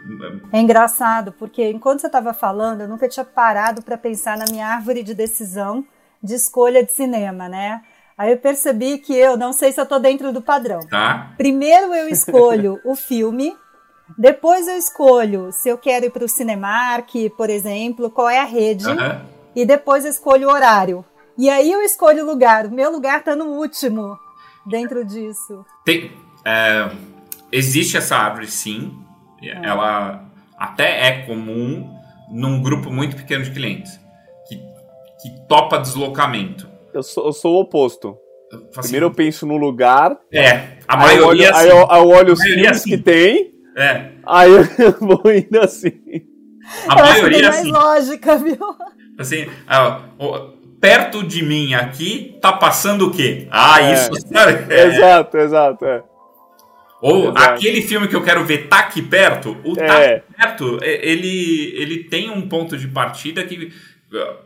É 0.52 0.60
engraçado, 0.60 1.32
porque 1.32 1.68
enquanto 1.68 2.00
você 2.00 2.06
estava 2.06 2.32
falando, 2.32 2.82
eu 2.82 2.88
nunca 2.88 3.08
tinha 3.08 3.24
parado 3.24 3.82
para 3.82 3.98
pensar 3.98 4.38
na 4.38 4.44
minha 4.50 4.66
árvore 4.66 5.02
de 5.02 5.14
decisão 5.14 5.84
de 6.22 6.34
escolha 6.34 6.84
de 6.84 6.92
cinema, 6.92 7.48
né? 7.48 7.82
Aí 8.16 8.30
eu 8.30 8.38
percebi 8.38 8.98
que 8.98 9.14
eu 9.14 9.36
não 9.36 9.52
sei 9.52 9.72
se 9.72 9.80
eu 9.80 9.84
tô 9.84 9.98
dentro 9.98 10.32
do 10.32 10.40
padrão. 10.40 10.80
Tá. 10.88 11.34
Primeiro 11.36 11.94
eu 11.94 12.08
escolho 12.08 12.80
o 12.84 12.96
filme 12.96 13.54
depois 14.18 14.68
eu 14.68 14.76
escolho 14.76 15.50
se 15.52 15.68
eu 15.68 15.76
quero 15.76 16.06
ir 16.06 16.10
para 16.10 16.24
o 16.24 16.28
Cinemark, 16.28 17.10
por 17.36 17.50
exemplo, 17.50 18.10
qual 18.10 18.28
é 18.28 18.40
a 18.40 18.44
rede. 18.44 18.86
Uhum. 18.86 19.20
E 19.54 19.64
depois 19.64 20.04
eu 20.04 20.10
escolho 20.10 20.48
o 20.48 20.52
horário. 20.52 21.04
E 21.36 21.50
aí 21.50 21.70
eu 21.70 21.82
escolho 21.82 22.22
o 22.22 22.26
lugar. 22.26 22.66
O 22.66 22.70
meu 22.70 22.90
lugar 22.90 23.18
está 23.18 23.34
no 23.34 23.46
último 23.46 24.18
dentro 24.66 25.04
disso. 25.04 25.64
Tem, 25.84 26.12
é, 26.44 26.90
existe 27.50 27.96
essa 27.96 28.16
árvore, 28.16 28.46
sim. 28.46 28.96
É. 29.42 29.66
Ela 29.66 30.24
até 30.56 31.08
é 31.08 31.26
comum 31.26 31.94
num 32.30 32.62
grupo 32.62 32.90
muito 32.90 33.16
pequeno 33.16 33.44
de 33.44 33.50
clientes 33.50 33.98
que, 34.48 34.56
que 34.56 35.46
topa 35.48 35.78
deslocamento. 35.78 36.68
Eu 36.94 37.02
sou, 37.02 37.26
eu 37.26 37.32
sou 37.32 37.56
o 37.56 37.60
oposto. 37.60 38.16
Assim, 38.52 38.82
Primeiro 38.82 39.06
eu 39.06 39.10
penso 39.10 39.46
no 39.46 39.56
lugar. 39.56 40.16
É, 40.32 40.78
a 40.86 40.96
maioria. 40.96 41.20
Eu 41.20 41.28
olho, 41.28 41.50
assim, 41.50 41.58
aí 41.58 41.68
eu, 41.68 41.76
eu 41.76 42.08
olho 42.08 42.32
os 42.32 42.42
filmes 42.42 42.70
assim. 42.70 42.90
que 42.90 42.98
tem. 42.98 43.55
É. 43.76 44.12
Aí 44.26 44.50
eu 44.78 44.92
vou 44.98 45.22
indo 45.26 45.60
assim. 45.60 45.92
A 46.88 46.98
eu 46.98 47.04
maioria 47.04 47.10
acho 47.10 47.22
que 47.22 47.30
tem 47.30 47.42
mais 47.42 47.56
assim. 47.56 47.70
lógica, 47.70 48.38
viu? 48.38 48.58
Assim, 49.18 49.46
ó, 49.68 50.50
perto 50.80 51.22
de 51.22 51.42
mim 51.44 51.74
aqui 51.74 52.38
tá 52.40 52.52
passando 52.52 53.08
o 53.08 53.10
quê? 53.10 53.46
Ah, 53.50 53.82
é. 53.82 53.92
isso. 53.92 54.10
É. 54.68 54.86
Exato, 54.86 55.36
exato, 55.36 55.84
é. 55.84 56.02
Ou 57.00 57.24
Exato. 57.24 57.38
aquele 57.38 57.82
filme 57.82 58.08
que 58.08 58.16
eu 58.16 58.22
quero 58.22 58.44
ver 58.44 58.68
tá 58.68 58.78
aqui 58.78 59.02
perto, 59.02 59.56
o 59.64 59.76
tá 59.76 59.84
é. 59.84 60.16
aqui 60.16 60.22
perto, 60.34 60.78
ele, 60.82 61.74
ele 61.76 62.04
tem 62.04 62.30
um 62.30 62.48
ponto 62.48 62.76
de 62.76 62.88
partida 62.88 63.44
que 63.44 63.70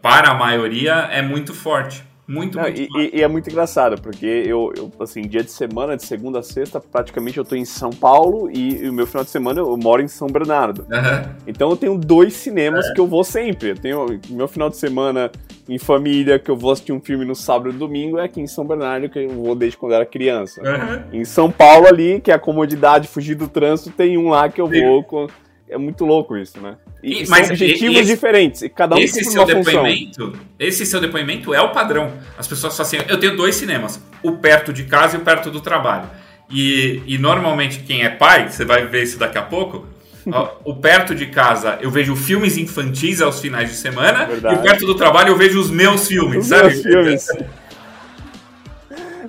para 0.03 0.31
a 0.31 0.35
maioria 0.35 1.09
é 1.13 1.23
muito 1.23 1.55
forte. 1.55 2.03
Muito, 2.31 2.57
Não, 2.57 2.63
muito 2.63 2.79
e, 2.97 3.11
e, 3.13 3.23
é 3.23 3.27
muito 3.27 3.51
engraçado, 3.51 4.01
porque 4.01 4.25
eu, 4.25 4.73
eu, 4.77 4.93
assim, 5.01 5.23
dia 5.23 5.43
de 5.43 5.51
semana, 5.51 5.97
de 5.97 6.05
segunda 6.05 6.39
a 6.39 6.43
sexta, 6.45 6.81
praticamente 6.81 7.39
eu 7.39 7.45
tô 7.45 7.57
em 7.57 7.65
São 7.65 7.91
Paulo 7.91 8.49
e, 8.49 8.85
e 8.85 8.89
o 8.89 8.93
meu 8.93 9.05
final 9.05 9.25
de 9.25 9.31
semana 9.31 9.59
eu 9.59 9.77
moro 9.77 10.01
em 10.01 10.07
São 10.07 10.29
Bernardo. 10.29 10.83
Uhum. 10.83 11.35
Então 11.45 11.71
eu 11.71 11.77
tenho 11.77 11.99
dois 11.99 12.35
cinemas 12.35 12.87
é. 12.87 12.95
que 12.95 13.01
eu 13.01 13.07
vou 13.09 13.25
sempre. 13.25 13.71
Eu 13.71 13.77
tenho 13.77 14.21
meu 14.29 14.47
final 14.47 14.71
de 14.71 14.77
semana 14.77 15.29
em 15.69 15.77
família, 15.77 16.39
que 16.39 16.49
eu 16.49 16.57
vou 16.57 16.71
assistir 16.71 16.93
um 16.93 17.01
filme 17.01 17.25
no 17.25 17.35
sábado 17.35 17.71
e 17.71 17.79
domingo, 17.79 18.19
é 18.19 18.25
aqui 18.25 18.41
em 18.41 18.47
São 18.47 18.65
Bernardo, 18.65 19.09
que 19.09 19.19
eu 19.19 19.31
vou 19.31 19.57
desde 19.57 19.77
quando 19.77 19.93
eu 19.93 19.97
era 19.97 20.07
criança. 20.07 20.63
Uhum. 20.63 21.21
Em 21.21 21.25
São 21.25 21.51
Paulo 21.51 21.89
ali, 21.89 22.21
que 22.21 22.31
é 22.31 22.35
a 22.35 22.39
comodidade, 22.39 23.09
fugir 23.09 23.35
do 23.35 23.49
trânsito, 23.49 23.91
tem 23.91 24.17
um 24.17 24.29
lá 24.29 24.49
que 24.49 24.61
eu 24.61 24.69
Sim. 24.69 24.85
vou 24.85 25.03
com 25.03 25.27
é 25.71 25.79
muito 25.79 26.05
louco 26.05 26.37
isso, 26.37 26.61
né? 26.61 26.77
E, 27.03 27.23
e 27.23 27.27
são 27.27 27.39
objetivos 27.39 27.97
esse, 27.97 28.07
diferentes, 28.07 28.63
e 28.63 28.69
cada 28.69 28.97
um 28.97 28.99
esse 28.99 29.25
seu 29.25 29.45
depoimento, 29.45 30.27
função. 30.27 30.41
Esse 30.59 30.85
seu 30.85 31.01
depoimento 31.01 31.55
é 31.55 31.63
o 31.63 31.71
padrão. 31.71 32.13
As 32.37 32.49
pessoas 32.49 32.77
falam 32.77 32.87
assim, 32.87 32.99
eu 33.09 33.19
tenho 33.19 33.37
dois 33.37 33.55
cinemas, 33.55 34.03
o 34.23 34.33
perto 34.33 34.73
de 34.73 34.85
casa 34.85 35.17
e 35.17 35.21
o 35.21 35.23
perto 35.23 35.51
do 35.51 35.61
trabalho. 35.61 36.11
E, 36.51 37.01
e 37.07 37.17
normalmente 37.17 37.81
quem 37.81 38.03
é 38.03 38.11
pai, 38.11 38.49
você 38.49 38.65
vai 38.65 38.85
ver 38.87 39.05
isso 39.05 39.19
daqui 39.19 39.39
a 39.39 39.43
pouco, 39.43 39.87
o 40.65 40.75
perto 40.75 41.15
de 41.15 41.27
casa 41.27 41.79
eu 41.81 41.91
vejo 41.91 42.17
filmes 42.17 42.59
infantis 42.59 43.23
aos 43.23 43.41
finais 43.41 43.71
de 43.71 43.77
semana 43.77 44.27
Verdade. 44.27 44.57
e 44.57 44.59
o 44.59 44.63
perto 44.63 44.85
do 44.85 44.95
trabalho 44.95 45.31
eu 45.31 45.37
vejo 45.37 45.59
os 45.59 45.71
meus 45.71 46.09
filmes, 46.09 46.39
os 46.39 46.47
sabe? 46.47 46.69
Meus 46.69 46.83
filmes. 46.83 47.27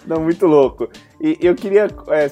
Não, 0.07 0.21
muito 0.21 0.47
louco. 0.47 0.89
E 1.21 1.37
eu 1.39 1.53
queria. 1.53 1.87
É, 2.09 2.31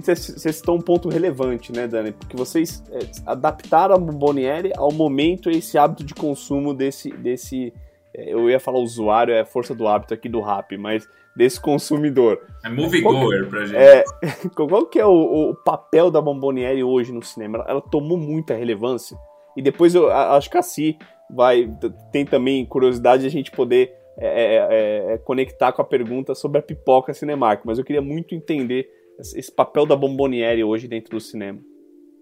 você 0.00 0.52
citou 0.52 0.76
um 0.76 0.80
ponto 0.80 1.08
relevante, 1.08 1.72
né, 1.72 1.88
Dani? 1.88 2.12
Porque 2.12 2.36
vocês 2.36 2.82
é, 2.92 3.00
adaptaram 3.26 3.96
a 3.96 3.98
Bomboniere 3.98 4.72
ao 4.76 4.92
momento 4.92 5.50
e 5.50 5.58
esse 5.58 5.76
hábito 5.76 6.04
de 6.04 6.14
consumo 6.14 6.72
desse. 6.72 7.10
desse 7.10 7.74
é, 8.14 8.32
eu 8.32 8.48
ia 8.48 8.60
falar 8.60 8.78
usuário, 8.78 9.34
é 9.34 9.40
a 9.40 9.44
força 9.44 9.74
do 9.74 9.88
hábito 9.88 10.14
aqui 10.14 10.28
do 10.28 10.40
rap, 10.40 10.76
mas 10.76 11.08
desse 11.34 11.60
consumidor. 11.60 12.40
É 12.64 12.68
moviegoer 12.68 13.48
pra 13.48 13.66
gente. 13.66 13.76
É, 13.76 14.04
qual 14.54 14.86
que 14.86 15.00
é 15.00 15.06
o, 15.06 15.50
o, 15.50 15.54
papel 15.56 16.08
da 16.08 16.20
Bomboniere 16.20 16.84
hoje 16.84 17.12
no 17.12 17.22
cinema? 17.24 17.58
Ela, 17.58 17.70
ela 17.70 17.80
tomou 17.80 18.16
muita 18.16 18.54
relevância. 18.54 19.16
E 19.56 19.62
depois 19.62 19.96
eu 19.96 20.12
acho 20.12 20.48
que 20.48 20.56
a 20.56 20.62
Si 20.62 20.96
vai. 21.28 21.68
Tem 22.12 22.24
também 22.24 22.64
curiosidade 22.64 23.22
de 23.22 23.28
a 23.28 23.30
gente 23.30 23.50
poder 23.50 24.01
é 24.18 24.26
é, 24.26 24.56
é, 24.56 25.14
é, 25.14 25.18
conectar 25.18 25.72
com 25.72 25.82
a 25.82 25.84
pergunta 25.84 26.34
sobre 26.34 26.58
a 26.58 26.62
pipoca 26.62 27.14
Cinemark, 27.14 27.62
mas 27.64 27.78
eu 27.78 27.84
queria 27.84 28.02
muito 28.02 28.34
entender 28.34 28.88
esse 29.18 29.50
papel 29.50 29.86
da 29.86 29.96
Bomboniere 29.96 30.62
hoje 30.64 30.88
dentro 30.88 31.10
do 31.10 31.20
cinema. 31.20 31.58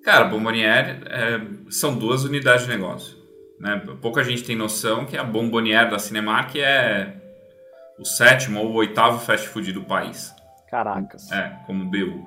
Cara, 0.02 0.24
Bomboniere 0.26 1.02
é, 1.06 1.40
são 1.70 1.96
duas 1.96 2.24
unidades 2.24 2.64
de 2.66 2.70
negócio. 2.70 3.16
Né? 3.58 3.82
Pouca 4.00 4.24
gente 4.24 4.44
tem 4.44 4.56
noção 4.56 5.04
que 5.04 5.16
a 5.16 5.24
Bomboniere 5.24 5.90
da 5.90 5.98
Cinemark 5.98 6.56
é 6.56 7.16
o 7.98 8.04
sétimo 8.04 8.60
ou 8.60 8.70
o 8.70 8.74
oitavo 8.76 9.18
fast 9.18 9.48
food 9.48 9.72
do 9.72 9.82
país. 9.82 10.34
Caracas. 10.70 11.30
É, 11.30 11.58
como 11.66 11.84
BU. 11.84 12.26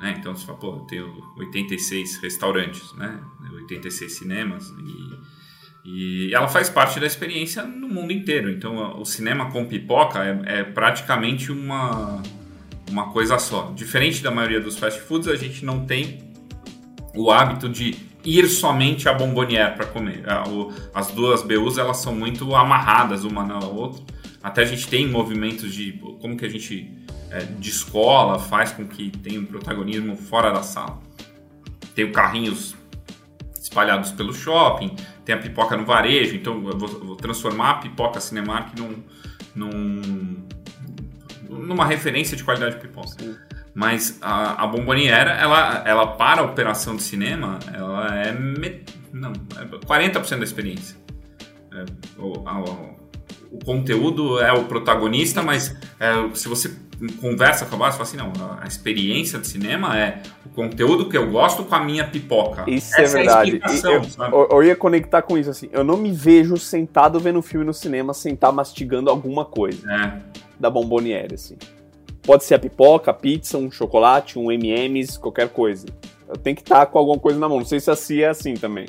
Né? 0.00 0.16
Então 0.18 0.34
você 0.34 0.44
fala, 0.44 0.58
pô, 0.58 0.76
eu 0.76 0.86
tenho 0.86 1.14
86 1.38 2.16
restaurantes, 2.22 2.92
né? 2.94 3.20
86 3.52 4.12
cinemas 4.12 4.68
e 4.70 5.33
e 5.84 6.32
ela 6.32 6.48
faz 6.48 6.70
parte 6.70 6.98
da 6.98 7.06
experiência 7.06 7.62
no 7.62 7.88
mundo 7.88 8.12
inteiro. 8.12 8.50
Então, 8.50 8.98
o 8.98 9.04
cinema 9.04 9.50
com 9.50 9.66
pipoca 9.66 10.24
é, 10.24 10.60
é, 10.60 10.64
praticamente 10.64 11.52
uma, 11.52 12.22
uma 12.90 13.10
coisa 13.10 13.38
só. 13.38 13.70
Diferente 13.74 14.22
da 14.22 14.30
maioria 14.30 14.60
dos 14.60 14.78
fast 14.78 15.00
foods, 15.00 15.28
a 15.28 15.36
gente 15.36 15.64
não 15.64 15.84
tem 15.84 16.32
o 17.14 17.30
hábito 17.30 17.68
de 17.68 17.94
ir 18.24 18.48
somente 18.48 19.08
à 19.08 19.12
bombonière 19.12 19.76
para 19.76 19.84
comer. 19.84 20.24
As 20.94 21.08
duas 21.08 21.42
BUs 21.42 21.76
elas 21.76 21.98
são 21.98 22.14
muito 22.14 22.54
amarradas 22.56 23.22
uma 23.24 23.44
na 23.44 23.58
outra. 23.58 24.02
Até 24.42 24.62
a 24.62 24.64
gente 24.64 24.88
tem 24.88 25.06
movimentos 25.06 25.72
de 25.72 25.92
como 26.20 26.36
que 26.36 26.46
a 26.46 26.48
gente 26.48 26.90
é, 27.30 27.40
de 27.40 27.68
escola 27.68 28.38
faz 28.38 28.72
com 28.72 28.86
que 28.86 29.10
tenha 29.10 29.38
um 29.40 29.44
protagonismo 29.44 30.16
fora 30.16 30.50
da 30.50 30.62
sala. 30.62 30.98
Tem 31.94 32.10
carrinhos 32.10 32.74
espalhados 33.60 34.12
pelo 34.12 34.32
shopping, 34.32 34.94
tem 35.24 35.34
a 35.34 35.38
pipoca 35.38 35.76
no 35.76 35.84
varejo, 35.84 36.36
então 36.36 36.54
eu 36.68 36.78
vou, 36.78 36.88
eu 36.88 37.06
vou 37.06 37.16
transformar 37.16 37.70
a 37.70 37.74
pipoca 37.74 38.20
Cinemark 38.20 38.78
num, 38.78 39.02
num, 39.54 40.46
numa 41.48 41.86
referência 41.86 42.36
de 42.36 42.44
qualidade 42.44 42.76
de 42.76 42.80
pipoca. 42.80 43.08
Sim. 43.18 43.36
Mas 43.74 44.18
a, 44.22 44.62
a 44.62 44.66
Bomboniera, 44.66 45.32
ela, 45.32 45.82
ela 45.84 46.06
para 46.06 46.42
a 46.42 46.44
operação 46.44 46.94
de 46.94 47.02
cinema, 47.02 47.58
ela 47.72 48.14
é, 48.16 48.32
me, 48.32 48.84
não, 49.12 49.32
é 49.56 49.64
40% 49.64 50.38
da 50.38 50.44
experiência. 50.44 50.96
É, 51.72 51.84
o, 52.16 52.48
a, 52.48 52.60
o 53.50 53.58
conteúdo 53.64 54.40
é 54.40 54.52
o 54.52 54.64
protagonista, 54.64 55.42
mas 55.42 55.76
é, 55.98 56.34
se 56.34 56.48
você 56.48 56.68
conversa 57.20 57.66
com 57.66 57.74
a 57.74 57.78
base, 57.78 57.96
fala 57.96 58.08
assim, 58.08 58.16
não, 58.16 58.58
a 58.60 58.66
experiência 58.66 59.38
de 59.38 59.46
cinema 59.46 59.98
é 59.98 60.22
o 60.46 60.48
conteúdo 60.50 61.08
que 61.08 61.16
eu 61.16 61.30
gosto 61.30 61.64
com 61.64 61.74
a 61.74 61.82
minha 61.82 62.06
pipoca. 62.06 62.64
Isso 62.68 62.94
é 62.96 63.02
Essa 63.02 63.18
é 63.18 63.22
verdade. 63.22 63.60
É 63.62 64.32
eu, 64.32 64.48
eu, 64.50 64.62
ia 64.62 64.76
conectar 64.76 65.22
com 65.22 65.36
isso, 65.36 65.50
assim, 65.50 65.68
eu 65.72 65.82
não 65.82 65.96
me 65.96 66.12
vejo 66.12 66.56
sentado 66.56 67.18
vendo 67.18 67.38
um 67.38 67.42
filme 67.42 67.66
no 67.66 67.74
cinema, 67.74 68.14
sentar 68.14 68.52
mastigando 68.52 69.10
alguma 69.10 69.44
coisa 69.44 69.90
é. 69.92 70.20
da 70.58 70.70
Bomboniere, 70.70 71.34
assim. 71.34 71.56
Pode 72.22 72.44
ser 72.44 72.54
a 72.54 72.58
pipoca, 72.58 73.10
a 73.10 73.14
pizza, 73.14 73.58
um 73.58 73.70
chocolate, 73.70 74.38
um 74.38 74.50
M&M's, 74.50 75.18
qualquer 75.18 75.48
coisa. 75.50 75.86
Eu 76.26 76.36
tenho 76.36 76.56
que 76.56 76.62
estar 76.62 76.86
com 76.86 76.98
alguma 76.98 77.18
coisa 77.18 77.38
na 77.38 77.48
mão. 77.48 77.58
Não 77.58 77.66
sei 77.66 77.80
se 77.80 77.90
a 77.90 77.96
Cia 77.96 78.26
é 78.26 78.30
assim 78.30 78.54
também. 78.54 78.86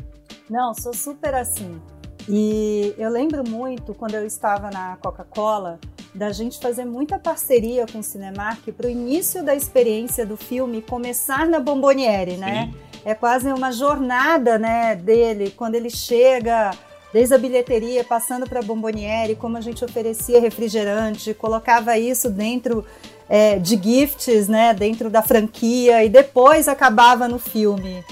Não, 0.50 0.74
sou 0.74 0.94
super 0.94 1.36
assim. 1.36 1.82
E 2.30 2.94
eu 2.98 3.10
lembro 3.10 3.44
muito 3.48 3.94
quando 3.94 4.16
eu 4.16 4.26
estava 4.26 4.72
na 4.72 4.96
Coca-Cola 4.98 5.80
da 6.16 6.32
gente 6.32 6.60
fazer 6.60 6.86
muita 6.86 7.20
parceria 7.20 7.86
com 7.86 8.00
o 8.00 8.04
Cinemark 8.04 8.72
para 8.72 8.88
o 8.88 8.90
início 8.90 9.44
da 9.44 9.54
experiência 9.54 10.26
do 10.26 10.38
filme 10.38 10.82
começar 10.82 11.46
na 11.46 11.60
Bomboniere, 11.60 12.38
né? 12.38 12.72
Sim. 12.72 12.80
É 13.04 13.14
quase 13.14 13.52
uma 13.52 13.72
jornada, 13.72 14.58
né, 14.58 14.96
dele 14.96 15.54
quando 15.56 15.76
ele 15.76 15.92
chega 15.92 16.72
desde 17.14 17.36
a 17.36 17.38
bilheteria, 17.38 18.04
passando 18.04 18.50
para 18.50 18.60
a 18.60 18.64
Bomboniere, 18.64 19.36
como 19.36 19.58
a 19.58 19.62
gente 19.62 19.86
oferecia 19.86 20.42
refrigerante, 20.42 21.34
colocava 21.34 21.98
isso 21.98 22.30
dentro 22.30 22.84
é, 23.30 23.60
de 23.60 23.80
gifts, 23.82 24.48
né, 24.48 24.74
dentro 24.74 25.10
da 25.10 25.22
franquia 25.22 26.04
e 26.04 26.10
depois 26.10 26.68
acabava 26.68 27.28
no 27.28 27.38
filme. 27.38 28.04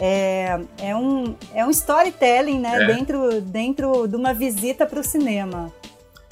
É, 0.00 0.60
é, 0.80 0.96
um, 0.96 1.34
é 1.52 1.66
um 1.66 1.70
storytelling, 1.70 2.60
né? 2.60 2.84
É. 2.84 2.86
Dentro, 2.86 3.40
dentro 3.40 4.06
de 4.06 4.14
uma 4.14 4.32
visita 4.32 4.86
para 4.86 5.00
o 5.00 5.04
cinema. 5.04 5.72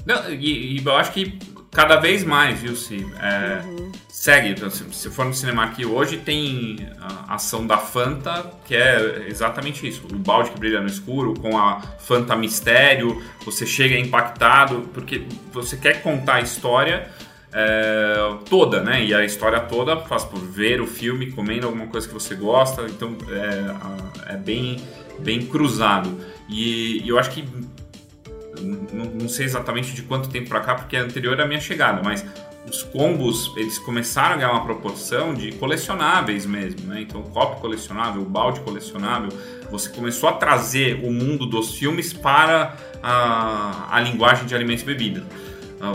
Não, 0.07 0.33
e, 0.33 0.79
e, 0.79 0.83
eu 0.85 0.95
acho 0.95 1.13
que 1.13 1.37
cada 1.73 1.97
vez 1.97 2.25
mais, 2.25 2.61
viu, 2.61 2.77
se 2.77 3.05
é, 3.21 3.61
uhum. 3.67 3.93
segue. 4.09 4.51
Então, 4.51 4.71
se, 4.71 4.85
se 4.93 5.11
for 5.11 5.27
no 5.27 5.35
cinema 5.35 5.65
aqui 5.65 5.85
hoje, 5.85 6.17
tem 6.19 6.89
a 7.01 7.35
ação 7.35 7.67
da 7.67 7.77
Fanta, 7.77 8.51
que 8.65 8.75
é 8.75 9.27
exatamente 9.29 9.87
isso. 9.87 10.07
O 10.11 10.17
balde 10.17 10.53
que 10.53 10.59
brilha 10.59 10.81
no 10.81 10.87
escuro, 10.87 11.35
com 11.35 11.59
a 11.59 11.81
Fanta 11.99 12.37
Mistério, 12.37 13.21
você 13.45 13.67
chega 13.67 13.99
impactado, 13.99 14.89
porque 14.95 15.27
você 15.53 15.77
quer 15.77 16.01
contar 16.03 16.37
a 16.37 16.41
história 16.41 17.11
é, 17.53 18.17
toda, 18.49 18.83
né? 18.83 19.05
E 19.05 19.13
a 19.13 19.25
história 19.25 19.61
toda 19.61 19.97
faz 19.97 20.25
por 20.25 20.39
ver 20.39 20.81
o 20.81 20.87
filme, 20.87 21.33
comendo 21.33 21.67
alguma 21.67 21.89
coisa 21.89 22.07
que 22.07 22.15
você 22.15 22.35
gosta, 22.35 22.83
então 22.83 23.17
é, 23.29 24.35
é 24.35 24.37
bem, 24.37 24.77
bem 25.19 25.45
cruzado. 25.45 26.17
E, 26.49 27.03
e 27.05 27.09
eu 27.09 27.19
acho 27.19 27.31
que 27.31 27.45
não, 28.61 29.05
não, 29.07 29.29
sei 29.29 29.45
exatamente 29.45 29.93
de 29.93 30.03
quanto 30.03 30.29
tempo 30.29 30.49
para 30.49 30.61
cá, 30.61 30.75
porque 30.75 30.97
é 30.97 31.01
anterior 31.01 31.41
à 31.41 31.47
minha 31.47 31.61
chegada, 31.61 32.03
mas 32.03 32.25
os 32.69 32.83
combos 32.83 33.53
eles 33.57 33.79
começaram 33.79 34.35
a 34.35 34.39
ganhar 34.39 34.53
uma 34.53 34.65
proporção 34.65 35.35
de 35.35 35.53
colecionáveis 35.53 36.45
mesmo, 36.47 36.87
né? 36.89 37.01
Então, 37.01 37.23
copo 37.23 37.61
colecionável, 37.61 38.25
balde 38.25 38.61
colecionável, 38.61 39.31
você 39.71 39.89
começou 39.89 40.29
a 40.29 40.33
trazer 40.33 41.05
o 41.05 41.13
mundo 41.13 41.47
dos 41.47 41.75
filmes 41.75 42.13
para 42.13 42.77
a, 43.03 43.97
a 43.97 44.01
linguagem 44.01 44.47
de 44.47 44.55
alimentos 44.55 44.83
e 44.83 44.87
bebidas. 44.87 45.25
Ah, 45.81 45.93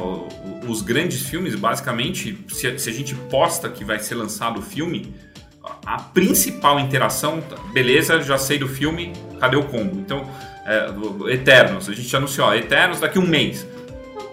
os 0.67 0.81
grandes 0.81 1.23
filmes, 1.23 1.55
basicamente, 1.55 2.37
se, 2.49 2.79
se 2.79 2.89
a 2.89 2.93
gente 2.93 3.15
posta 3.15 3.69
que 3.69 3.83
vai 3.83 3.99
ser 3.99 4.15
lançado 4.15 4.59
o 4.59 4.61
filme, 4.61 5.13
a 5.85 6.01
principal 6.01 6.79
interação, 6.79 7.43
beleza, 7.73 8.21
já 8.21 8.37
sei 8.37 8.57
do 8.57 8.67
filme, 8.67 9.13
cadê 9.39 9.55
o 9.55 9.63
combo? 9.63 9.99
Então, 9.99 10.25
é, 10.65 11.33
Eternos, 11.33 11.89
a 11.89 11.93
gente 11.93 12.15
anunciou, 12.15 12.47
ó, 12.47 12.53
Eternos 12.53 12.99
daqui 12.99 13.19
um 13.19 13.27
mês. 13.27 13.67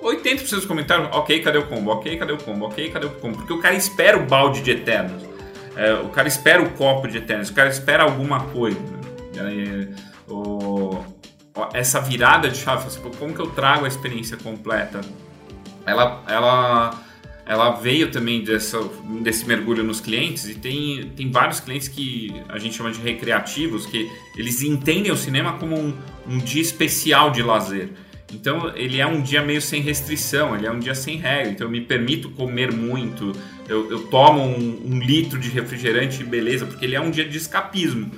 80% 0.03 0.51
dos 0.51 0.65
comentários, 0.65 1.09
ok, 1.13 1.41
cadê 1.41 1.59
o 1.59 1.67
combo? 1.67 1.91
Ok, 1.91 2.17
cadê 2.17 2.33
o 2.33 2.39
combo? 2.39 2.67
Ok, 2.67 2.91
cadê 2.91 3.07
o 3.07 3.11
combo? 3.11 3.39
Porque 3.39 3.53
o 3.53 3.61
cara 3.61 3.75
espera 3.75 4.17
o 4.17 4.27
balde 4.27 4.63
de 4.63 4.71
Eternos. 4.71 5.23
É, 5.77 5.95
o 5.95 6.09
cara 6.09 6.29
espera 6.29 6.63
o 6.63 6.71
copo 6.71 7.09
de 7.09 7.19
Eternos, 7.19 7.51
o 7.51 7.55
cara 7.55 7.69
espera 7.69 8.03
alguma 8.05 8.41
coisa. 8.45 8.79
Né? 9.35 9.89
o, 10.29 11.05
essa 11.73 12.01
virada 12.01 12.49
de 12.49 12.57
chave, 12.57 12.85
como 13.19 13.35
que 13.35 13.41
eu 13.41 13.51
trago 13.51 13.85
a 13.85 13.89
experiência 13.89 14.37
completa 14.37 15.01
ela, 15.89 16.23
ela, 16.29 16.91
ela 17.49 17.71
veio 17.71 18.11
também 18.11 18.45
dessa, 18.45 18.79
desse 19.23 19.49
mergulho 19.49 19.83
nos 19.83 20.03
clientes 20.03 20.47
e 20.47 20.55
tem, 20.55 21.11
tem 21.17 21.31
vários 21.31 21.61
clientes 21.61 21.89
que 21.89 22.31
a 22.47 22.59
gente 22.59 22.77
chama 22.77 22.93
de 22.93 23.01
recreativos, 23.01 23.87
que 23.87 24.07
eles 24.37 24.61
entendem 24.61 25.11
o 25.11 25.17
cinema 25.17 25.55
como 25.55 25.75
um, 25.75 25.95
um 26.29 26.37
dia 26.37 26.61
especial 26.61 27.31
de 27.31 27.43
lazer. 27.43 27.89
Então 28.35 28.71
ele 28.77 29.01
é 29.01 29.07
um 29.07 29.23
dia 29.23 29.43
meio 29.43 29.63
sem 29.63 29.81
restrição, 29.81 30.55
ele 30.55 30.67
é 30.67 30.71
um 30.71 30.79
dia 30.79 30.95
sem 30.95 31.17
regra. 31.17 31.51
Então 31.51 31.67
eu 31.67 31.71
me 31.71 31.81
permito 31.81 32.29
comer 32.33 32.71
muito, 32.71 33.33
eu, 33.67 33.91
eu 33.91 34.01
tomo 34.09 34.43
um, 34.43 34.83
um, 34.85 34.99
litro 34.99 35.39
de 35.39 35.49
refrigerante, 35.49 36.23
beleza, 36.23 36.67
porque 36.67 36.85
ele 36.85 36.97
é 36.97 37.01
um 37.01 37.11
dia 37.11 37.25
de 37.25 37.39
escapismo. 37.39 38.11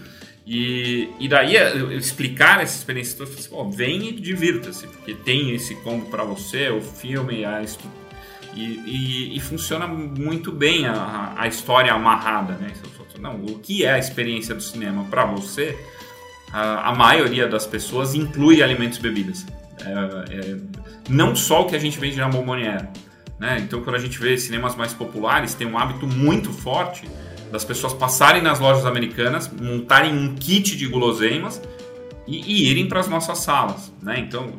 E, 0.45 1.09
e 1.20 1.28
daí 1.28 1.55
eu 1.55 1.93
explicar 1.93 2.61
essa 2.61 2.76
experiência 2.76 3.16
toda, 3.16 3.31
assim, 3.31 3.49
oh, 3.53 3.70
vem 3.70 4.09
e 4.09 4.12
divirta-se, 4.12 4.89
porque 4.89 5.14
tem 5.14 5.55
esse 5.55 5.76
combo 5.76 6.07
para 6.07 6.24
você, 6.24 6.68
o 6.70 6.81
filme, 6.81 7.45
a 7.45 7.62
e, 8.55 8.65
e, 8.65 9.37
e, 9.37 9.41
funciona 9.41 9.87
muito 9.87 10.51
bem 10.51 10.87
a, 10.87 11.35
a 11.37 11.47
história 11.47 11.93
amarrada, 11.93 12.55
né? 12.55 12.73
Não, 13.19 13.37
o 13.37 13.59
que 13.59 13.85
é 13.85 13.93
a 13.93 13.99
experiência 13.99 14.55
do 14.55 14.63
cinema 14.63 15.05
para 15.11 15.25
você? 15.25 15.79
A, 16.53 16.91
a 16.91 16.95
maioria 16.95 17.47
das 17.47 17.67
pessoas 17.67 18.15
inclui 18.15 18.63
alimentos 18.63 18.99
e 18.99 19.03
bebidas. 19.03 19.47
É, 19.85 20.35
é, 20.35 20.57
não 21.09 21.37
só 21.37 21.63
o 21.63 21.67
que 21.67 21.77
a 21.77 21.79
gente 21.79 21.99
vende 21.99 22.17
na 22.17 22.29
bomboniera. 22.29 22.91
Né? 23.39 23.59
Então, 23.61 23.83
quando 23.83 23.97
a 23.97 23.99
gente 23.99 24.19
vê 24.19 24.37
cinemas 24.37 24.75
mais 24.75 24.93
populares, 24.93 25.55
tem 25.55 25.67
um 25.67 25.79
hábito 25.79 26.07
muito 26.07 26.53
forte 26.53 27.09
das 27.51 27.65
pessoas 27.65 27.93
passarem 27.93 28.43
nas 28.43 28.61
lojas 28.61 28.87
americanas, 28.87 29.51
montarem 29.51 30.15
um 30.15 30.35
kit 30.35 30.77
de 30.77 30.87
guloseimas 30.87 31.61
e, 32.31 32.70
irem 32.70 32.87
para 32.87 33.01
as 33.01 33.09
nossas 33.09 33.39
salas. 33.39 33.93
Né? 34.01 34.20
Então, 34.20 34.53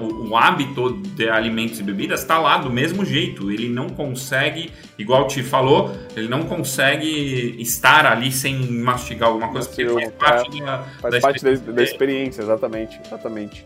o, 0.00 0.36
hábito 0.36 0.92
de 1.14 1.28
alimentos 1.28 1.78
e 1.78 1.82
bebidas 1.82 2.20
está 2.20 2.38
lá 2.38 2.58
do 2.58 2.70
mesmo 2.70 3.04
jeito. 3.04 3.50
Ele 3.50 3.68
não 3.68 3.88
consegue, 3.88 4.72
igual 4.98 5.28
te 5.28 5.42
falou, 5.42 5.92
ele 6.16 6.28
não 6.28 6.42
consegue 6.42 7.56
estar 7.60 8.04
ali 8.04 8.32
sem 8.32 8.56
mastigar 8.56 9.28
alguma 9.28 9.48
coisa, 9.48 9.68
porque 9.68 9.86
faz 9.86 10.12
parte, 10.12 10.60
da, 10.60 10.78
faz 11.00 11.14
da, 11.14 11.20
parte 11.20 11.36
experiência. 11.36 11.72
da 11.72 11.82
experiência. 11.82 12.42
Exatamente, 12.42 13.00
exatamente. 13.04 13.64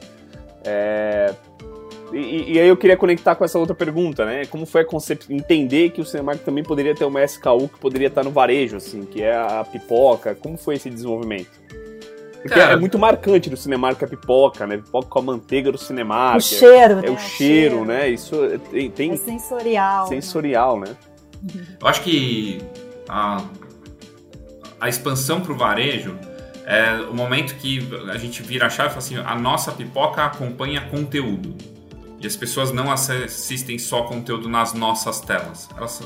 É... 0.65 1.35
E, 2.13 2.53
e, 2.53 2.61
aí 2.61 2.69
eu 2.69 2.77
queria 2.77 2.97
conectar 2.97 3.35
com 3.35 3.45
essa 3.45 3.59
outra 3.59 3.75
pergunta, 3.75 4.25
né? 4.25 4.45
Como 4.47 4.67
foi 4.67 4.83
a 4.83 4.85
conceito 4.85 5.33
entender 5.33 5.91
que 5.91 6.01
o 6.01 6.05
Cinemark 6.05 6.45
também 6.45 6.63
poderia 6.63 6.95
ter 6.95 7.05
uma 7.05 7.25
SKU 7.25 7.69
que 7.69 7.79
poderia 7.81 8.07
estar 8.07 8.23
no 8.23 8.31
varejo, 8.31 8.77
assim, 8.77 9.05
que 9.05 9.21
é 9.21 9.35
a 9.35 9.65
pipoca. 9.65 10.35
Como 10.35 10.57
foi 10.57 10.77
esse 10.77 10.89
desenvolvimento? 10.89 11.51
Porque 12.45 12.61
Cara, 12.61 12.75
é 12.75 12.77
muito 12.77 12.99
marcante 12.99 13.49
do 13.49 13.57
Cinemark 13.57 14.03
a 14.03 14.07
pipoca, 14.07 14.67
né? 14.67 14.77
Pipoca 14.77 15.09
com 15.09 15.19
a 15.19 15.23
manteiga 15.23 15.73
do 15.73 15.79
Cinemark. 15.79 16.37
O 16.37 16.41
cheiro, 16.43 16.99
é, 16.99 17.01
né? 17.01 17.03
É 17.07 17.11
o 17.11 17.19
cheiro, 17.19 17.29
cheiro, 17.39 17.85
né? 17.87 18.09
Isso 18.11 18.37
tem, 18.71 18.91
tem... 18.91 19.13
É 19.13 19.17
sensorial. 19.17 20.07
Sensorial, 20.09 20.79
né? 20.79 20.95
Eu 21.81 21.89
acho 21.89 22.03
que 22.03 22.61
a, 23.09 23.43
a 24.79 24.89
expansão 24.91 25.41
para 25.41 25.53
o 25.53 25.57
varejo 25.57 26.19
é 26.67 26.97
o 27.11 27.15
momento 27.15 27.55
que 27.55 27.89
a 28.11 28.19
gente 28.19 28.43
vira 28.43 28.67
a 28.67 28.71
chave 28.71 28.91
e 28.91 28.93
fala 28.93 28.99
assim, 28.99 29.17
a 29.17 29.35
nossa 29.35 29.73
pipoca 29.73 30.23
acompanha 30.23 30.83
conteúdo. 30.83 31.57
E 32.21 32.27
as 32.27 32.37
pessoas 32.37 32.73
não 32.73 32.93
assistem 32.93 33.79
só 33.79 34.03
conteúdo 34.03 34.51
nas 34.51 34.75
nossas 34.75 35.19
telas. 35.19 35.67
Elas, 35.75 36.03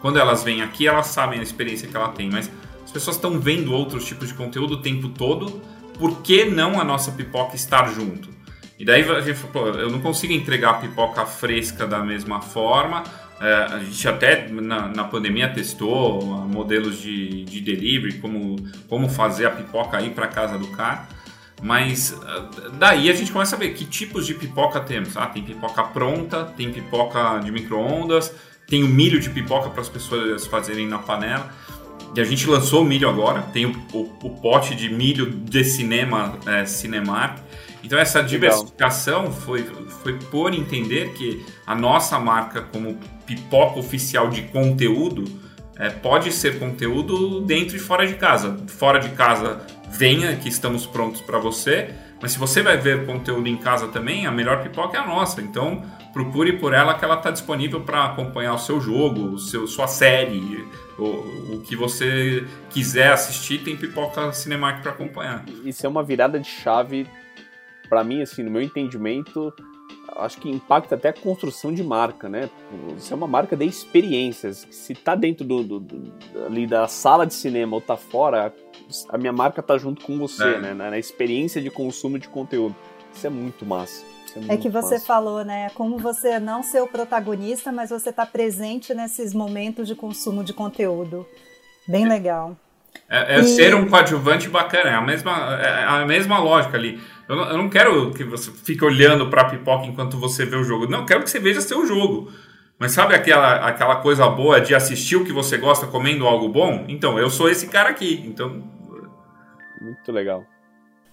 quando 0.00 0.20
elas 0.20 0.44
vêm 0.44 0.62
aqui, 0.62 0.86
elas 0.86 1.08
sabem 1.08 1.40
a 1.40 1.42
experiência 1.42 1.88
que 1.88 1.96
ela 1.96 2.10
tem, 2.10 2.30
mas 2.30 2.48
as 2.88 2.92
pessoas 2.92 3.16
estão 3.16 3.38
vendo 3.38 3.70
outros 3.74 4.06
tipos 4.06 4.28
de 4.28 4.34
conteúdo 4.34 4.74
o 4.74 4.76
tempo 4.78 5.10
todo, 5.10 5.60
por 5.98 6.22
que 6.22 6.46
não 6.46 6.80
a 6.80 6.84
nossa 6.84 7.12
pipoca 7.12 7.54
estar 7.54 7.92
junto? 7.92 8.30
E 8.78 8.84
daí 8.84 9.02
a 9.02 9.20
gente 9.20 9.36
falou, 9.36 9.74
eu 9.74 9.90
não 9.90 10.00
consigo 10.00 10.32
entregar 10.32 10.70
a 10.70 10.74
pipoca 10.74 11.26
fresca 11.26 11.86
da 11.86 11.98
mesma 11.98 12.40
forma, 12.40 13.04
é, 13.38 13.52
a 13.74 13.78
gente 13.80 14.08
até 14.08 14.48
na, 14.48 14.88
na, 14.88 15.04
pandemia 15.04 15.52
testou 15.52 16.22
modelos 16.48 16.98
de, 16.98 17.44
de 17.44 17.60
delivery, 17.60 18.14
como, 18.20 18.56
como 18.88 19.06
fazer 19.06 19.44
a 19.44 19.50
pipoca 19.50 19.98
aí 19.98 20.08
para 20.08 20.26
casa 20.26 20.56
do 20.56 20.68
cara. 20.68 21.06
Mas 21.60 22.12
é, 22.12 22.70
daí 22.78 23.10
a 23.10 23.12
gente 23.12 23.30
começa 23.30 23.54
a 23.54 23.58
ver 23.58 23.74
que 23.74 23.84
tipos 23.84 24.26
de 24.26 24.32
pipoca 24.32 24.80
temos. 24.80 25.14
Ah, 25.14 25.26
tem 25.26 25.42
pipoca 25.42 25.84
pronta, 25.84 26.46
tem 26.56 26.72
pipoca 26.72 27.38
de 27.40 27.52
micro-ondas, 27.52 28.34
tem 28.66 28.82
o 28.82 28.88
milho 28.88 29.20
de 29.20 29.28
pipoca 29.28 29.68
para 29.68 29.82
as 29.82 29.88
pessoas 29.90 30.46
fazerem 30.46 30.88
na 30.88 30.98
panela. 30.98 31.52
E 32.14 32.20
a 32.20 32.24
gente 32.24 32.48
lançou 32.48 32.82
o 32.82 32.84
milho 32.84 33.08
agora, 33.08 33.42
tem 33.52 33.66
o, 33.66 33.72
o, 33.92 34.12
o 34.22 34.30
pote 34.30 34.74
de 34.74 34.88
milho 34.88 35.30
de 35.30 35.64
cinema, 35.64 36.38
é, 36.46 36.64
Cinemark. 36.64 37.38
Então 37.82 37.98
essa 37.98 38.22
diversificação 38.22 39.30
foi, 39.30 39.62
foi 40.02 40.18
por 40.18 40.52
entender 40.52 41.12
que 41.12 41.44
a 41.66 41.74
nossa 41.74 42.18
marca 42.18 42.62
como 42.62 42.98
pipoca 43.24 43.78
oficial 43.78 44.30
de 44.30 44.42
conteúdo 44.42 45.24
é, 45.78 45.90
pode 45.90 46.32
ser 46.32 46.58
conteúdo 46.58 47.40
dentro 47.42 47.76
e 47.76 47.78
fora 47.78 48.06
de 48.06 48.14
casa. 48.14 48.56
Fora 48.66 48.98
de 48.98 49.10
casa, 49.10 49.60
venha 49.88 50.34
que 50.36 50.48
estamos 50.48 50.86
prontos 50.86 51.20
para 51.20 51.38
você. 51.38 51.90
Mas 52.20 52.32
se 52.32 52.38
você 52.38 52.62
vai 52.62 52.76
ver 52.76 53.06
conteúdo 53.06 53.46
em 53.46 53.56
casa 53.56 53.86
também, 53.88 54.26
a 54.26 54.32
melhor 54.32 54.60
pipoca 54.60 54.98
é 54.98 55.00
a 55.00 55.06
nossa. 55.06 55.40
Então 55.40 55.82
procure 56.12 56.54
por 56.54 56.72
ela 56.72 56.94
que 56.94 57.04
ela 57.04 57.14
está 57.14 57.30
disponível 57.30 57.80
para 57.80 58.04
acompanhar 58.04 58.54
o 58.54 58.58
seu 58.58 58.80
jogo, 58.80 59.34
o 59.34 59.38
seu, 59.38 59.66
sua 59.66 59.86
série, 59.86 60.66
o, 60.98 61.56
o 61.56 61.62
que 61.64 61.76
você 61.76 62.46
quiser 62.70 63.12
assistir, 63.12 63.62
tem 63.62 63.76
pipoca 63.76 64.32
Cinemark 64.32 64.82
para 64.82 64.92
acompanhar. 64.92 65.44
Isso 65.64 65.84
é 65.84 65.88
uma 65.88 66.02
virada 66.02 66.38
de 66.38 66.48
chave 66.48 67.06
para 67.88 68.04
mim, 68.04 68.20
assim, 68.22 68.42
no 68.42 68.50
meu 68.50 68.60
entendimento, 68.60 69.52
acho 70.16 70.38
que 70.38 70.50
impacta 70.50 70.94
até 70.94 71.08
a 71.08 71.12
construção 71.12 71.72
de 71.72 71.82
marca, 71.82 72.28
né? 72.28 72.50
Isso 72.96 73.12
é 73.12 73.16
uma 73.16 73.26
marca 73.26 73.56
de 73.56 73.64
experiências. 73.64 74.66
Se 74.70 74.94
tá 74.94 75.14
dentro 75.14 75.44
do, 75.44 75.62
do, 75.62 75.80
do, 75.80 76.12
ali 76.46 76.66
da 76.66 76.86
sala 76.88 77.26
de 77.26 77.34
cinema 77.34 77.76
ou 77.76 77.80
tá 77.80 77.96
fora, 77.96 78.52
a 79.08 79.18
minha 79.18 79.32
marca 79.32 79.62
tá 79.62 79.78
junto 79.78 80.04
com 80.04 80.18
você, 80.18 80.44
é. 80.44 80.60
né? 80.60 80.74
Na, 80.74 80.90
na, 80.90 80.98
experiência 80.98 81.60
de 81.62 81.70
consumo 81.70 82.18
de 82.18 82.28
conteúdo. 82.28 82.74
Isso 83.12 83.26
é 83.26 83.30
muito 83.30 83.64
massa. 83.64 84.04
É, 84.48 84.54
é, 84.54 84.56
que 84.56 84.68
você 84.68 84.94
massa. 84.94 85.06
falou, 85.06 85.44
né? 85.44 85.70
Como 85.74 85.98
você 85.98 86.38
não 86.38 86.62
ser 86.62 86.82
o 86.82 86.86
protagonista, 86.86 87.72
mas 87.72 87.90
você 87.90 88.12
tá 88.12 88.26
presente 88.26 88.94
nesses 88.94 89.32
momentos 89.32 89.86
de 89.86 89.94
consumo 89.94 90.42
de 90.42 90.52
conteúdo. 90.52 91.26
Bem 91.86 92.04
é. 92.04 92.08
legal. 92.08 92.56
É, 93.08 93.36
é 93.36 93.40
e... 93.40 93.44
ser 93.44 93.74
um 93.74 93.88
coadjuvante 93.88 94.48
bacana, 94.48 94.90
é 94.90 94.94
a 94.94 95.00
mesma, 95.00 95.32
é 95.60 95.84
a 95.84 96.06
mesma 96.06 96.38
lógica 96.38 96.76
ali. 96.76 97.00
Eu 97.28 97.36
não, 97.36 97.50
eu 97.50 97.56
não 97.58 97.68
quero 97.68 98.10
que 98.12 98.24
você 98.24 98.50
fique 98.50 98.84
olhando 98.84 99.28
para 99.28 99.42
a 99.42 99.44
pipoca 99.44 99.86
enquanto 99.86 100.18
você 100.18 100.44
vê 100.44 100.56
o 100.56 100.64
jogo. 100.64 100.86
Não, 100.86 101.06
quero 101.06 101.22
que 101.22 101.30
você 101.30 101.38
veja 101.38 101.60
seu 101.60 101.86
jogo. 101.86 102.30
Mas 102.78 102.92
sabe 102.92 103.14
aquela, 103.14 103.66
aquela 103.66 103.96
coisa 103.96 104.28
boa 104.28 104.60
de 104.60 104.74
assistir 104.74 105.16
o 105.16 105.24
que 105.24 105.32
você 105.32 105.58
gosta 105.58 105.86
comendo 105.86 106.26
algo 106.26 106.48
bom? 106.48 106.84
Então, 106.88 107.18
eu 107.18 107.28
sou 107.28 107.48
esse 107.48 107.66
cara 107.68 107.90
aqui. 107.90 108.22
Então. 108.24 108.62
Muito 109.80 110.12
legal. 110.12 110.44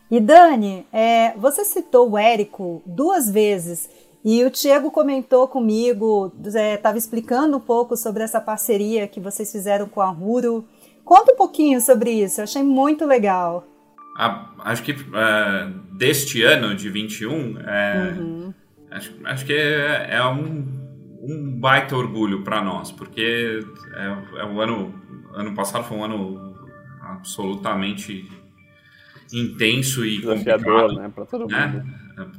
E 0.09 0.19
Dani, 0.19 0.85
é, 0.91 1.33
você 1.37 1.65
citou 1.65 2.11
o 2.11 2.17
Érico 2.17 2.81
duas 2.85 3.29
vezes. 3.29 3.89
E 4.23 4.43
o 4.43 4.49
Diego 4.49 4.89
comentou 4.89 5.47
comigo, 5.47 6.33
estava 6.43 6.95
é, 6.95 6.97
explicando 6.97 7.57
um 7.57 7.59
pouco 7.59 7.95
sobre 7.95 8.23
essa 8.23 8.41
parceria 8.41 9.07
que 9.07 9.19
vocês 9.19 9.51
fizeram 9.51 9.87
com 9.87 10.01
a 10.01 10.09
Ruro. 10.09 10.65
Conta 11.03 11.33
um 11.33 11.35
pouquinho 11.35 11.79
sobre 11.79 12.11
isso, 12.11 12.39
eu 12.39 12.43
achei 12.45 12.63
muito 12.63 13.05
legal 13.05 13.63
a, 14.15 14.49
acho 14.59 14.81
que 14.81 14.91
é, 14.91 15.69
deste 15.91 16.41
ano 16.41 16.73
de 16.73 16.89
21, 16.89 17.59
é, 17.59 18.15
uhum. 18.17 18.53
acho, 18.89 19.13
acho 19.25 19.45
que 19.45 19.53
é, 19.53 20.15
é 20.15 20.25
um, 20.25 20.65
um 21.21 21.59
baita 21.59 21.97
orgulho 21.97 22.43
para 22.43 22.63
nós, 22.63 22.91
porque 22.91 23.59
é, 23.93 24.41
é 24.41 24.45
um 24.45 24.59
ano, 24.61 24.95
ano 25.33 25.53
passado 25.53 25.83
foi 25.83 25.97
um 25.97 26.03
ano 26.05 26.55
absolutamente 27.01 28.31
intenso 29.33 30.05
e 30.05 30.19
desafiador, 30.19 30.93
né, 30.93 31.11
para 31.13 31.25
todo 31.25 31.47
né? 31.47 31.83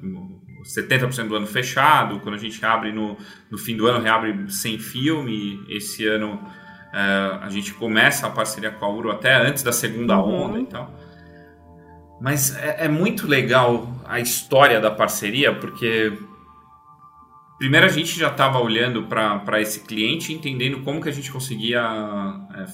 mundo. 0.03 0.47
70% 0.67 1.29
do 1.29 1.37
ano 1.37 1.47
fechado, 1.47 2.21
quando 2.21 2.35
a 2.35 2.39
gente 2.39 2.65
abre 2.65 2.93
no, 2.93 3.17
no 3.51 3.57
fim 3.57 3.77
do 3.77 3.87
ano, 3.87 4.03
reabre 4.03 4.51
sem 4.51 4.79
filme. 4.79 5.65
Esse 5.69 6.07
ano 6.07 6.41
é, 6.93 7.39
a 7.41 7.49
gente 7.49 7.73
começa 7.75 8.27
a 8.27 8.31
parceria 8.31 8.71
com 8.71 8.85
a 8.85 8.89
Uro 8.89 9.11
até 9.11 9.35
antes 9.35 9.63
da 9.63 9.73
segunda 9.73 10.19
uhum. 10.19 10.43
onda 10.43 10.61
e 10.61 10.67
tal. 10.67 10.91
Mas 12.21 12.57
é, 12.57 12.87
é 12.87 12.89
muito 12.89 13.27
legal 13.27 13.89
a 14.05 14.19
história 14.19 14.81
da 14.81 14.91
parceria, 14.91 15.55
porque 15.55 16.13
primeiro 17.59 17.87
a 17.87 17.91
gente 17.91 18.19
já 18.19 18.29
estava 18.29 18.59
olhando 18.59 19.05
para 19.05 19.61
esse 19.61 19.81
cliente, 19.81 20.33
entendendo 20.33 20.81
como 20.81 21.01
que 21.01 21.09
a 21.09 21.13
gente 21.13 21.31
conseguia 21.31 21.83
é, 22.55 22.65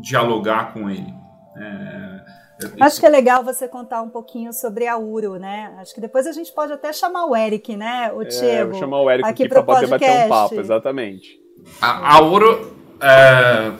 dialogar 0.00 0.72
com 0.72 0.88
ele. 0.88 1.12
É, 1.56 2.39
Acho 2.80 3.00
que 3.00 3.06
é 3.06 3.08
legal 3.08 3.44
você 3.44 3.68
contar 3.68 4.02
um 4.02 4.08
pouquinho 4.08 4.52
sobre 4.52 4.86
a 4.86 4.96
Uro, 4.96 5.36
né? 5.36 5.74
Acho 5.78 5.94
que 5.94 6.00
depois 6.00 6.26
a 6.26 6.32
gente 6.32 6.52
pode 6.52 6.72
até 6.72 6.92
chamar 6.92 7.26
o 7.26 7.36
Eric, 7.36 7.76
né? 7.76 8.10
O 8.14 8.24
Diego. 8.24 8.74
É, 8.74 8.78
chamar 8.78 9.00
o 9.00 9.10
Eric 9.10 9.28
aqui, 9.28 9.42
aqui 9.44 9.48
para 9.48 9.62
poder 9.62 9.86
bater 9.86 10.26
um 10.26 10.28
papo, 10.28 10.54
exatamente. 10.60 11.40
A, 11.80 12.16
a 12.16 12.20
Uro 12.22 12.72
é, 13.00 13.72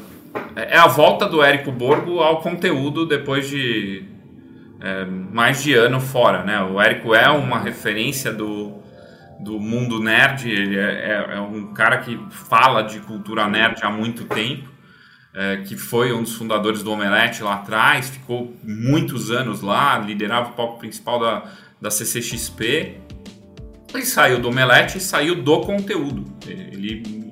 é, 0.56 0.78
a 0.78 0.86
volta 0.86 1.26
do 1.26 1.42
Érico 1.42 1.70
Borgo 1.70 2.20
ao 2.20 2.40
conteúdo 2.40 3.06
depois 3.06 3.48
de 3.48 4.04
é, 4.80 5.04
mais 5.04 5.62
de 5.62 5.74
ano 5.74 6.00
fora, 6.00 6.42
né? 6.42 6.62
O 6.62 6.80
Érico 6.80 7.14
é 7.14 7.28
uma 7.28 7.58
referência 7.58 8.32
do, 8.32 8.80
do 9.38 9.58
mundo 9.58 10.00
nerd, 10.00 10.50
ele 10.50 10.78
é, 10.78 10.82
é, 10.82 11.36
é 11.36 11.40
um 11.40 11.72
cara 11.74 11.98
que 11.98 12.18
fala 12.30 12.82
de 12.82 13.00
cultura 13.00 13.46
nerd 13.48 13.78
há 13.82 13.90
muito 13.90 14.24
tempo, 14.24 14.69
é, 15.34 15.58
que 15.58 15.76
foi 15.76 16.12
um 16.12 16.22
dos 16.22 16.34
fundadores 16.34 16.82
do 16.82 16.90
Omelete 16.90 17.42
lá 17.42 17.54
atrás, 17.54 18.10
ficou 18.10 18.54
muitos 18.62 19.30
anos 19.30 19.60
lá, 19.60 19.98
liderava 19.98 20.50
o 20.50 20.52
palco 20.52 20.78
principal 20.78 21.20
da, 21.20 21.44
da 21.80 21.90
CCXP 21.90 22.96
Ele 23.94 24.04
saiu 24.04 24.40
do 24.40 24.48
Omelete 24.48 24.98
e 24.98 25.00
saiu 25.00 25.42
do 25.42 25.60
conteúdo. 25.60 26.24
Ele. 26.46 27.30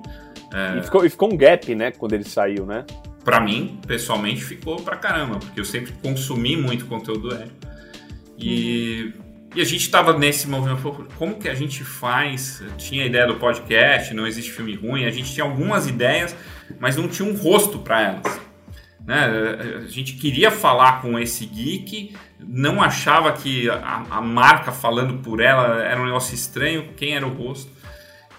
É... 0.52 0.78
E, 0.78 0.82
ficou, 0.82 1.04
e 1.04 1.10
ficou 1.10 1.32
um 1.32 1.36
gap, 1.36 1.74
né, 1.74 1.90
quando 1.90 2.12
ele 2.12 2.24
saiu, 2.24 2.64
né? 2.64 2.84
Pra 3.24 3.40
mim, 3.40 3.78
pessoalmente, 3.86 4.42
ficou 4.42 4.76
pra 4.76 4.96
caramba, 4.96 5.38
porque 5.38 5.60
eu 5.60 5.64
sempre 5.64 5.92
consumi 6.00 6.56
muito 6.56 6.86
conteúdo 6.86 7.28
do 7.28 7.34
Hélio. 7.34 7.52
E. 8.38 9.12
Uhum. 9.16 9.27
E 9.58 9.60
a 9.60 9.64
gente 9.64 9.80
estava 9.80 10.16
nesse 10.16 10.48
movimento, 10.48 11.08
como 11.16 11.34
que 11.34 11.48
a 11.48 11.54
gente 11.54 11.82
faz? 11.82 12.62
Tinha 12.76 13.02
a 13.02 13.06
ideia 13.06 13.26
do 13.26 13.34
podcast, 13.34 14.14
não 14.14 14.24
existe 14.24 14.52
filme 14.52 14.72
ruim, 14.76 15.04
a 15.04 15.10
gente 15.10 15.34
tinha 15.34 15.42
algumas 15.42 15.88
ideias, 15.88 16.32
mas 16.78 16.96
não 16.96 17.08
tinha 17.08 17.28
um 17.28 17.34
rosto 17.34 17.80
para 17.80 18.00
elas. 18.00 18.40
Né? 19.04 19.18
A 19.84 19.88
gente 19.88 20.12
queria 20.12 20.52
falar 20.52 21.02
com 21.02 21.18
esse 21.18 21.44
geek, 21.44 22.14
não 22.38 22.80
achava 22.80 23.32
que 23.32 23.68
a, 23.68 24.04
a, 24.08 24.20
marca 24.20 24.70
falando 24.70 25.14
por 25.24 25.40
ela 25.40 25.82
era 25.82 26.00
um 26.00 26.04
negócio 26.04 26.36
estranho, 26.36 26.90
quem 26.96 27.16
era 27.16 27.26
o 27.26 27.34
rosto. 27.34 27.68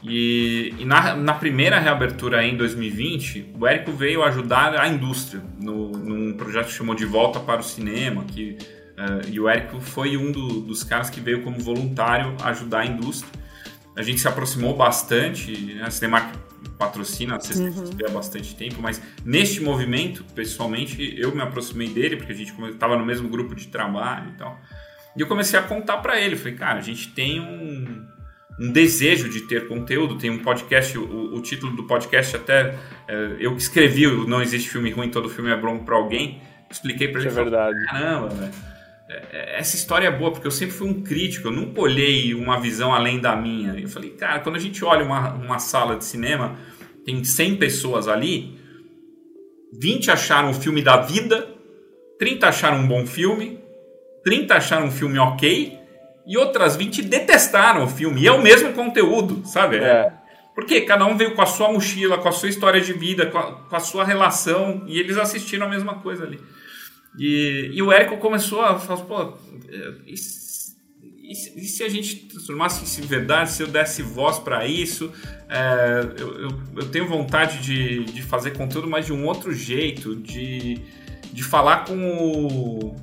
E, 0.01 0.73
e 0.79 0.85
na, 0.85 1.17
na, 1.17 1.33
primeira 1.33 1.81
reabertura 1.81 2.45
em 2.45 2.55
2020, 2.55 3.55
o 3.59 3.67
Érico 3.67 3.91
veio 3.91 4.23
ajudar 4.23 4.73
a 4.73 4.87
indústria 4.87 5.43
no, 5.59 5.91
num 5.91 6.37
projeto 6.37 6.67
que 6.67 6.73
chamou 6.75 6.95
De 6.95 7.03
Volta 7.03 7.41
para 7.41 7.59
o 7.59 7.63
Cinema, 7.63 8.23
que 8.23 8.57
Uh, 8.99 9.29
e 9.31 9.39
o 9.39 9.47
Érico 9.47 9.79
foi 9.79 10.17
um 10.17 10.29
do, 10.29 10.59
dos 10.59 10.83
caras 10.83 11.09
que 11.09 11.21
veio 11.21 11.41
como 11.41 11.57
voluntário 11.57 12.35
ajudar 12.43 12.79
a 12.79 12.85
indústria. 12.85 13.31
A 13.95 14.03
gente 14.03 14.19
se 14.19 14.27
aproximou 14.27 14.75
bastante, 14.75 15.73
né? 15.73 15.83
a 15.83 15.89
Cinemark 15.89 16.35
patrocina 16.77 17.37
a 17.37 17.39
CCXP 17.39 18.03
uhum. 18.03 18.09
há 18.09 18.11
bastante 18.11 18.55
tempo, 18.55 18.81
mas 18.81 19.01
neste 19.23 19.61
movimento, 19.61 20.23
pessoalmente, 20.35 21.13
eu 21.17 21.33
me 21.33 21.41
aproximei 21.41 21.87
dele, 21.89 22.17
porque 22.17 22.33
a 22.33 22.35
gente 22.35 22.53
estava 22.71 22.97
no 22.97 23.05
mesmo 23.05 23.29
grupo 23.29 23.55
de 23.55 23.67
trabalho 23.67 24.29
e 24.29 24.37
tal. 24.37 24.59
E 25.15 25.21
eu 25.21 25.27
comecei 25.27 25.57
a 25.57 25.61
contar 25.61 25.97
para 25.97 26.19
ele, 26.19 26.35
falei, 26.35 26.55
cara, 26.55 26.79
a 26.79 26.81
gente 26.81 27.09
tem 27.09 27.39
um, 27.39 28.05
um 28.59 28.71
desejo 28.71 29.29
de 29.29 29.41
ter 29.41 29.67
conteúdo, 29.67 30.17
tem 30.17 30.29
um 30.29 30.39
podcast, 30.39 30.97
o, 30.97 31.35
o 31.35 31.41
título 31.41 31.73
do 31.73 31.83
podcast 31.83 32.35
até, 32.35 32.77
é, 33.07 33.37
eu 33.39 33.55
que 33.55 33.61
escrevi 33.61 34.07
o 34.07 34.27
Não 34.27 34.41
Existe 34.41 34.69
Filme 34.69 34.91
Ruim, 34.91 35.09
Todo 35.09 35.29
Filme 35.29 35.49
é 35.51 35.57
Bom 35.57 35.79
para 35.79 35.95
Alguém, 35.95 36.41
expliquei 36.69 37.07
para 37.09 37.21
ele, 37.21 37.29
é 37.29 37.31
verdade. 37.31 37.85
caramba, 37.85 38.29
velho 38.29 38.51
é, 38.51 38.68
essa 39.31 39.75
história 39.75 40.07
é 40.07 40.11
boa, 40.11 40.31
porque 40.31 40.45
eu 40.45 40.51
sempre 40.51 40.75
fui 40.75 40.87
um 40.87 41.01
crítico, 41.01 41.47
eu 41.47 41.51
nunca 41.51 41.81
olhei 41.81 42.33
uma 42.35 42.59
visão 42.59 42.93
além 42.93 43.19
da 43.19 43.35
minha. 43.35 43.73
Eu 43.79 43.89
falei, 43.89 44.11
cara, 44.11 44.39
quando 44.39 44.55
a 44.55 44.59
gente 44.59 44.85
olha 44.85 45.03
uma, 45.03 45.33
uma 45.33 45.57
sala 45.57 45.95
de 45.95 46.05
cinema, 46.05 46.57
tem 47.03 47.23
100 47.23 47.57
pessoas 47.57 48.07
ali, 48.07 48.59
20 49.73 50.11
acharam 50.11 50.51
o 50.51 50.53
filme 50.53 50.83
da 50.83 50.97
vida, 50.97 51.47
30 52.19 52.47
acharam 52.47 52.77
um 52.79 52.87
bom 52.87 53.05
filme, 53.05 53.59
30 54.23 54.55
acharam 54.55 54.85
um 54.87 54.91
filme 54.91 55.17
ok, 55.17 55.79
e 56.27 56.37
outras 56.37 56.75
20 56.75 57.01
detestaram 57.01 57.83
o 57.83 57.87
filme. 57.87 58.21
E 58.21 58.27
é 58.27 58.31
o 58.31 58.41
mesmo 58.41 58.73
conteúdo, 58.73 59.41
sabe? 59.45 59.77
É. 59.77 60.13
Porque 60.53 60.81
cada 60.81 61.05
um 61.05 61.17
veio 61.17 61.33
com 61.33 61.41
a 61.41 61.47
sua 61.47 61.71
mochila, 61.71 62.19
com 62.19 62.27
a 62.27 62.31
sua 62.31 62.49
história 62.49 62.79
de 62.79 62.93
vida, 62.93 63.25
com 63.25 63.39
a, 63.39 63.53
com 63.53 63.75
a 63.75 63.79
sua 63.79 64.03
relação, 64.03 64.83
e 64.85 64.99
eles 64.99 65.17
assistiram 65.17 65.65
a 65.65 65.69
mesma 65.69 65.95
coisa 65.95 66.25
ali. 66.25 66.39
E, 67.17 67.71
e 67.73 67.81
o 67.81 67.91
Érico 67.91 68.17
começou 68.17 68.61
a 68.61 68.77
falar, 68.77 69.01
pô, 69.01 69.37
e, 70.05 70.13
e, 70.13 71.31
e 71.31 71.35
se 71.35 71.83
a 71.83 71.89
gente 71.89 72.15
transformasse 72.27 72.83
isso 72.83 73.01
em 73.01 73.05
verdade, 73.05 73.51
se 73.51 73.63
eu 73.63 73.67
desse 73.67 74.01
voz 74.01 74.39
para 74.39 74.65
isso? 74.65 75.11
É, 75.47 76.21
eu, 76.21 76.41
eu, 76.41 76.49
eu, 76.77 76.89
tenho 76.89 77.07
vontade 77.07 77.59
de, 77.59 78.03
de 78.05 78.21
fazer 78.21 78.51
conteúdo, 78.51 78.89
mas 78.89 79.05
de 79.05 79.13
um 79.13 79.25
outro 79.25 79.53
jeito, 79.53 80.15
de, 80.15 80.81
de 81.31 81.43
falar 81.43 81.85
com 81.85 81.97
o, 81.97 82.95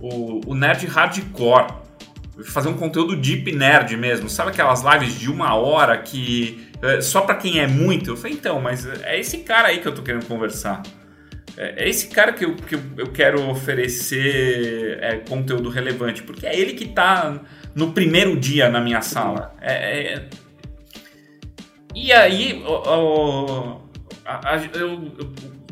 o, 0.00 0.40
o 0.50 0.54
nerd 0.54 0.86
hardcore 0.86 1.84
fazer 2.42 2.68
um 2.68 2.74
conteúdo 2.74 3.16
deep 3.16 3.52
nerd 3.52 3.96
mesmo. 3.96 4.28
Sabe 4.28 4.50
aquelas 4.50 4.82
lives 4.82 5.18
de 5.18 5.30
uma 5.30 5.54
hora 5.54 5.96
que 5.98 6.68
é, 6.82 7.00
só 7.00 7.20
para 7.20 7.36
quem 7.36 7.60
é 7.60 7.66
muito? 7.66 8.10
Eu 8.10 8.16
falei, 8.16 8.32
então, 8.32 8.60
mas 8.60 8.86
é 8.86 9.18
esse 9.18 9.38
cara 9.38 9.68
aí 9.68 9.78
que 9.78 9.86
eu 9.86 9.94
tô 9.94 10.02
querendo 10.02 10.26
conversar. 10.26 10.82
É, 11.56 11.84
é 11.84 11.88
esse 11.88 12.08
cara 12.08 12.32
que 12.32 12.44
eu, 12.44 12.54
que 12.56 12.74
eu 12.74 13.12
quero 13.12 13.48
oferecer 13.48 14.98
é, 15.00 15.16
conteúdo 15.18 15.68
relevante, 15.68 16.22
porque 16.22 16.46
é 16.46 16.58
ele 16.58 16.74
que 16.74 16.84
está 16.84 17.40
no 17.74 17.92
primeiro 17.92 18.38
dia 18.38 18.68
na 18.68 18.80
minha 18.80 19.02
sala. 19.02 19.54
É, 19.60 20.14
é... 20.14 20.28
E 21.94 22.12
aí, 22.12 22.62
o, 22.66 22.72
o, 22.72 23.80
a, 24.24 24.54
a, 24.54 24.64
eu, 24.74 25.12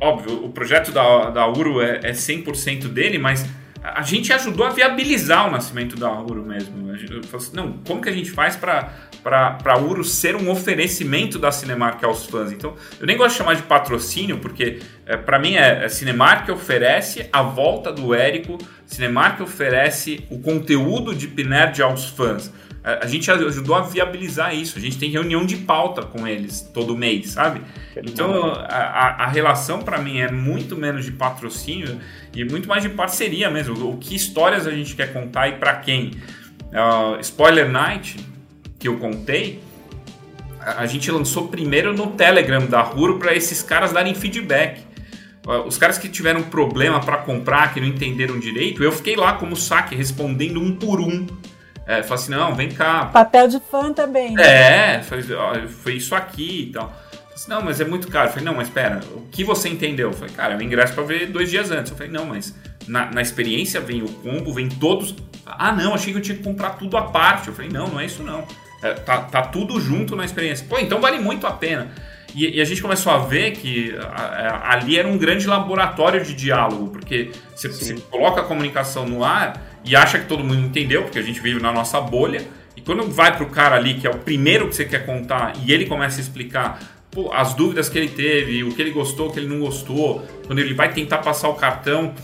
óbvio, 0.01 0.45
o 0.45 0.51
projeto 0.51 0.93
da, 0.93 1.31
da 1.31 1.47
Uro 1.49 1.81
é, 1.81 2.01
é 2.05 2.13
100% 2.13 2.89
dele, 2.89 3.19
mas 3.19 3.45
a 3.83 4.03
gente 4.03 4.33
ajudou 4.33 4.65
a 4.65 4.71
viabilizar 4.71 5.49
o 5.49 5.51
nascimento 5.51 5.97
da 5.97 6.11
Uro 6.13 6.45
mesmo. 6.45 6.93
Falei 7.25 7.47
assim, 7.47 7.57
não, 7.57 7.73
como 7.87 8.01
que 8.01 8.09
a 8.09 8.13
gente 8.13 8.31
faz 8.31 8.57
para 8.57 8.93
para 9.23 9.79
Uro 9.79 10.03
ser 10.03 10.35
um 10.35 10.51
oferecimento 10.51 11.39
da 11.39 11.53
Cinemark 11.53 12.03
aos 12.03 12.27
fãs. 12.27 12.51
Então, 12.51 12.75
eu 12.99 13.07
nem 13.07 13.17
gosto 13.17 13.33
de 13.33 13.39
chamar 13.39 13.55
de 13.55 13.63
patrocínio, 13.63 14.39
porque 14.39 14.81
é, 15.07 15.17
para 15.17 15.39
mim 15.39 15.55
é, 15.55 15.85
é 15.85 15.89
Cinemark 15.89 16.49
oferece 16.51 17.29
a 17.33 17.41
volta 17.41 17.93
do 17.93 18.13
Érico, 18.13 18.59
Cinemark 18.85 19.41
oferece 19.41 20.27
o 20.29 20.41
conteúdo 20.41 21.15
de 21.15 21.29
Pinerd 21.29 21.81
aos 21.81 22.09
fãs. 22.09 22.53
A, 22.85 23.05
a 23.05 23.07
gente 23.07 23.31
ajudou 23.31 23.75
a 23.75 23.83
viabilizar 23.83 24.55
isso. 24.55 24.79
A 24.79 24.81
gente 24.81 24.99
tem 24.99 25.11
reunião 25.11 25.45
de 25.47 25.57
pauta 25.57 26.03
com 26.03 26.27
eles 26.27 26.61
todo 26.73 26.97
mês, 26.97 27.31
sabe? 27.31 27.63
Então, 27.97 28.53
a, 28.53 29.25
a 29.25 29.27
relação 29.29 29.81
para 29.81 29.99
mim 29.99 30.19
é 30.19 30.31
muito 30.31 30.77
menos 30.77 31.05
de 31.05 31.13
patrocínio 31.13 32.01
e 32.35 32.45
muito 32.45 32.69
mais 32.69 32.83
de 32.83 32.89
parceria 32.89 33.51
mesmo. 33.51 33.91
O 33.91 33.97
que 33.99 34.15
histórias 34.15 34.67
a 34.67 34.71
gente 34.71 34.95
quer 34.95 35.13
contar 35.13 35.49
e 35.49 35.53
para 35.53 35.77
quem. 35.77 36.13
Uh, 36.73 37.21
Spoiler 37.21 37.71
Night 37.71 38.17
que 38.79 38.89
eu 38.89 38.99
contei, 38.99 39.63
a 40.59 40.87
gente 40.87 41.09
lançou 41.11 41.47
primeiro 41.47 41.93
no 41.95 42.09
Telegram 42.09 42.67
da 42.67 42.83
Ruro 42.83 43.19
para 43.19 43.35
esses 43.35 43.63
caras 43.63 43.93
darem 43.93 44.15
feedback. 44.15 44.81
Os 45.67 45.77
caras 45.77 45.99
que 45.99 46.09
tiveram 46.09 46.43
problema 46.43 47.01
para 47.01 47.19
comprar, 47.19 47.75
que 47.75 47.81
não 47.81 47.87
entenderam 47.87 48.39
direito, 48.39 48.83
eu 48.83 48.93
fiquei 48.93 49.17
lá 49.17 49.35
como 49.35 49.57
saque, 49.57 49.95
respondendo 49.95 50.61
um 50.61 50.75
por 50.75 51.01
um. 51.01 51.27
É, 51.99 52.03
falei 52.03 52.23
assim, 52.23 52.31
não, 52.31 52.55
vem 52.55 52.71
cá. 52.71 53.07
Papel 53.07 53.49
de 53.49 53.61
fã 53.61 53.93
também. 53.93 54.35
Né? 54.35 54.97
É, 54.97 55.03
foi, 55.03 55.23
foi 55.69 55.95
isso 55.95 56.15
aqui 56.15 56.69
e 56.69 56.73
tal. 56.73 56.93
Disse, 57.35 57.49
não, 57.49 57.63
mas 57.63 57.81
é 57.81 57.85
muito 57.85 58.09
caro. 58.09 58.29
Eu 58.29 58.33
falei, 58.33 58.45
não, 58.45 58.55
mas 58.55 58.69
espera, 58.69 59.01
o 59.15 59.23
que 59.31 59.45
você 59.45 59.69
entendeu? 59.69 60.11
Eu 60.11 60.13
falei, 60.15 60.35
cara, 60.35 60.55
eu 60.55 60.63
ingresso 60.63 60.95
para 60.95 61.05
ver 61.05 61.27
dois 61.27 61.51
dias 61.51 61.71
antes. 61.71 61.91
Eu 61.91 61.97
falei, 61.97 62.13
não, 62.13 62.27
mas 62.27 62.55
na, 62.87 63.11
na, 63.11 63.21
experiência 63.21 63.81
vem 63.81 64.03
o 64.03 64.09
combo, 64.09 64.53
vem 64.53 64.69
todos. 64.69 65.15
Ah, 65.45 65.73
não, 65.73 65.95
achei 65.95 66.13
que 66.13 66.19
eu 66.19 66.23
tinha 66.23 66.37
que 66.37 66.43
comprar 66.43 66.71
tudo 66.71 66.97
à 66.97 67.03
parte. 67.03 67.49
Eu 67.49 67.55
falei, 67.55 67.71
não, 67.71 67.89
não 67.89 68.01
é 68.01 68.07
isso 68.07 68.23
não. 68.23 68.47
É, 68.83 68.95
tá, 68.95 69.23
tá 69.23 69.43
tudo 69.43 69.81
junto 69.81 70.17
na 70.17 70.25
experiência. 70.25 70.67
Pô, 70.69 70.79
então 70.79 71.01
vale 71.01 71.19
muito 71.19 71.47
a 71.47 71.53
pena. 71.53 71.91
E, 72.35 72.57
e 72.57 72.61
a 72.61 72.65
gente 72.65 72.81
começou 72.81 73.13
a 73.13 73.19
ver 73.19 73.53
que 73.53 73.95
a, 73.99 74.23
a, 74.23 74.73
ali 74.75 74.99
era 74.99 75.07
um 75.07 75.19
grande 75.19 75.47
laboratório 75.47 76.25
de 76.25 76.35
diálogo, 76.35 76.89
porque 76.89 77.31
você, 77.55 77.69
você 77.69 77.95
coloca 78.11 78.41
a 78.41 78.45
comunicação 78.45 79.07
no 79.07 79.23
ar 79.25 79.72
e 79.85 79.97
acha 79.97 80.19
que 80.19 80.27
todo 80.27 80.45
mundo 80.45 80.61
entendeu, 80.61 81.03
porque 81.03 81.19
a 81.19 81.23
gente 81.23 81.41
vive 81.41 81.61
na 81.61 81.73
nossa 81.73 82.01
bolha. 82.01 82.47
E 82.77 82.81
quando 82.81 83.11
vai 83.11 83.37
pro 83.37 83.47
cara 83.47 83.77
ali, 83.77 83.95
que 83.95 84.07
é 84.07 84.11
o 84.11 84.19
primeiro 84.19 84.69
que 84.69 84.75
você 84.75 84.85
quer 84.85 85.05
contar, 85.05 85.53
e 85.65 85.73
ele 85.73 85.87
começa 85.87 86.19
a 86.19 86.23
explicar 86.23 86.81
pô, 87.11 87.31
as 87.33 87.55
dúvidas 87.55 87.89
que 87.89 87.99
ele 87.99 88.09
teve, 88.09 88.65
o 88.65 88.75
que 88.75 88.81
ele 88.81 88.91
gostou, 88.91 89.29
o 89.29 89.33
que 89.33 89.39
ele 89.39 89.49
não 89.49 89.61
gostou, 89.61 90.27
quando 90.47 90.59
ele 90.59 90.75
vai 90.75 90.93
tentar 90.93 91.19
passar 91.19 91.49
o 91.49 91.55
cartão, 91.55 92.15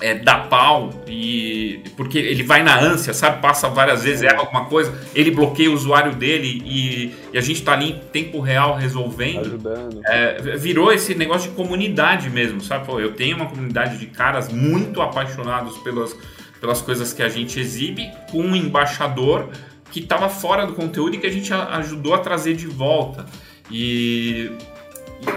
é, 0.00 0.14
dá 0.14 0.40
pau 0.40 0.90
e 1.06 1.82
porque 1.96 2.18
ele 2.18 2.42
vai 2.42 2.62
na 2.62 2.78
ânsia, 2.78 3.14
sabe? 3.14 3.40
Passa 3.40 3.68
várias 3.68 4.02
vezes, 4.02 4.22
erra 4.22 4.40
alguma 4.40 4.66
coisa, 4.66 4.92
ele 5.14 5.30
bloqueia 5.30 5.70
o 5.70 5.74
usuário 5.74 6.14
dele 6.14 6.62
e, 6.64 7.14
e 7.32 7.38
a 7.38 7.40
gente 7.40 7.62
tá 7.62 7.72
ali 7.72 7.92
em 7.92 7.98
tempo 8.12 8.40
real 8.40 8.76
resolvendo. 8.76 9.46
Ajudando. 9.46 10.00
É, 10.06 10.56
virou 10.58 10.92
esse 10.92 11.14
negócio 11.14 11.50
de 11.50 11.56
comunidade 11.56 12.28
mesmo, 12.28 12.60
sabe? 12.60 12.84
Pô, 12.84 13.00
eu 13.00 13.14
tenho 13.14 13.36
uma 13.36 13.46
comunidade 13.46 13.96
de 13.96 14.06
caras 14.06 14.52
muito 14.52 15.00
apaixonados 15.00 15.78
pelas, 15.78 16.14
pelas 16.60 16.80
coisas 16.80 17.12
que 17.12 17.22
a 17.22 17.28
gente 17.28 17.60
exibe, 17.60 18.10
com 18.30 18.40
um 18.40 18.56
embaixador 18.56 19.50
que 19.90 20.00
estava 20.00 20.28
fora 20.28 20.66
do 20.66 20.74
conteúdo 20.74 21.16
e 21.16 21.18
que 21.18 21.26
a 21.26 21.32
gente 21.32 21.52
ajudou 21.52 22.14
a 22.14 22.18
trazer 22.18 22.54
de 22.54 22.66
volta. 22.66 23.26
E, 23.70 24.50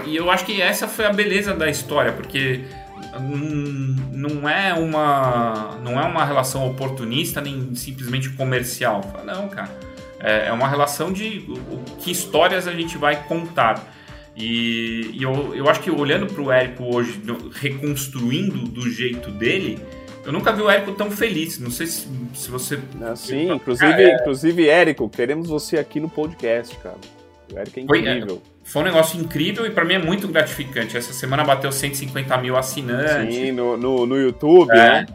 e 0.06 0.16
eu 0.16 0.30
acho 0.30 0.44
que 0.44 0.60
essa 0.60 0.86
foi 0.86 1.06
a 1.06 1.12
beleza 1.12 1.54
da 1.54 1.68
história, 1.68 2.12
porque 2.12 2.60
não 4.12 4.48
é 4.48 4.72
uma 4.74 5.78
não 5.82 6.00
é 6.00 6.04
uma 6.04 6.24
relação 6.24 6.68
oportunista 6.68 7.40
nem 7.40 7.74
simplesmente 7.74 8.30
comercial. 8.30 9.00
Não, 9.24 9.48
cara. 9.48 9.70
É, 10.20 10.48
é 10.48 10.52
uma 10.52 10.68
relação 10.68 11.12
de 11.12 11.46
que 11.98 12.10
histórias 12.10 12.68
a 12.68 12.72
gente 12.72 12.98
vai 12.98 13.24
contar. 13.24 13.82
E, 14.36 15.16
eu, 15.20 15.54
eu 15.54 15.68
acho 15.68 15.80
que 15.80 15.90
olhando 15.90 16.26
para 16.26 16.42
o 16.42 16.52
Érico 16.52 16.94
hoje, 16.94 17.20
reconstruindo 17.52 18.58
do 18.68 18.88
jeito 18.88 19.30
dele, 19.30 19.78
eu 20.24 20.32
nunca 20.32 20.52
vi 20.52 20.62
o 20.62 20.70
Érico 20.70 20.92
tão 20.92 21.10
feliz. 21.10 21.58
Não 21.58 21.70
sei 21.70 21.86
se, 21.86 22.08
se 22.34 22.50
você. 22.50 22.78
Ah, 23.02 23.16
sim, 23.16 23.50
inclusive, 23.52 24.02
é... 24.02 24.14
inclusive, 24.16 24.68
Érico, 24.68 25.08
queremos 25.08 25.48
você 25.48 25.78
aqui 25.78 26.00
no 26.00 26.08
podcast, 26.08 26.76
cara. 26.78 26.98
O 27.52 27.58
Érico 27.58 27.78
é 27.78 27.82
incrível. 27.82 28.42
Foi, 28.62 28.64
foi 28.64 28.82
um 28.82 28.84
negócio 28.84 29.20
incrível 29.20 29.66
e 29.66 29.70
para 29.70 29.84
mim 29.84 29.94
é 29.94 29.98
muito 29.98 30.28
gratificante. 30.28 30.96
Essa 30.96 31.12
semana 31.12 31.44
bateu 31.44 31.70
150 31.72 32.36
mil 32.38 32.56
assinantes. 32.56 33.34
Sim, 33.34 33.52
no, 33.52 33.76
no, 33.76 34.06
no 34.06 34.16
YouTube, 34.16 34.70
é. 34.72 34.76
né? 34.76 35.06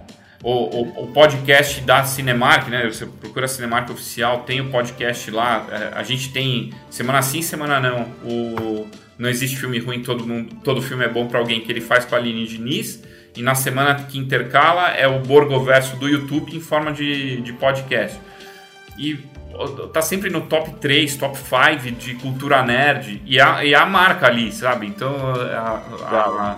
o, 0.45 0.51
o, 0.51 1.03
o, 1.05 1.07
podcast 1.07 1.81
da 1.81 2.03
Cinemark, 2.03 2.69
né? 2.69 2.85
Você 2.85 3.07
procura 3.07 3.45
a 3.45 3.47
Cinemark 3.47 3.89
Oficial, 3.89 4.41
tem 4.41 4.61
o 4.61 4.69
podcast 4.69 5.31
lá. 5.31 5.65
É, 5.71 5.97
a 5.97 6.03
gente 6.03 6.31
tem 6.31 6.71
semana 6.87 7.19
sim, 7.23 7.41
semana 7.41 7.79
não. 7.79 8.03
O 8.23 8.87
Não 9.17 9.27
Existe 9.27 9.57
Filme 9.57 9.79
Ruim, 9.79 10.03
todo, 10.03 10.23
mundo, 10.23 10.55
todo 10.63 10.83
filme 10.83 11.03
é 11.03 11.07
bom 11.07 11.25
para 11.25 11.39
alguém 11.39 11.61
que 11.61 11.71
ele 11.71 11.81
faz 11.81 12.05
com 12.05 12.13
a 12.13 12.19
Aline 12.19 12.45
Diniz. 12.45 13.01
E 13.35 13.41
na 13.41 13.55
semana 13.55 13.95
que 13.95 14.17
intercala 14.17 14.89
é 14.91 15.07
o 15.07 15.19
Borgo 15.19 15.59
Verso 15.59 15.95
do 15.97 16.07
YouTube 16.07 16.55
em 16.55 16.59
forma 16.59 16.91
de, 16.91 17.41
de 17.41 17.53
podcast. 17.53 18.19
E 18.97 19.19
tá 19.93 20.01
sempre 20.01 20.29
no 20.29 20.41
top 20.41 20.75
3, 20.75 21.15
top 21.15 21.37
5 21.37 21.91
de 21.95 22.15
cultura 22.15 22.63
nerd 22.63 23.21
e 23.25 23.39
a, 23.39 23.63
e 23.63 23.73
a 23.73 23.85
marca 23.85 24.27
ali, 24.27 24.51
sabe? 24.51 24.85
Então 24.87 25.15
a, 25.15 25.81
a, 26.03 26.57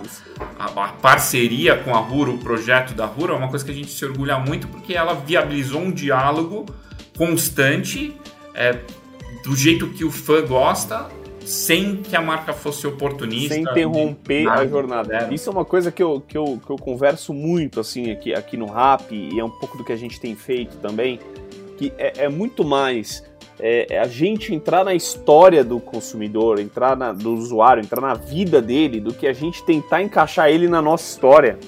a, 0.58 0.64
a, 0.64 0.88
parceria 0.88 1.76
com 1.76 1.94
a 1.94 1.98
Rura, 1.98 2.30
o 2.30 2.38
projeto 2.38 2.94
da 2.94 3.06
Rura, 3.06 3.34
é 3.34 3.36
uma 3.36 3.48
coisa 3.48 3.64
que 3.64 3.70
a 3.70 3.74
gente 3.74 3.90
se 3.90 4.04
orgulha 4.04 4.38
muito 4.38 4.66
porque 4.68 4.94
ela 4.94 5.14
viabilizou 5.14 5.80
um 5.80 5.92
diálogo 5.92 6.66
constante 7.16 8.16
é, 8.54 8.78
do 9.44 9.54
jeito 9.56 9.88
que 9.90 10.04
o 10.04 10.10
fã 10.10 10.44
gosta. 10.44 11.08
Sem 11.48 11.96
que 11.96 12.14
a 12.14 12.20
marca 12.20 12.52
fosse 12.52 12.86
oportunista. 12.86 13.54
Sem 13.54 13.62
interromper 13.62 14.48
a 14.48 14.66
jornada. 14.66 15.28
Isso 15.32 15.48
é 15.48 15.52
uma 15.52 15.64
coisa 15.64 15.90
que 15.90 16.02
eu, 16.02 16.20
que, 16.20 16.36
eu, 16.36 16.60
que 16.64 16.70
eu 16.70 16.76
converso 16.76 17.32
muito 17.32 17.80
assim 17.80 18.10
aqui, 18.10 18.34
aqui 18.34 18.56
no 18.56 18.66
Rap, 18.66 19.12
e 19.12 19.38
é 19.38 19.44
um 19.44 19.50
pouco 19.50 19.78
do 19.78 19.84
que 19.84 19.92
a 19.92 19.96
gente 19.96 20.20
tem 20.20 20.34
feito 20.34 20.76
também 20.76 21.18
que 21.78 21.92
é, 21.96 22.24
é 22.24 22.28
muito 22.28 22.64
mais 22.64 23.24
é, 23.60 23.94
é, 23.94 23.98
a 23.98 24.06
gente 24.06 24.52
entrar 24.52 24.84
na 24.84 24.94
história 24.94 25.64
do 25.64 25.80
consumidor, 25.80 26.58
entrar 26.58 26.96
na, 26.96 27.12
do 27.12 27.32
usuário, 27.34 27.82
entrar 27.82 28.00
na 28.00 28.14
vida 28.14 28.60
dele, 28.60 29.00
do 29.00 29.14
que 29.14 29.26
a 29.26 29.32
gente 29.32 29.64
tentar 29.64 30.02
encaixar 30.02 30.50
ele 30.50 30.68
na 30.68 30.82
nossa 30.82 31.08
história. 31.08 31.58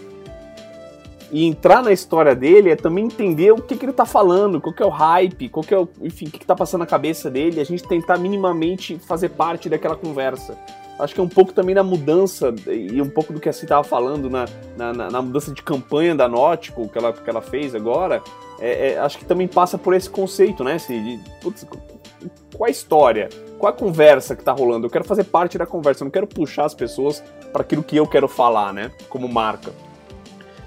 E 1.33 1.47
entrar 1.47 1.83
na 1.83 1.93
história 1.93 2.35
dele 2.35 2.70
é 2.70 2.76
também 2.76 3.05
entender 3.05 3.53
o 3.53 3.62
que, 3.62 3.76
que 3.76 3.85
ele 3.85 3.93
está 3.93 4.05
falando, 4.05 4.61
qual 4.61 4.74
que 4.74 4.83
é 4.83 4.87
o 4.87 4.91
hype, 4.91 5.49
qual 5.49 5.62
que 5.62 5.72
é 5.72 5.78
o, 5.78 5.89
enfim, 6.03 6.26
o 6.26 6.31
que, 6.31 6.39
está 6.39 6.57
passando 6.57 6.81
na 6.81 6.87
cabeça 6.87 7.31
dele, 7.31 7.61
a 7.61 7.64
gente 7.64 7.87
tentar 7.87 8.18
minimamente 8.18 8.99
fazer 8.99 9.31
parte 9.31 9.68
daquela 9.68 9.95
conversa. 9.95 10.59
Acho 10.99 11.14
que 11.14 11.20
é 11.20 11.22
um 11.22 11.28
pouco 11.28 11.53
também 11.53 11.74
na 11.74 11.83
mudança, 11.83 12.53
e 12.66 13.01
um 13.01 13.09
pouco 13.09 13.33
do 13.33 13.41
que 13.41 13.49
a 13.49 13.53
Cita 13.53 13.66
estava 13.66 13.85
falando, 13.85 14.28
na, 14.28 14.47
na, 14.76 14.93
na, 14.93 15.22
mudança 15.22 15.53
de 15.55 15.62
campanha 15.62 16.14
da 16.14 16.28
Nótico, 16.28 16.89
que 16.89 16.99
ela, 16.99 17.12
que 17.12 17.31
ela 17.31 17.41
fez 17.41 17.74
agora, 17.74 18.22
é, 18.59 18.91
é, 18.91 18.99
acho 18.99 19.16
que 19.16 19.24
também 19.24 19.49
passa 19.49 19.78
por 19.78 19.95
esse 19.95 20.11
conceito, 20.11 20.62
né? 20.62 20.76
De, 20.76 21.18
putz, 21.41 21.66
qual 22.55 22.68
a 22.68 22.70
história? 22.70 23.31
Qual 23.59 23.72
a 23.72 23.74
conversa 23.74 24.37
que 24.37 24.45
tá 24.45 24.53
rolando? 24.53 24.87
Eu 24.87 24.91
quero 24.91 25.05
fazer 25.05 25.24
parte 25.24 25.57
da 25.57 25.64
conversa, 25.64 26.03
eu 26.03 26.07
não 26.07 26.12
quero 26.12 26.26
puxar 26.26 26.66
as 26.66 26.74
pessoas 26.74 27.22
para 27.51 27.62
aquilo 27.62 27.83
que 27.83 27.97
eu 27.97 28.07
quero 28.07 28.28
falar, 28.28 28.72
né? 28.74 28.91
Como 29.09 29.26
marca. 29.26 29.72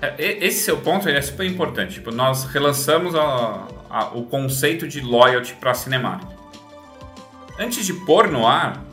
É, 0.04 0.46
esse 0.46 0.64
seu 0.64 0.78
ponto 0.78 1.08
é 1.08 1.22
super 1.22 1.46
importante. 1.46 1.96
Tipo, 1.96 2.12
nós 2.12 2.44
relançamos 2.46 3.16
a, 3.16 3.68
a, 3.90 4.06
o 4.14 4.24
conceito 4.24 4.88
de 4.88 5.00
loyalty 5.00 5.54
para 5.54 5.72
a 5.72 5.74
Cinemark. 5.74 6.24
Antes 7.58 7.86
de 7.86 7.94
pôr 7.94 8.30
no 8.30 8.48
ar, 8.48 8.84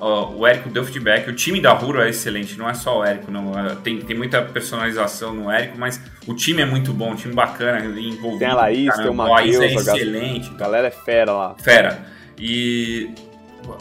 o 0.00 0.46
Érico 0.46 0.68
deu 0.68 0.84
feedback. 0.84 1.28
O 1.28 1.34
time 1.34 1.60
da 1.60 1.72
Ruro 1.72 2.00
é 2.00 2.08
excelente, 2.08 2.58
não 2.58 2.68
é 2.68 2.74
só 2.74 3.00
o 3.00 3.04
Érico, 3.04 3.30
não. 3.30 3.58
É, 3.58 3.74
tem, 3.76 4.00
tem 4.00 4.16
muita 4.16 4.42
personalização 4.42 5.34
no 5.34 5.50
Érico, 5.50 5.78
mas 5.78 6.00
o 6.26 6.34
time 6.34 6.62
é 6.62 6.66
muito 6.66 6.92
bom, 6.92 7.12
um 7.12 7.16
time 7.16 7.34
bacana, 7.34 7.84
envolvido. 7.84 8.38
Tem 8.38 8.48
a 8.48 8.54
Laís, 8.54 8.88
caramba. 8.88 9.02
tem 9.02 9.10
o 9.10 9.14
Matheus, 9.14 9.60
é 9.60 9.74
excelente. 9.74 10.50
A 10.50 10.56
galera 10.56 10.88
é 10.88 10.90
fera 10.90 11.32
lá. 11.32 11.54
Fera. 11.58 12.06
E 12.38 13.10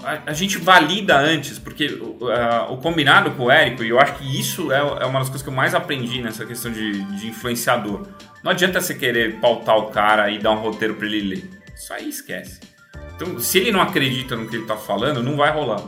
a, 0.04 0.32
a 0.32 0.34
gente 0.34 0.58
valida 0.58 1.18
antes, 1.18 1.60
porque 1.60 1.88
uh, 1.88 2.72
o 2.72 2.78
combinado 2.78 3.32
com 3.32 3.46
o 3.46 3.52
Érico, 3.52 3.84
e 3.84 3.90
eu 3.90 4.00
acho 4.00 4.16
que 4.16 4.40
isso 4.40 4.72
é, 4.72 4.80
é, 4.80 5.06
uma 5.06 5.20
das 5.20 5.30
coisas 5.30 5.42
que 5.42 5.50
eu 5.50 5.54
mais 5.54 5.76
aprendi 5.76 6.22
nessa 6.22 6.46
questão 6.46 6.72
de, 6.72 7.04
de 7.16 7.28
influenciador. 7.28 8.08
Não 8.44 8.52
adianta 8.52 8.82
você 8.82 8.94
querer 8.94 9.40
pautar 9.40 9.78
o 9.78 9.88
cara 9.88 10.30
e 10.30 10.40
dar 10.40 10.52
um 10.52 10.60
roteiro 10.60 10.96
para 10.96 11.08
ele 11.08 11.22
ler. 11.22 11.50
Isso 11.76 11.94
aí 11.94 12.10
esquece. 12.10 12.60
Então, 13.16 13.40
se 13.40 13.60
ele 13.60 13.72
não 13.72 13.82
acredita 13.82 14.36
no 14.36 14.48
que 14.48 14.56
ele 14.56 14.64
está 14.64 14.76
falando, 14.76 15.22
não 15.22 15.38
vai 15.38 15.52
rolar. 15.52 15.82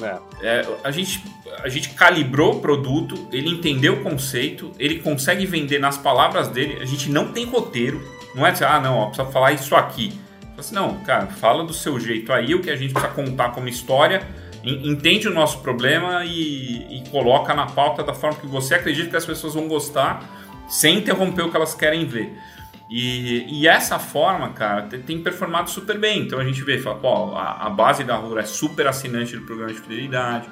É. 0.00 0.18
É, 0.42 0.68
a, 0.82 0.90
gente, 0.90 1.22
a 1.62 1.68
gente 1.68 1.90
calibrou 1.90 2.56
o 2.56 2.60
produto, 2.60 3.28
ele 3.32 3.48
entendeu 3.48 3.94
o 3.94 4.02
conceito, 4.02 4.72
ele 4.78 5.00
consegue 5.00 5.46
vender 5.46 5.78
nas 5.78 5.96
palavras 5.98 6.48
dele. 6.48 6.78
A 6.80 6.84
gente 6.84 7.10
não 7.10 7.32
tem 7.32 7.44
roteiro. 7.44 8.02
Não 8.34 8.46
é 8.46 8.50
assim, 8.50 8.64
ah, 8.64 8.80
não, 8.80 8.96
ó, 8.96 9.06
precisa 9.06 9.30
falar 9.30 9.52
isso 9.52 9.74
aqui. 9.74 10.18
Assim, 10.56 10.74
não, 10.74 10.96
cara, 11.00 11.26
fala 11.26 11.64
do 11.64 11.72
seu 11.72 11.98
jeito 11.98 12.32
aí, 12.32 12.54
o 12.54 12.60
que 12.60 12.70
a 12.70 12.76
gente 12.76 12.92
precisa 12.92 13.12
contar 13.12 13.50
como 13.50 13.68
história, 13.68 14.26
entende 14.64 15.26
o 15.26 15.34
nosso 15.34 15.60
problema 15.60 16.24
e, 16.24 16.98
e 16.98 17.08
coloca 17.10 17.54
na 17.54 17.66
pauta 17.66 18.02
da 18.02 18.14
forma 18.14 18.38
que 18.38 18.46
você 18.46 18.74
acredita 18.74 19.10
que 19.10 19.16
as 19.16 19.26
pessoas 19.26 19.54
vão 19.54 19.66
gostar, 19.66 20.22
sem 20.68 20.98
interromper 20.98 21.42
o 21.42 21.50
que 21.50 21.56
elas 21.56 21.74
querem 21.74 22.06
ver. 22.06 22.32
E, 22.88 23.60
e, 23.60 23.66
essa 23.66 23.98
forma, 23.98 24.50
cara, 24.50 24.82
tem, 24.82 25.22
performado 25.22 25.70
super 25.70 25.98
bem. 25.98 26.20
Então 26.20 26.38
a 26.38 26.44
gente 26.44 26.62
vê, 26.62 26.78
fala, 26.78 26.98
pô, 26.98 27.34
a, 27.34 27.66
a 27.66 27.70
base 27.70 28.04
da 28.04 28.14
Rura 28.16 28.42
é 28.42 28.44
super 28.44 28.86
assinante 28.86 29.34
do 29.34 29.46
programa 29.46 29.72
de 29.72 29.80
fidelidade. 29.80 30.46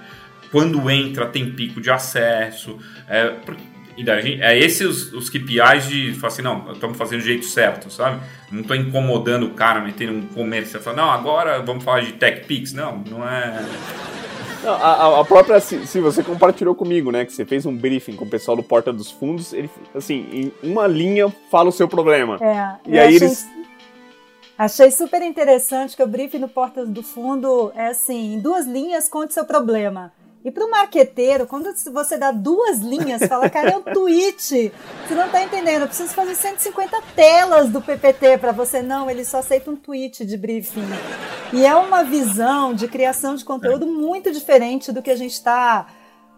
Quando 0.51 0.91
entra, 0.91 1.27
tem 1.27 1.53
pico 1.53 1.83
de 1.83 1.91
acesso. 1.91 2.79
É, 3.07 3.37
e 4.01 4.05
daí, 4.05 4.41
é 4.41 4.59
esses 4.59 4.81
os, 4.81 5.13
os 5.13 5.29
KPIs 5.29 5.87
de 5.87 6.15
falar 6.15 6.29
assim, 6.29 6.41
não, 6.41 6.73
estamos 6.73 6.97
fazendo 6.97 7.21
do 7.21 7.27
jeito 7.27 7.45
certo, 7.45 7.93
sabe? 7.93 8.19
Não 8.51 8.63
estou 8.63 8.75
incomodando 8.75 9.45
o 9.45 9.51
cara, 9.51 9.79
metendo 9.81 10.15
um 10.15 10.27
comércio. 10.27 10.81
Fala, 10.81 10.97
não, 10.97 11.11
agora 11.11 11.61
vamos 11.61 11.85
falar 11.85 12.01
de 12.01 12.15
TechPix. 12.15 12.73
Não, 12.73 12.97
não 12.97 13.29
é. 13.29 13.63
Não, 14.65 14.73
a, 14.73 15.21
a, 15.21 15.25
própria, 15.25 15.61
se, 15.61 15.87
se, 15.87 16.01
você 16.01 16.23
compartilhou 16.23 16.75
comigo, 16.75 17.13
né, 17.13 17.27
que 17.27 17.33
você 17.33 17.45
fez 17.45 17.67
um 17.67 17.77
briefing 17.77 18.17
com 18.17 18.25
o 18.25 18.29
pessoal 18.29 18.57
do 18.57 18.63
Porta 18.63 18.91
dos 18.91 19.11
Fundos, 19.11 19.53
ele, 19.53 19.69
assim, 19.95 20.27
em 20.33 20.71
uma 20.71 20.87
linha 20.87 21.29
fala 21.51 21.69
o 21.69 21.73
seu 21.73 21.87
problema. 21.87 22.39
É, 22.41 22.91
e 22.91 22.99
aí 22.99 23.17
achei, 23.17 23.27
eles... 23.27 23.49
Achei 24.57 24.91
super 24.91 25.21
interessante 25.21 25.95
que 25.95 26.03
o 26.03 26.07
briefing 26.07 26.39
no 26.39 26.49
Porta 26.49 26.87
do 26.87 27.03
Fundo 27.03 27.71
é 27.75 27.89
assim, 27.89 28.35
em 28.35 28.41
duas 28.41 28.67
linhas, 28.67 29.11
conte 29.11 29.35
seu 29.35 29.45
problema. 29.45 30.11
E 30.43 30.51
para 30.51 30.65
o 30.65 30.71
marqueteiro, 30.71 31.47
quando 31.47 31.71
você 31.93 32.17
dá 32.17 32.31
duas 32.31 32.79
linhas, 32.79 33.23
fala, 33.27 33.51
cara, 33.51 33.71
é 33.71 33.77
um 33.77 33.83
tweet. 33.83 34.73
Você 35.07 35.15
não 35.15 35.27
está 35.27 35.43
entendendo, 35.43 35.83
eu 35.83 35.87
preciso 35.87 36.15
fazer 36.15 36.35
150 36.35 37.03
telas 37.15 37.69
do 37.69 37.83
PPT 37.83 38.39
para 38.39 38.51
você. 38.51 38.81
Não, 38.81 39.11
ele 39.11 39.25
só 39.25 39.39
aceita 39.39 39.71
um 39.71 39.77
tweet 39.77 40.25
de 40.25 40.39
briefing. 40.39 40.89
E 41.53 41.67
é 41.67 41.75
uma 41.75 42.03
visão 42.03 42.73
de 42.73 42.89
criação 42.89 43.35
de 43.35 43.45
conteúdo 43.45 43.87
muito 43.87 44.33
diferente 44.33 44.91
do 44.93 45.03
que 45.03 45.11
a 45.11 45.17
gente 45.17 45.33
está 45.33 45.87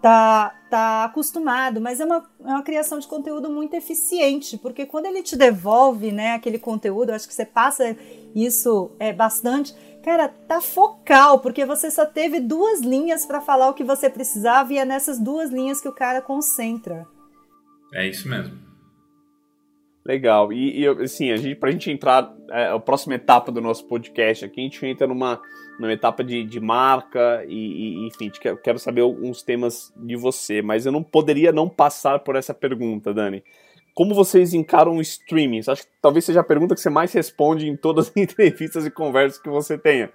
tá, 0.02 0.52
tá 0.68 1.04
acostumado, 1.04 1.80
mas 1.80 2.00
é 2.00 2.04
uma, 2.04 2.28
é 2.40 2.48
uma 2.48 2.62
criação 2.62 2.98
de 2.98 3.06
conteúdo 3.06 3.48
muito 3.48 3.74
eficiente, 3.74 4.58
porque 4.58 4.84
quando 4.84 5.06
ele 5.06 5.22
te 5.22 5.36
devolve 5.36 6.10
né, 6.10 6.32
aquele 6.32 6.58
conteúdo, 6.58 7.10
eu 7.10 7.14
acho 7.14 7.28
que 7.28 7.34
você 7.34 7.46
passa 7.46 7.96
isso 8.34 8.90
é, 8.98 9.12
bastante 9.12 9.72
Cara, 10.02 10.28
tá 10.28 10.60
focal, 10.60 11.38
porque 11.38 11.64
você 11.64 11.90
só 11.90 12.04
teve 12.04 12.40
duas 12.40 12.80
linhas 12.80 13.24
para 13.24 13.40
falar 13.40 13.68
o 13.68 13.74
que 13.74 13.84
você 13.84 14.10
precisava 14.10 14.72
e 14.72 14.78
é 14.78 14.84
nessas 14.84 15.18
duas 15.18 15.50
linhas 15.50 15.80
que 15.80 15.88
o 15.88 15.92
cara 15.92 16.20
concentra. 16.20 17.06
É 17.94 18.06
isso 18.06 18.28
mesmo. 18.28 18.58
Legal. 20.04 20.52
E, 20.52 20.80
e 20.80 20.88
assim, 20.88 21.30
a 21.30 21.36
gente, 21.36 21.54
pra 21.54 21.70
gente 21.70 21.88
entrar, 21.88 22.34
é, 22.50 22.68
a 22.68 22.78
próxima 22.80 23.14
etapa 23.14 23.52
do 23.52 23.60
nosso 23.60 23.86
podcast 23.86 24.44
aqui, 24.44 24.60
a 24.60 24.64
gente 24.64 24.84
entra 24.84 25.06
numa, 25.06 25.40
numa 25.78 25.92
etapa 25.92 26.24
de, 26.24 26.42
de 26.42 26.58
marca 26.58 27.44
e, 27.46 27.54
e 28.04 28.06
enfim, 28.08 28.28
quero, 28.30 28.56
quero 28.56 28.78
saber 28.80 29.02
alguns 29.02 29.44
temas 29.44 29.92
de 29.96 30.16
você, 30.16 30.60
mas 30.60 30.84
eu 30.84 30.90
não 30.90 31.02
poderia 31.02 31.52
não 31.52 31.68
passar 31.68 32.18
por 32.18 32.34
essa 32.34 32.52
pergunta, 32.52 33.14
Dani 33.14 33.44
como 33.94 34.14
vocês 34.14 34.54
encaram 34.54 34.96
o 34.96 35.00
streaming? 35.00 35.60
Acho 35.68 35.82
que 35.82 35.92
talvez 36.00 36.24
seja 36.24 36.40
a 36.40 36.44
pergunta 36.44 36.74
que 36.74 36.80
você 36.80 36.90
mais 36.90 37.12
responde 37.12 37.68
em 37.68 37.76
todas 37.76 38.08
as 38.08 38.16
entrevistas 38.16 38.86
e 38.86 38.90
conversas 38.90 39.40
que 39.40 39.50
você 39.50 39.76
tenha. 39.76 40.10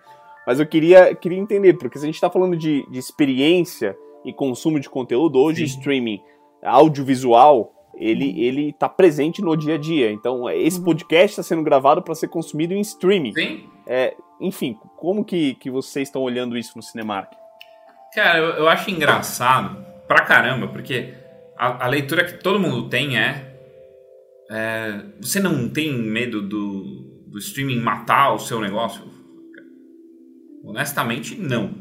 Mas 0.46 0.60
eu 0.60 0.66
queria, 0.66 1.14
queria 1.14 1.38
entender, 1.38 1.74
porque 1.74 2.00
se 2.00 2.06
a 2.06 2.08
gente 2.08 2.16
está 2.16 2.30
falando 2.30 2.56
de, 2.56 2.90
de, 2.90 2.98
experiência 2.98 3.96
e 4.24 4.32
consumo 4.32 4.80
de 4.80 4.90
conteúdo, 4.90 5.38
hoje 5.40 5.68
Sim. 5.68 5.78
streaming 5.78 6.22
audiovisual, 6.64 7.74
ele 7.96 8.42
ele 8.42 8.70
está 8.70 8.88
presente 8.88 9.42
no 9.42 9.56
dia 9.58 9.76
a 9.76 9.78
dia. 9.78 10.12
Então, 10.12 10.50
esse 10.50 10.80
uhum. 10.80 10.86
podcast 10.86 11.32
está 11.32 11.44
sendo 11.44 11.64
gravado 11.64 12.02
para 12.02 12.16
ser 12.16 12.30
consumido 12.30 12.74
em 12.74 12.80
streaming. 12.80 13.34
Sim. 13.34 13.70
É, 13.86 14.16
enfim, 14.40 14.78
como 14.96 15.24
que, 15.24 15.56
que 15.56 15.70
vocês 15.70 16.08
estão 16.08 16.22
olhando 16.22 16.58
isso 16.58 16.74
no 16.76 16.82
Cinemark? 16.82 17.34
Cara, 18.14 18.40
eu, 18.40 18.50
eu 18.52 18.70
acho 18.70 18.90
engraçado 18.90 19.86
pra 20.08 20.24
caramba, 20.24 20.68
porque 20.70 21.14
a, 21.58 21.86
a 21.86 21.88
leitura 21.88 22.24
que 22.24 22.42
todo 22.42 22.60
mundo 22.60 22.88
tem 22.88 23.18
é 23.18 23.47
é, 24.50 25.04
você 25.20 25.40
não 25.40 25.70
tem 25.70 25.98
medo 25.98 26.42
do, 26.42 27.26
do 27.28 27.38
streaming 27.38 27.80
matar 27.80 28.34
o 28.34 28.40
seu 28.40 28.60
negócio? 28.62 29.04
Honestamente, 30.64 31.36
não. 31.36 31.74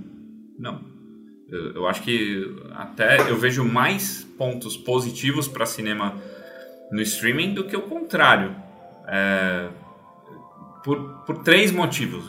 Não. 0.58 0.84
Eu, 1.48 1.74
eu 1.74 1.86
acho 1.86 2.02
que 2.02 2.56
até 2.72 3.30
eu 3.30 3.36
vejo 3.36 3.64
mais 3.64 4.24
pontos 4.36 4.76
positivos 4.76 5.46
para 5.46 5.64
cinema 5.66 6.20
no 6.90 7.00
streaming 7.02 7.54
do 7.54 7.64
que 7.64 7.76
o 7.76 7.82
contrário. 7.82 8.54
É, 9.08 9.68
por, 10.82 11.24
por 11.24 11.42
três 11.42 11.70
motivos, 11.70 12.24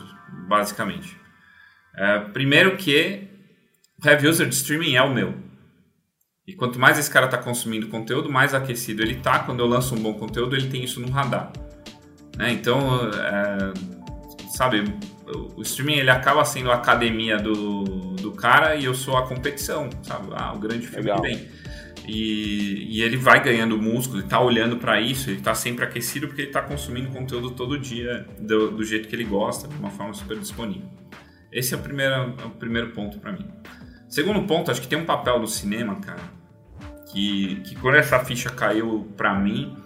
basicamente. 0.48 1.16
É, 1.96 2.18
primeiro 2.18 2.76
que 2.76 3.28
o 4.02 4.08
heavy 4.08 4.28
user 4.28 4.48
de 4.48 4.54
streaming 4.54 4.94
é 4.94 5.02
o 5.02 5.12
meu. 5.12 5.47
E 6.48 6.54
quanto 6.54 6.80
mais 6.80 6.98
esse 6.98 7.10
cara 7.10 7.26
está 7.26 7.36
consumindo 7.36 7.88
conteúdo, 7.88 8.32
mais 8.32 8.54
aquecido 8.54 9.02
ele 9.02 9.16
tá. 9.16 9.40
Quando 9.40 9.60
eu 9.60 9.66
lanço 9.66 9.94
um 9.94 9.98
bom 9.98 10.14
conteúdo, 10.14 10.56
ele 10.56 10.70
tem 10.70 10.82
isso 10.82 10.98
no 10.98 11.10
radar. 11.10 11.52
Né? 12.38 12.52
Então, 12.52 12.80
é, 13.12 13.74
sabe, 14.56 14.82
o 15.54 15.60
streaming 15.60 15.98
ele 15.98 16.08
acaba 16.08 16.42
sendo 16.46 16.70
a 16.70 16.76
academia 16.76 17.36
do, 17.36 17.84
do 18.14 18.32
cara 18.32 18.76
e 18.76 18.86
eu 18.86 18.94
sou 18.94 19.18
a 19.18 19.26
competição, 19.26 19.90
sabe? 20.02 20.28
Ah, 20.32 20.54
o 20.54 20.58
grande 20.58 20.86
filme 20.86 21.02
Legal. 21.02 21.20
que 21.20 21.28
vem. 21.28 21.48
E, 22.06 22.96
e, 22.96 23.02
ele 23.02 23.18
vai 23.18 23.44
ganhando 23.44 23.76
músculo, 23.76 24.20
ele 24.20 24.28
tá 24.28 24.40
olhando 24.40 24.78
para 24.78 24.98
isso, 24.98 25.28
ele 25.28 25.42
tá 25.42 25.54
sempre 25.54 25.84
aquecido 25.84 26.28
porque 26.28 26.40
ele 26.40 26.50
tá 26.50 26.62
consumindo 26.62 27.10
conteúdo 27.10 27.50
todo 27.50 27.78
dia 27.78 28.26
do, 28.40 28.70
do, 28.70 28.82
jeito 28.82 29.06
que 29.06 29.14
ele 29.14 29.24
gosta, 29.24 29.68
de 29.68 29.76
uma 29.76 29.90
forma 29.90 30.14
super 30.14 30.38
disponível. 30.38 30.88
Esse 31.52 31.74
é 31.74 31.76
o 31.76 31.80
primeiro, 31.80 32.14
é 32.14 32.46
o 32.46 32.50
primeiro 32.52 32.92
ponto 32.92 33.18
para 33.18 33.32
mim. 33.32 33.46
Segundo 34.08 34.46
ponto, 34.46 34.70
acho 34.70 34.80
que 34.80 34.88
tem 34.88 34.98
um 34.98 35.04
papel 35.04 35.38
do 35.38 35.46
cinema, 35.46 35.96
cara, 35.96 36.37
que, 37.12 37.56
que 37.64 37.74
quando 37.76 37.96
essa 37.96 38.18
ficha 38.20 38.50
caiu 38.50 39.12
para 39.16 39.34
mim, 39.34 39.76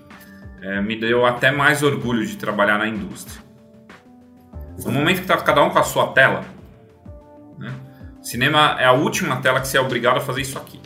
é, 0.60 0.80
me 0.80 0.96
deu 0.96 1.26
até 1.26 1.50
mais 1.50 1.82
orgulho 1.82 2.26
de 2.26 2.36
trabalhar 2.36 2.78
na 2.78 2.86
indústria. 2.86 3.42
No 4.84 4.92
momento 4.92 5.20
que 5.20 5.26
tá 5.26 5.36
cada 5.36 5.62
um 5.62 5.70
com 5.70 5.78
a 5.78 5.82
sua 5.82 6.08
tela, 6.08 6.44
né? 7.58 7.72
Cinema 8.22 8.76
é 8.78 8.84
a 8.84 8.92
última 8.92 9.36
tela 9.42 9.60
que 9.60 9.66
você 9.66 9.76
é 9.76 9.80
obrigado 9.80 10.18
a 10.18 10.20
fazer 10.20 10.42
isso 10.42 10.56
aqui. 10.56 10.80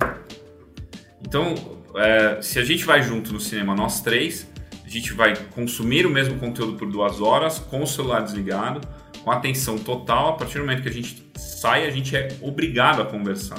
Então, 1.21 1.55
é, 1.95 2.41
se 2.41 2.59
a 2.59 2.65
gente 2.65 2.85
vai 2.85 3.03
junto 3.03 3.33
no 3.33 3.41
cinema, 3.41 3.75
nós 3.75 4.01
três, 4.01 4.51
a 4.85 4.89
gente 4.89 5.13
vai 5.13 5.37
consumir 5.55 6.07
o 6.07 6.11
mesmo 6.11 6.39
conteúdo 6.39 6.79
por 6.79 6.91
duas 6.91 7.21
horas, 7.21 7.59
com 7.59 7.83
o 7.83 7.87
celular 7.87 8.23
desligado, 8.23 8.81
com 9.23 9.31
atenção 9.31 9.77
total. 9.77 10.31
A 10.31 10.33
partir 10.33 10.55
do 10.55 10.61
momento 10.61 10.83
que 10.83 10.89
a 10.89 10.93
gente 10.93 11.31
sai, 11.37 11.87
a 11.87 11.91
gente 11.91 12.17
é 12.17 12.29
obrigado 12.41 13.03
a 13.03 13.05
conversar. 13.05 13.59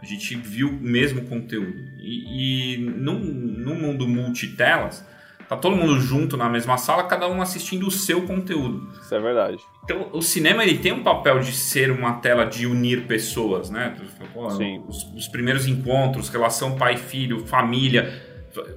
A 0.00 0.06
gente 0.06 0.34
viu 0.34 0.68
o 0.68 0.80
mesmo 0.80 1.22
conteúdo. 1.26 1.84
E, 1.98 2.74
e 2.74 2.78
num, 2.78 3.18
num 3.18 3.74
mundo 3.74 4.08
multitelas, 4.08 5.04
Tá 5.50 5.56
todo 5.56 5.74
mundo 5.74 6.00
junto 6.00 6.36
na 6.36 6.48
mesma 6.48 6.78
sala, 6.78 7.02
cada 7.02 7.28
um 7.28 7.42
assistindo 7.42 7.84
o 7.84 7.90
seu 7.90 8.22
conteúdo. 8.22 8.88
Isso 9.02 9.12
é 9.12 9.18
verdade. 9.18 9.58
Então, 9.82 10.08
o 10.12 10.22
cinema 10.22 10.62
ele 10.62 10.78
tem 10.78 10.92
um 10.92 11.02
papel 11.02 11.40
de 11.40 11.50
ser 11.52 11.90
uma 11.90 12.12
tela 12.20 12.44
de 12.44 12.68
unir 12.68 13.08
pessoas, 13.08 13.68
né? 13.68 13.96
Sim. 14.56 14.84
Os, 14.86 15.02
os 15.12 15.26
primeiros 15.26 15.66
encontros, 15.66 16.28
relação 16.28 16.76
pai-filho, 16.76 17.44
família. 17.46 18.22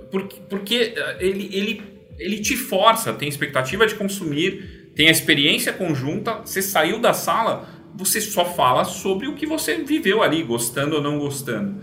Porque, 0.09 0.39
porque 0.49 0.95
eh, 0.97 1.17
ele, 1.19 1.55
ele, 1.55 1.83
ele 2.17 2.39
te 2.39 2.57
força, 2.57 3.13
tem 3.13 3.29
expectativa 3.29 3.85
de 3.85 3.93
consumir, 3.93 4.91
tem 4.95 5.09
a 5.09 5.11
experiência 5.11 5.73
conjunta, 5.73 6.39
você 6.43 6.59
saiu 6.59 6.97
da 6.97 7.13
sala, 7.13 7.69
você 7.95 8.19
só 8.21 8.45
fala 8.45 8.83
sobre 8.83 9.27
o 9.27 9.35
que 9.35 9.45
você 9.45 9.83
viveu 9.83 10.23
ali, 10.23 10.43
gostando 10.43 10.95
ou 10.95 11.01
não 11.01 11.19
gostando. 11.19 11.81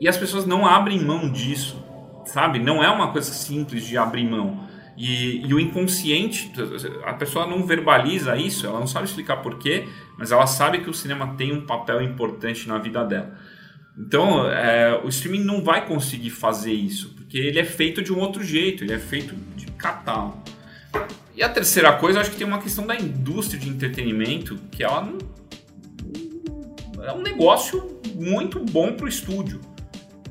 E 0.00 0.08
as 0.08 0.16
pessoas 0.16 0.46
não 0.46 0.66
abrem 0.66 1.02
mão 1.02 1.30
disso 1.30 1.84
sabe? 2.26 2.58
Não 2.58 2.82
é 2.82 2.90
uma 2.90 3.12
coisa 3.12 3.32
simples 3.32 3.86
de 3.86 3.96
abrir 3.96 4.24
mão. 4.24 4.66
E, 4.96 5.44
e, 5.46 5.52
o 5.52 5.58
inconsciente, 5.58 6.52
a 7.04 7.14
pessoa 7.14 7.46
não 7.46 7.66
verbaliza 7.66 8.36
isso, 8.36 8.66
ela 8.66 8.78
não 8.78 8.86
sabe 8.86 9.06
explicar 9.06 9.38
porquê, 9.38 9.88
mas 10.16 10.30
ela 10.30 10.46
sabe 10.46 10.78
que 10.78 10.90
o 10.90 10.94
cinema 10.94 11.34
tem 11.36 11.52
um 11.52 11.66
papel 11.66 12.00
importante 12.00 12.68
na 12.68 12.78
vida 12.78 13.04
dela. 13.04 13.36
Então, 13.98 14.48
é, 14.48 15.00
o 15.04 15.08
streaming 15.08 15.44
não 15.44 15.62
vai 15.62 15.86
conseguir 15.86 16.30
fazer 16.30 16.72
isso, 16.72 17.12
porque 17.14 17.38
ele 17.38 17.58
é 17.58 17.64
feito 17.64 18.02
de 18.02 18.12
um 18.12 18.20
outro 18.20 18.42
jeito, 18.42 18.84
ele 18.84 18.92
é 18.92 18.98
feito 18.98 19.34
de 19.56 19.66
catálogo. 19.72 20.42
E 21.36 21.42
a 21.42 21.48
terceira 21.48 21.92
coisa, 21.94 22.18
eu 22.18 22.22
acho 22.22 22.30
que 22.30 22.36
tem 22.36 22.46
uma 22.46 22.60
questão 22.60 22.86
da 22.86 22.94
indústria 22.94 23.58
de 23.58 23.68
entretenimento, 23.68 24.56
que 24.70 24.84
ela 24.84 25.00
não, 25.02 25.18
é 27.02 27.12
um 27.12 27.22
negócio 27.22 28.00
muito 28.14 28.60
bom 28.60 28.92
para 28.92 29.06
o 29.06 29.08
estúdio. 29.08 29.60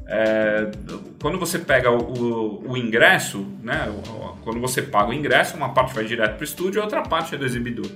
É, 0.08 0.70
quando 1.22 1.40
você 1.40 1.58
pega 1.60 1.90
o, 1.90 2.70
o, 2.70 2.78
ingresso, 2.78 3.46
né, 3.62 3.92
quando 4.44 4.60
você 4.60 4.82
paga 4.82 5.10
o 5.10 5.14
ingresso, 5.14 5.56
uma 5.56 5.74
parte 5.74 5.94
vai 5.94 6.06
direto 6.06 6.36
para 6.36 6.42
o 6.42 6.44
estúdio 6.44 6.80
e 6.80 6.82
outra 6.82 7.04
parte 7.04 7.36
é 7.36 7.38
do 7.38 7.46
exibidor. 7.46 7.90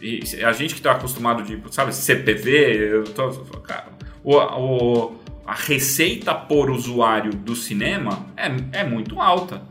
E 0.00 0.20
a 0.44 0.52
gente 0.52 0.74
que 0.74 0.80
está 0.80 0.92
acostumado 0.92 1.42
de, 1.42 1.60
sabe, 1.70 1.94
CPV, 1.94 3.04
tô, 3.14 3.30
cara, 3.60 3.86
o, 4.22 4.36
o, 4.36 5.16
a 5.46 5.54
receita 5.54 6.34
por 6.34 6.70
usuário 6.70 7.32
do 7.32 7.56
cinema 7.56 8.26
é, 8.36 8.80
é 8.80 8.84
muito 8.84 9.20
alta. 9.20 9.62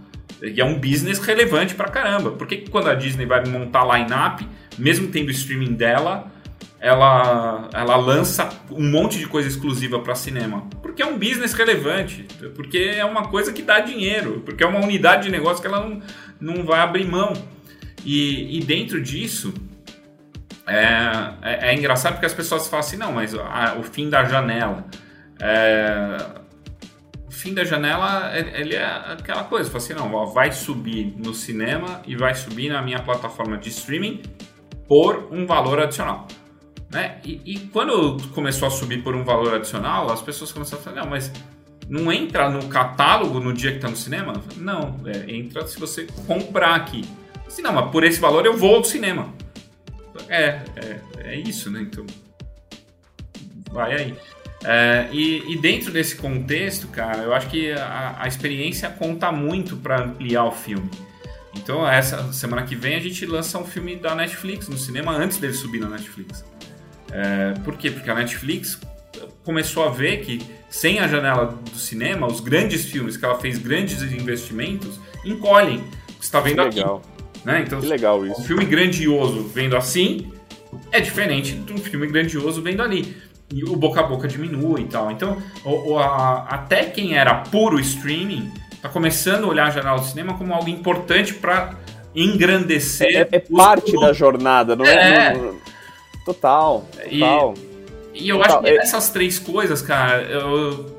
E 0.41 0.59
é 0.59 0.65
um 0.65 0.79
business 0.79 1.19
relevante 1.19 1.75
pra 1.75 1.87
caramba. 1.89 2.31
Por 2.31 2.47
que, 2.47 2.57
que 2.57 2.69
quando 2.69 2.89
a 2.89 2.93
Disney 2.93 3.25
vai 3.25 3.45
montar 3.45 3.83
line-up, 3.85 4.47
mesmo 4.77 5.07
tendo 5.07 5.29
o 5.29 5.31
streaming 5.31 5.73
dela, 5.73 6.31
ela, 6.79 7.69
ela 7.73 7.95
lança 7.95 8.49
um 8.69 8.89
monte 8.89 9.17
de 9.17 9.25
coisa 9.27 9.47
exclusiva 9.47 9.99
para 9.99 10.13
cinema. 10.13 10.67
Porque 10.81 11.01
é 11.01 11.05
um 11.05 11.17
business 11.17 11.53
relevante, 11.53 12.27
porque 12.53 12.77
é 12.77 13.05
uma 13.05 13.27
coisa 13.29 13.51
que 13.51 13.61
dá 13.61 13.79
dinheiro, 13.79 14.43
porque 14.45 14.63
é 14.63 14.67
uma 14.67 14.79
unidade 14.79 15.23
de 15.23 15.31
negócio 15.31 15.61
que 15.61 15.67
ela 15.67 15.79
não, 15.79 16.01
não 16.39 16.63
vai 16.63 16.79
abrir 16.79 17.07
mão. 17.07 17.33
E, 18.05 18.57
e 18.57 18.63
dentro 18.63 19.01
disso, 19.01 19.51
é, 20.67 20.85
é, 21.41 21.69
é, 21.69 21.75
engraçado 21.75 22.13
porque 22.13 22.25
as 22.25 22.33
pessoas 22.33 22.67
falam 22.67 22.85
assim: 22.85 22.97
não, 22.97 23.11
mas 23.11 23.33
a, 23.33 23.75
o 23.79 23.83
fim 23.83 24.09
da 24.09 24.23
janela. 24.23 24.85
É, 25.39 26.17
fim 27.35 27.53
da 27.53 27.63
janela 27.63 28.31
ele 28.35 28.75
é 28.75 28.85
aquela 28.85 29.43
coisa, 29.43 29.69
fala 29.69 29.83
assim, 29.83 29.93
não, 29.93 30.27
vai 30.27 30.51
subir 30.51 31.13
no 31.17 31.33
cinema 31.33 32.01
e 32.07 32.15
vai 32.15 32.33
subir 32.33 32.69
na 32.69 32.81
minha 32.81 32.99
plataforma 32.99 33.57
de 33.57 33.69
streaming 33.69 34.21
por 34.87 35.29
um 35.31 35.45
valor 35.45 35.79
adicional. 35.79 36.27
Né? 36.89 37.19
E, 37.25 37.41
e, 37.45 37.59
quando 37.67 38.17
começou 38.29 38.67
a 38.67 38.71
subir 38.71 39.03
por 39.03 39.15
um 39.15 39.23
valor 39.23 39.55
adicional, 39.55 40.11
as 40.11 40.21
pessoas 40.21 40.51
começaram 40.51 40.81
a 40.81 40.83
falar, 40.85 41.01
não, 41.01 41.09
mas 41.09 41.31
não 41.89 42.11
entra 42.11 42.49
no 42.49 42.67
catálogo 42.67 43.39
no 43.39 43.53
dia 43.53 43.71
que 43.71 43.77
está 43.77 43.89
no 43.89 43.97
cinema? 43.97 44.41
Não, 44.55 45.01
é, 45.05 45.31
entra 45.31 45.67
se 45.67 45.79
você 45.79 46.07
comprar 46.25 46.75
aqui. 46.75 47.03
Assim, 47.45 47.61
não, 47.61 47.73
mas 47.73 47.91
por 47.91 48.03
esse 48.03 48.19
valor 48.19 48.45
eu 48.45 48.55
vou 48.55 48.75
ao 48.75 48.83
cinema. 48.83 49.33
É, 50.29 50.61
é, 50.75 51.01
é 51.17 51.35
isso, 51.35 51.69
né? 51.69 51.81
Então, 51.81 52.05
vai 53.71 53.93
aí. 53.93 54.15
É, 54.67 55.07
e, 55.11 55.53
e, 55.53 55.57
dentro 55.57 55.91
desse 55.91 56.15
contexto, 56.15 56.87
cara, 56.87 57.21
eu 57.21 57.33
acho 57.33 57.47
que 57.49 57.71
a, 57.71 58.15
a 58.17 58.27
experiência 58.27 58.89
conta 58.89 59.31
muito 59.31 59.77
para 59.77 60.01
ampliar 60.01 60.45
o 60.45 60.51
filme. 60.51 60.89
Então, 61.55 61.87
essa 61.87 62.33
semana 62.33 62.63
que 62.63 62.75
vem 62.75 62.95
a 62.95 62.99
gente 62.99 63.25
lança 63.27 63.59
um 63.59 63.63
filme 63.63 63.95
da 63.95 64.15
Netflix 64.15 64.67
no 64.67 64.77
cinema 64.77 65.15
antes 65.15 65.37
dele 65.37 65.53
subir 65.53 65.79
na 65.79 65.87
Netflix. 65.87 66.43
É, 67.11 67.53
por 67.63 67.77
quê? 67.77 67.91
Porque 67.91 68.09
a 68.09 68.15
Netflix 68.15 68.79
começou 69.43 69.85
a 69.85 69.89
ver 69.89 70.21
que 70.21 70.41
sem 70.67 70.99
a 70.99 71.07
janela 71.07 71.45
do 71.45 71.77
cinema, 71.77 72.25
os 72.25 72.39
grandes 72.39 72.85
filmes 72.85 73.15
que 73.15 73.23
ela 73.23 73.39
fez 73.39 73.59
grandes 73.59 74.01
investimentos 74.01 74.99
encolhem. 75.23 75.83
Você 76.07 76.21
está 76.21 76.39
vendo 76.39 76.67
que 76.69 76.79
legal. 76.79 76.97
aqui. 76.97 77.45
Né? 77.45 77.63
Então, 77.65 77.79
que 77.79 77.85
legal 77.85 78.25
isso. 78.25 78.41
Um 78.41 78.43
filme 78.43 78.65
grandioso 78.65 79.43
vendo 79.43 79.77
assim 79.77 80.33
é 80.91 80.99
diferente 80.99 81.53
de 81.53 81.71
um 81.71 81.77
filme 81.77 82.07
grandioso 82.07 82.63
vendo 82.63 82.81
ali. 82.81 83.15
E 83.51 83.63
o 83.63 83.75
boca 83.75 83.99
a 83.99 84.03
boca 84.03 84.27
diminui 84.27 84.81
e 84.81 84.85
tal. 84.85 85.11
Então, 85.11 85.37
o, 85.63 85.93
o, 85.93 85.99
a, 85.99 86.45
até 86.49 86.85
quem 86.85 87.15
era 87.15 87.35
puro 87.35 87.79
streaming 87.79 88.51
está 88.71 88.89
começando 88.89 89.45
a 89.45 89.47
olhar 89.47 89.67
a 89.67 89.71
janela 89.71 89.99
do 89.99 90.05
cinema 90.05 90.37
como 90.37 90.53
algo 90.53 90.69
importante 90.69 91.33
para 91.33 91.75
engrandecer. 92.15 93.27
É, 93.31 93.37
é, 93.37 93.39
parte 93.39 93.99
da 93.99 94.13
jornada, 94.13 94.75
não 94.75 94.85
é? 94.85 95.27
é. 95.27 95.33
Não, 95.33 95.55
Total, 96.25 96.83
total. 97.03 97.53
E, 98.11 98.25
e 98.25 98.29
eu 98.29 98.37
total. 98.39 98.55
acho 98.57 98.63
que 98.63 98.69
é 98.71 98.77
essas 98.77 99.11
três 99.11 99.37
coisas, 99.37 99.83
cara, 99.83 100.23
eu, 100.23 100.97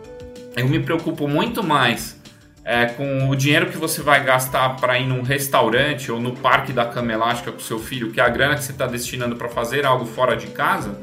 eu 0.57 0.69
me 0.69 0.79
preocupo 0.79 1.27
muito 1.27 1.65
mais 1.65 2.17
é, 2.65 2.87
com 2.87 3.29
o 3.29 3.35
dinheiro 3.35 3.67
que 3.67 3.77
você 3.77 4.03
vai 4.03 4.23
gastar 4.23 4.77
para 4.77 4.97
ir 4.99 5.07
num 5.07 5.23
restaurante 5.23 6.13
ou 6.13 6.21
no 6.21 6.33
parque 6.37 6.73
da 6.73 6.85
cama 6.85 7.13
elástica 7.13 7.51
com 7.51 7.59
seu 7.59 7.81
filho, 7.81 8.13
que 8.13 8.21
é 8.21 8.25
a 8.25 8.29
grana 8.29 8.55
que 8.55 8.63
você 8.63 8.71
está 8.71 8.87
destinando 8.87 9.35
para 9.35 9.49
fazer 9.49 9.85
algo 9.85 10.07
fora 10.07 10.37
de 10.37 10.47
casa, 10.49 10.97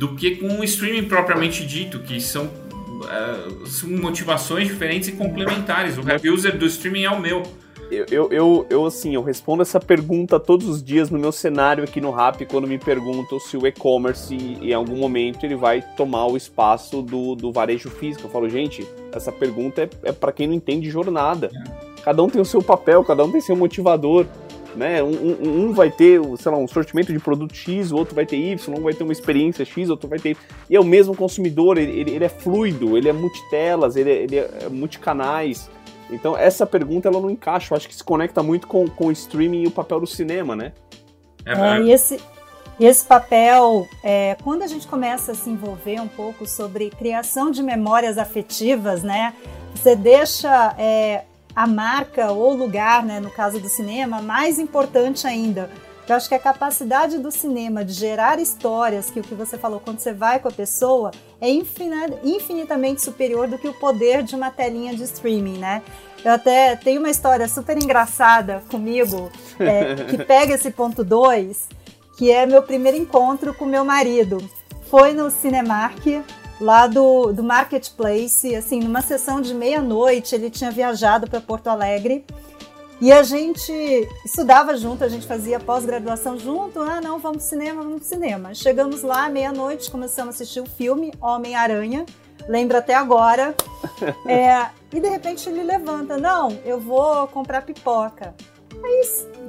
do 0.00 0.14
que 0.16 0.36
com 0.36 0.60
o 0.60 0.64
streaming 0.64 1.06
propriamente 1.06 1.66
dito, 1.66 1.98
que 1.98 2.18
são, 2.22 2.50
é, 3.06 3.66
são 3.68 3.90
motivações 3.90 4.66
diferentes 4.66 5.10
e 5.10 5.12
complementares. 5.12 5.98
O 5.98 6.08
heavy 6.08 6.30
user 6.30 6.56
do 6.56 6.64
streaming 6.64 7.04
é 7.04 7.10
o 7.10 7.20
meu 7.20 7.42
eu, 7.90 8.06
eu, 8.08 8.28
eu, 8.30 8.66
eu, 8.70 8.86
assim, 8.86 9.14
eu 9.14 9.22
respondo 9.22 9.62
essa 9.62 9.80
pergunta 9.80 10.38
todos 10.38 10.68
os 10.68 10.82
dias 10.82 11.10
no 11.10 11.18
meu 11.18 11.32
cenário 11.32 11.82
aqui 11.82 12.00
no 12.00 12.12
Rap, 12.12 12.46
quando 12.46 12.68
me 12.68 12.78
perguntam 12.78 13.40
se 13.40 13.56
o 13.56 13.66
e-commerce, 13.66 14.32
em 14.32 14.72
algum 14.72 14.96
momento, 14.96 15.44
ele 15.44 15.56
vai 15.56 15.82
tomar 15.96 16.26
o 16.26 16.36
espaço 16.36 17.02
do, 17.02 17.34
do 17.34 17.50
varejo 17.50 17.90
físico. 17.90 18.26
Eu 18.26 18.30
falo, 18.30 18.48
gente, 18.48 18.86
essa 19.12 19.32
pergunta 19.32 19.82
é, 19.82 19.90
é 20.04 20.12
para 20.12 20.30
quem 20.30 20.46
não 20.46 20.54
entende 20.54 20.88
jornada. 20.88 21.50
Cada 22.04 22.22
um 22.22 22.30
tem 22.30 22.40
o 22.40 22.44
seu 22.44 22.62
papel, 22.62 23.02
cada 23.02 23.24
um 23.24 23.32
tem 23.32 23.40
seu 23.40 23.56
motivador. 23.56 24.24
Né? 24.76 25.02
Um, 25.02 25.68
um, 25.68 25.72
vai 25.72 25.90
ter, 25.90 26.20
sei 26.38 26.52
lá, 26.52 26.56
um 26.58 26.68
sortimento 26.68 27.12
de 27.12 27.18
produto 27.18 27.54
X, 27.54 27.90
o 27.90 27.96
outro 27.96 28.14
vai 28.14 28.24
ter 28.24 28.36
Y, 28.36 28.74
um 28.78 28.82
vai 28.82 28.94
ter 28.94 29.02
uma 29.02 29.12
experiência 29.12 29.64
X, 29.64 29.90
outro 29.90 30.08
vai 30.08 30.18
ter. 30.18 30.36
E 30.68 30.76
é 30.76 30.80
o 30.80 30.84
mesmo 30.84 31.16
consumidor, 31.16 31.76
ele, 31.76 31.90
ele, 31.90 32.10
ele 32.12 32.24
é 32.24 32.28
fluido, 32.28 32.96
ele 32.96 33.08
é 33.08 33.12
multitelas, 33.12 33.96
ele 33.96 34.10
é, 34.10 34.22
ele 34.22 34.36
é 34.36 34.68
multicanais. 34.70 35.68
Então, 36.08 36.36
essa 36.36 36.64
pergunta 36.64 37.08
ela 37.08 37.20
não 37.20 37.30
encaixa. 37.30 37.72
Eu 37.72 37.76
acho 37.76 37.88
que 37.88 37.94
se 37.94 38.04
conecta 38.04 38.42
muito 38.42 38.66
com, 38.66 38.86
com 38.88 39.06
o 39.06 39.12
streaming 39.12 39.62
e 39.62 39.66
o 39.66 39.70
papel 39.70 40.00
do 40.00 40.06
cinema, 40.06 40.54
né? 40.54 40.72
É, 41.44 41.52
é, 41.52 41.82
e 41.82 41.92
esse, 41.92 42.20
E 42.80 42.86
esse 42.86 43.04
papel, 43.04 43.86
é, 44.02 44.36
quando 44.42 44.62
a 44.62 44.66
gente 44.66 44.88
começa 44.88 45.32
a 45.32 45.34
se 45.34 45.50
envolver 45.50 46.00
um 46.00 46.08
pouco 46.08 46.46
sobre 46.46 46.88
criação 46.88 47.50
de 47.50 47.62
memórias 47.62 48.16
afetivas, 48.16 49.02
né? 49.02 49.34
Você 49.74 49.94
deixa 49.94 50.74
é, 50.78 51.24
a 51.54 51.66
marca 51.66 52.32
ou 52.32 52.54
lugar, 52.54 53.04
né, 53.04 53.20
no 53.20 53.30
caso 53.30 53.58
do 53.58 53.68
cinema, 53.68 54.22
mais 54.22 54.58
importante 54.58 55.26
ainda. 55.26 55.70
Eu 56.08 56.16
acho 56.16 56.28
que 56.28 56.34
a 56.34 56.40
capacidade 56.40 57.18
do 57.18 57.30
cinema 57.30 57.84
de 57.84 57.92
gerar 57.92 58.40
histórias, 58.40 59.10
que 59.10 59.20
o 59.20 59.22
que 59.22 59.34
você 59.34 59.56
falou, 59.56 59.78
quando 59.78 60.00
você 60.00 60.12
vai 60.12 60.40
com 60.40 60.48
a 60.48 60.52
pessoa, 60.52 61.12
é 61.40 61.48
infinitamente 61.48 63.00
superior 63.00 63.46
do 63.46 63.56
que 63.56 63.68
o 63.68 63.74
poder 63.74 64.24
de 64.24 64.34
uma 64.34 64.50
telinha 64.50 64.92
de 64.92 65.04
streaming, 65.04 65.58
né? 65.58 65.82
Eu 66.24 66.32
até 66.32 66.74
tenho 66.74 66.98
uma 66.98 67.10
história 67.10 67.46
super 67.46 67.76
engraçada 67.76 68.60
comigo, 68.68 69.30
é, 69.60 69.94
que 70.10 70.18
pega 70.18 70.54
esse 70.54 70.72
ponto 70.72 71.04
2, 71.04 71.68
que 72.16 72.30
é 72.30 72.44
meu 72.44 72.62
primeiro 72.62 72.98
encontro 72.98 73.54
com 73.54 73.64
meu 73.64 73.84
marido. 73.84 74.38
Foi 74.90 75.12
no 75.12 75.30
Cinemark, 75.30 76.04
lá 76.60 76.86
do, 76.86 77.32
do 77.32 77.42
Marketplace, 77.42 78.54
assim, 78.54 78.80
numa 78.80 79.00
sessão 79.00 79.40
de 79.40 79.54
meia-noite, 79.54 80.34
ele 80.34 80.50
tinha 80.50 80.70
viajado 80.70 81.28
para 81.28 81.40
Porto 81.40 81.68
Alegre. 81.68 82.24
E 83.00 83.10
a 83.10 83.22
gente 83.22 83.72
estudava 84.26 84.76
junto, 84.76 85.02
a 85.02 85.08
gente 85.08 85.26
fazia 85.26 85.58
pós-graduação 85.58 86.38
junto. 86.38 86.80
Ah, 86.80 87.00
não, 87.00 87.18
vamos 87.18 87.38
pro 87.38 87.46
cinema, 87.46 87.82
vamos 87.82 88.00
pro 88.00 88.08
cinema. 88.08 88.54
Chegamos 88.54 89.02
lá, 89.02 89.26
meia-noite, 89.30 89.90
começamos 89.90 90.34
a 90.34 90.36
assistir 90.36 90.60
o 90.60 90.66
filme 90.66 91.10
Homem-Aranha. 91.18 92.04
Lembro 92.46 92.76
até 92.76 92.94
agora. 92.94 93.54
É, 94.26 94.68
e 94.92 95.00
de 95.00 95.08
repente 95.08 95.48
ele 95.48 95.62
levanta: 95.62 96.18
Não, 96.18 96.50
eu 96.64 96.78
vou 96.78 97.26
comprar 97.28 97.62
pipoca. 97.62 98.34
Aí 98.82 99.02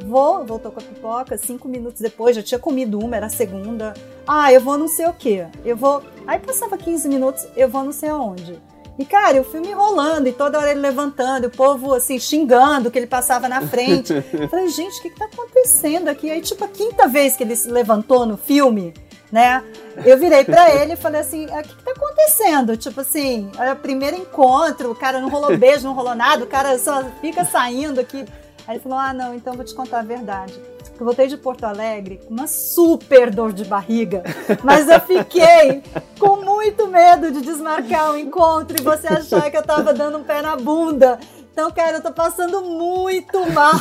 vou, 0.06 0.46
voltou 0.46 0.72
com 0.72 0.80
a 0.80 0.84
pipoca, 0.84 1.38
cinco 1.38 1.68
minutos 1.68 2.02
depois, 2.02 2.36
já 2.36 2.44
tinha 2.44 2.60
comido 2.60 3.00
uma, 3.00 3.16
era 3.16 3.28
a 3.28 3.30
segunda. 3.30 3.94
Ah, 4.28 4.52
eu 4.52 4.62
vou 4.62 4.78
não 4.78 4.88
sei 4.88 5.08
o 5.08 5.14
quê. 5.14 5.46
Eu 5.64 5.76
vou. 5.76 6.04
Aí 6.28 6.40
passava 6.40 6.78
15 6.78 7.08
minutos, 7.08 7.48
eu 7.56 7.70
vou 7.70 7.84
não 7.84 7.92
sei 7.92 8.10
aonde. 8.10 8.60
E, 9.00 9.06
cara, 9.06 9.40
o 9.42 9.44
filme 9.44 9.72
rolando 9.72 10.28
e 10.28 10.32
toda 10.32 10.60
hora 10.60 10.72
ele 10.72 10.80
levantando, 10.80 11.48
o 11.48 11.50
povo, 11.50 11.94
assim, 11.94 12.20
xingando 12.20 12.92
que 12.92 13.00
ele 13.00 13.08
passava 13.08 13.48
na 13.48 13.62
frente. 13.62 14.14
Eu 14.14 14.48
falei, 14.50 14.68
gente, 14.68 15.00
o 15.00 15.02
que, 15.02 15.10
que 15.10 15.18
tá 15.18 15.26
acontecendo 15.26 16.08
aqui? 16.08 16.30
Aí, 16.30 16.42
tipo, 16.42 16.64
a 16.64 16.68
quinta 16.68 17.08
vez 17.08 17.36
que 17.36 17.44
ele 17.44 17.56
se 17.56 17.70
levantou 17.70 18.26
no 18.26 18.38
filme, 18.38 18.94
né? 19.32 19.64
Eu 20.06 20.18
virei 20.18 20.44
para 20.44 20.76
ele 20.76 20.94
e 20.94 20.96
falei 20.98 21.22
assim: 21.22 21.46
o 21.46 21.64
que, 21.64 21.76
que 21.76 21.84
tá 21.84 21.92
acontecendo? 21.92 22.76
Tipo 22.76 23.02
assim, 23.02 23.50
é 23.58 23.72
o 23.72 23.76
primeiro 23.76 24.18
encontro, 24.18 24.92
o 24.92 24.96
cara 24.96 25.20
não 25.20 25.30
rolou 25.30 25.58
beijo, 25.58 25.88
não 25.88 25.94
rolou 25.94 26.14
nada, 26.14 26.44
o 26.44 26.48
cara 26.48 26.78
só 26.78 27.04
fica 27.22 27.46
saindo 27.46 28.00
aqui 28.00 28.26
Aí 28.68 28.76
ele 28.76 28.84
falou: 28.84 28.98
Ah, 28.98 29.14
não, 29.14 29.34
então 29.34 29.54
vou 29.54 29.66
te 29.66 29.74
contar 29.74 30.00
a 30.00 30.04
verdade. 30.04 30.54
Eu 31.00 31.06
voltei 31.06 31.28
de 31.28 31.36
Porto 31.36 31.64
Alegre 31.64 32.22
com 32.28 32.34
uma 32.34 32.46
super 32.46 33.32
dor 33.32 33.52
de 33.52 33.66
barriga, 33.66 34.22
mas 34.64 34.88
eu 34.88 35.00
fiquei 35.00 35.82
com 36.20 36.38
muito 36.38 36.88
medo 36.88 37.32
de 37.32 37.42
desmarcar 37.42 38.12
o 38.12 38.18
encontro 38.18 38.80
e 38.80 38.84
você 38.84 39.08
achar 39.08 39.50
que 39.50 39.58
eu 39.58 39.64
tava 39.64 39.94
dando 39.94 40.20
um 40.20 40.24
pé 40.24 40.44
na 40.44 40.56
bunda. 40.56 41.20
Então, 41.52 41.70
cara, 41.72 41.98
eu 41.98 42.02
tô 42.02 42.12
passando 42.14 42.62
muito 42.62 43.46
mal. 43.52 43.76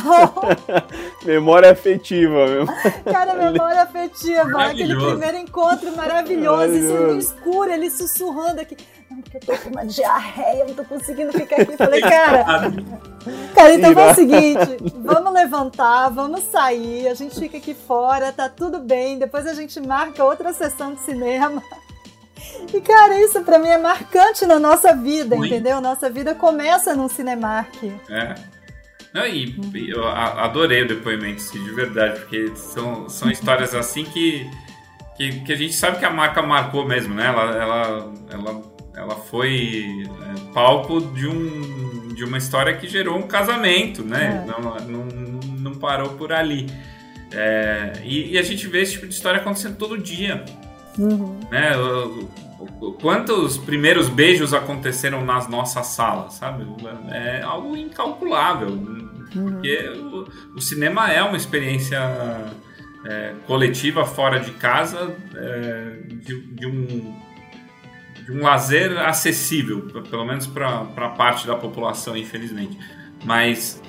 memória 1.23 1.71
afetiva, 1.71 2.45
meu. 2.45 2.65
Cara, 3.05 3.33
memória 3.33 3.83
afetiva. 3.83 4.65
Aquele 4.65 4.93
primeiro 4.93 5.37
encontro 5.37 5.95
maravilhoso, 5.95 6.73
isso 6.73 6.93
no 6.93 7.17
escuro, 7.17 7.71
ele 7.71 7.89
sussurrando 7.89 8.59
aqui. 8.59 8.75
Não, 9.09 9.21
porque 9.21 9.37
eu 9.37 9.41
tô 9.41 9.57
com 9.57 9.69
uma 9.69 9.85
diarreia, 9.85 10.65
não 10.65 10.73
tô 10.73 10.83
conseguindo 10.83 11.31
ficar 11.31 11.61
aqui. 11.61 11.77
Falei, 11.77 11.99
cara. 12.01 12.45
Cara, 13.55 13.73
então 13.73 13.93
foi 13.93 14.11
o 14.11 14.15
seguinte: 14.15 14.77
vamos 14.95 15.33
levantar, 15.33 16.09
vamos 16.09 16.43
sair, 16.43 17.07
a 17.07 17.13
gente 17.13 17.39
fica 17.39 17.57
aqui 17.57 17.73
fora, 17.73 18.33
tá 18.33 18.49
tudo 18.49 18.79
bem. 18.79 19.17
Depois 19.17 19.47
a 19.47 19.53
gente 19.53 19.79
marca 19.79 20.23
outra 20.23 20.51
sessão 20.51 20.93
de 20.93 21.01
cinema. 21.01 21.63
E, 22.73 22.81
cara, 22.81 23.19
isso 23.19 23.41
pra 23.41 23.59
mim 23.59 23.67
é 23.67 23.77
marcante 23.77 24.45
na 24.45 24.59
nossa 24.59 24.95
vida, 24.95 25.35
Muito. 25.35 25.53
entendeu? 25.53 25.81
Nossa 25.81 26.09
vida 26.09 26.33
começa 26.35 26.95
num 26.95 27.07
Cinemark. 27.07 27.75
É. 28.09 28.35
Não, 29.13 29.25
e, 29.27 29.55
eu 29.89 30.07
adorei 30.07 30.83
o 30.83 30.87
depoimento, 30.87 31.51
de 31.51 31.71
verdade, 31.71 32.21
porque 32.21 32.55
são, 32.55 33.09
são 33.09 33.29
histórias 33.29 33.75
assim 33.75 34.05
que, 34.05 34.49
que, 35.17 35.41
que, 35.41 35.51
a 35.51 35.55
gente 35.55 35.73
sabe 35.73 35.99
que 35.99 36.05
a 36.05 36.09
marca 36.09 36.41
marcou 36.41 36.87
mesmo, 36.87 37.13
né? 37.13 37.27
Ela, 37.27 37.41
ela, 37.57 38.13
ela, 38.29 38.61
ela 38.95 39.15
foi 39.15 40.07
é, 40.07 40.53
palco 40.53 41.01
de, 41.01 41.27
um, 41.27 42.07
de 42.13 42.23
uma 42.23 42.37
história 42.37 42.75
que 42.77 42.87
gerou 42.87 43.17
um 43.17 43.23
casamento, 43.23 44.01
né? 44.01 44.43
É. 44.43 44.49
Não, 44.49 44.61
não, 44.87 45.05
não 45.59 45.75
parou 45.75 46.11
por 46.11 46.31
ali. 46.31 46.67
É, 47.33 47.93
e, 48.03 48.33
e, 48.33 48.37
a 48.37 48.41
gente 48.41 48.65
vê 48.67 48.81
esse 48.81 48.93
tipo 48.93 49.07
de 49.07 49.13
história 49.13 49.41
acontecendo 49.41 49.77
todo 49.77 49.97
dia. 49.97 50.45
Uhum. 50.97 51.39
Né? 51.49 51.71
Quantos 53.01 53.57
primeiros 53.57 54.09
beijos 54.09 54.53
aconteceram 54.53 55.25
nas 55.25 55.47
nossas 55.47 55.87
salas, 55.87 56.33
sabe? 56.33 56.65
É 57.09 57.41
algo 57.41 57.75
incalculável. 57.75 58.69
Uhum. 58.69 59.09
Porque 59.31 59.89
o, 59.89 60.57
o, 60.57 60.61
cinema 60.61 61.09
é 61.11 61.23
uma 61.23 61.37
experiência 61.37 61.99
é, 63.05 63.33
coletiva 63.47 64.05
fora 64.05 64.39
de 64.39 64.51
casa 64.51 65.15
é, 65.35 66.03
de, 66.07 66.41
de, 66.53 66.67
um, 66.67 67.17
de 68.25 68.31
um 68.31 68.41
lazer 68.41 68.97
acessível, 68.99 69.81
pelo 70.09 70.25
menos 70.25 70.45
para 70.47 71.09
parte 71.17 71.47
da 71.47 71.55
população, 71.55 72.15
infelizmente. 72.17 72.77
Mas, 73.23 73.81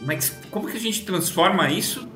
mas 0.00 0.30
como 0.50 0.66
que 0.68 0.76
a 0.76 0.80
gente 0.80 1.04
transforma 1.04 1.70
isso 1.70 2.08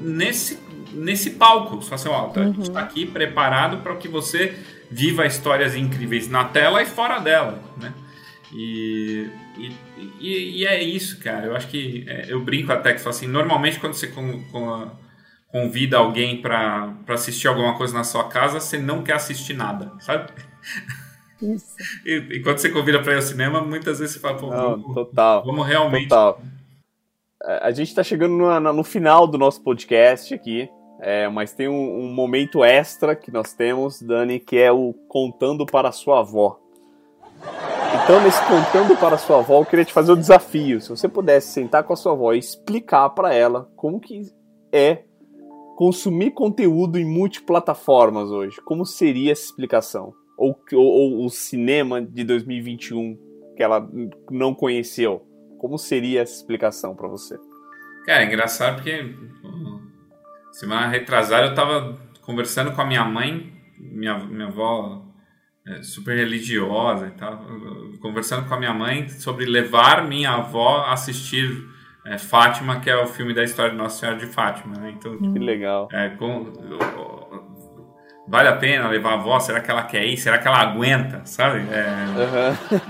nesse 0.00 0.58
nesse 0.92 1.30
palco. 1.30 1.80
Fala 1.80 1.94
assim, 1.94 2.08
ó, 2.08 2.28
tá, 2.28 2.40
uhum. 2.40 2.50
a 2.50 2.52
gente 2.52 2.70
tá 2.70 2.80
aqui 2.80 3.06
preparado 3.06 3.78
para 3.78 3.96
que 3.96 4.08
você 4.08 4.56
viva 4.90 5.26
histórias 5.26 5.74
incríveis 5.74 6.28
na 6.28 6.44
tela 6.44 6.82
e 6.82 6.86
fora 6.86 7.18
dela, 7.18 7.62
né? 7.76 7.92
E, 8.52 9.28
e, 9.58 9.72
e, 10.20 10.58
e 10.60 10.66
é 10.66 10.82
isso, 10.82 11.20
cara. 11.20 11.46
Eu 11.46 11.56
acho 11.56 11.68
que 11.68 12.04
é, 12.08 12.32
eu 12.32 12.40
brinco 12.40 12.72
até 12.72 12.94
que 12.94 13.08
assim, 13.08 13.26
normalmente 13.26 13.78
quando 13.78 13.94
você 13.94 14.06
com, 14.06 14.42
com, 14.44 14.90
convida 15.48 15.98
alguém 15.98 16.40
para 16.40 16.94
assistir 17.08 17.48
alguma 17.48 17.76
coisa 17.76 17.94
na 17.94 18.04
sua 18.04 18.28
casa, 18.28 18.60
você 18.60 18.78
não 18.78 19.02
quer 19.02 19.14
assistir 19.14 19.54
nada, 19.54 19.92
sabe? 20.00 20.32
Isso. 21.42 21.76
E, 22.04 22.14
e 22.30 22.42
quando 22.42 22.58
você 22.58 22.70
convida 22.70 23.00
para 23.02 23.12
ir 23.12 23.16
ao 23.16 23.22
cinema, 23.22 23.60
muitas 23.60 23.98
vezes 23.98 24.14
você 24.14 24.20
fala, 24.20 24.38
pô, 24.38 24.50
não, 24.50 24.70
vamos, 24.70 24.94
total, 24.94 25.44
vamos 25.44 25.66
realmente. 25.66 26.08
Total. 26.08 26.40
É, 27.44 27.60
a 27.62 27.70
gente 27.70 27.88
está 27.88 28.02
chegando 28.02 28.34
no, 28.34 28.72
no 28.72 28.84
final 28.84 29.26
do 29.26 29.38
nosso 29.38 29.62
podcast 29.62 30.34
aqui. 30.34 30.68
É, 31.00 31.28
mas 31.28 31.52
tem 31.52 31.68
um, 31.68 32.00
um, 32.00 32.12
momento 32.12 32.64
extra 32.64 33.14
que 33.14 33.30
nós 33.30 33.52
temos, 33.52 34.02
Dani, 34.02 34.40
que 34.40 34.56
é 34.56 34.72
o 34.72 34.92
contando 35.08 35.64
para 35.64 35.92
sua 35.92 36.20
avó. 36.20 36.58
Então, 38.02 38.20
nesse 38.22 38.40
contando 38.46 38.96
para 38.98 39.16
sua 39.16 39.38
avó, 39.38 39.60
eu 39.60 39.66
queria 39.66 39.84
te 39.84 39.92
fazer 39.92 40.12
o 40.12 40.16
um 40.16 40.18
desafio. 40.18 40.80
Se 40.80 40.88
você 40.88 41.08
pudesse 41.08 41.52
sentar 41.52 41.84
com 41.84 41.92
a 41.92 41.96
sua 41.96 42.12
avó 42.12 42.32
e 42.32 42.38
explicar 42.38 43.10
para 43.10 43.32
ela 43.32 43.70
como 43.76 44.00
que 44.00 44.22
é 44.72 45.04
consumir 45.76 46.32
conteúdo 46.32 46.98
em 46.98 47.04
multiplataformas 47.04 48.30
hoje, 48.30 48.60
como 48.62 48.84
seria 48.84 49.32
essa 49.32 49.44
explicação? 49.44 50.12
Ou, 50.36 50.58
ou, 50.72 50.84
ou 50.84 51.24
o 51.24 51.30
cinema 51.30 52.02
de 52.02 52.24
2021 52.24 53.16
que 53.56 53.62
ela 53.62 53.88
não 54.30 54.54
conheceu, 54.54 55.26
como 55.58 55.78
seria 55.78 56.22
essa 56.22 56.34
explicação 56.34 56.94
para 56.94 57.08
você? 57.08 57.36
Cara, 58.06 58.22
é 58.22 58.26
engraçado 58.26 58.76
porque 58.76 59.14
Semana 60.58 60.88
retrasada 60.88 61.46
eu 61.46 61.54
tava 61.54 61.96
conversando 62.20 62.72
com 62.72 62.82
a 62.82 62.84
minha 62.84 63.04
mãe, 63.04 63.52
minha, 63.78 64.18
minha 64.18 64.48
avó 64.48 65.04
é, 65.64 65.82
super 65.82 66.16
religiosa 66.16 67.06
e 67.06 67.10
tal, 67.12 67.46
conversando 68.02 68.48
com 68.48 68.54
a 68.54 68.58
minha 68.58 68.74
mãe 68.74 69.08
sobre 69.08 69.46
levar 69.46 70.04
minha 70.04 70.32
avó 70.32 70.78
a 70.78 70.94
assistir 70.94 71.64
é, 72.04 72.18
Fátima, 72.18 72.80
que 72.80 72.90
é 72.90 72.96
o 72.96 73.06
filme 73.06 73.32
da 73.32 73.44
história 73.44 73.70
de 73.70 73.76
Nossa 73.76 74.00
Senhora 74.00 74.18
de 74.18 74.26
Fátima. 74.26 74.74
Né? 74.80 74.94
Então, 74.98 75.16
que 75.16 75.38
legal. 75.38 75.88
É, 75.92 76.08
com, 76.08 76.52
vale 78.26 78.48
a 78.48 78.56
pena 78.56 78.88
levar 78.88 79.10
a 79.10 79.14
avó? 79.14 79.38
Será 79.38 79.60
que 79.60 79.70
ela 79.70 79.84
quer 79.84 80.04
ir? 80.06 80.16
Será 80.16 80.38
que 80.38 80.48
ela 80.48 80.58
aguenta? 80.58 81.24
Sabe? 81.24 81.60
É, 81.70 81.86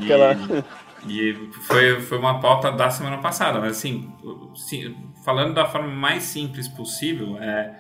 uhum. 0.00 1.06
e, 1.06 1.32
e 1.36 1.52
foi, 1.66 2.00
foi 2.00 2.16
uma 2.16 2.40
pauta 2.40 2.72
da 2.72 2.88
semana 2.88 3.18
passada, 3.18 3.60
mas 3.60 3.72
assim, 3.72 4.10
sim, 4.54 4.96
falando 5.28 5.52
da 5.52 5.66
forma 5.66 5.94
mais 5.94 6.22
simples 6.22 6.66
possível, 6.68 7.36
é, 7.36 7.78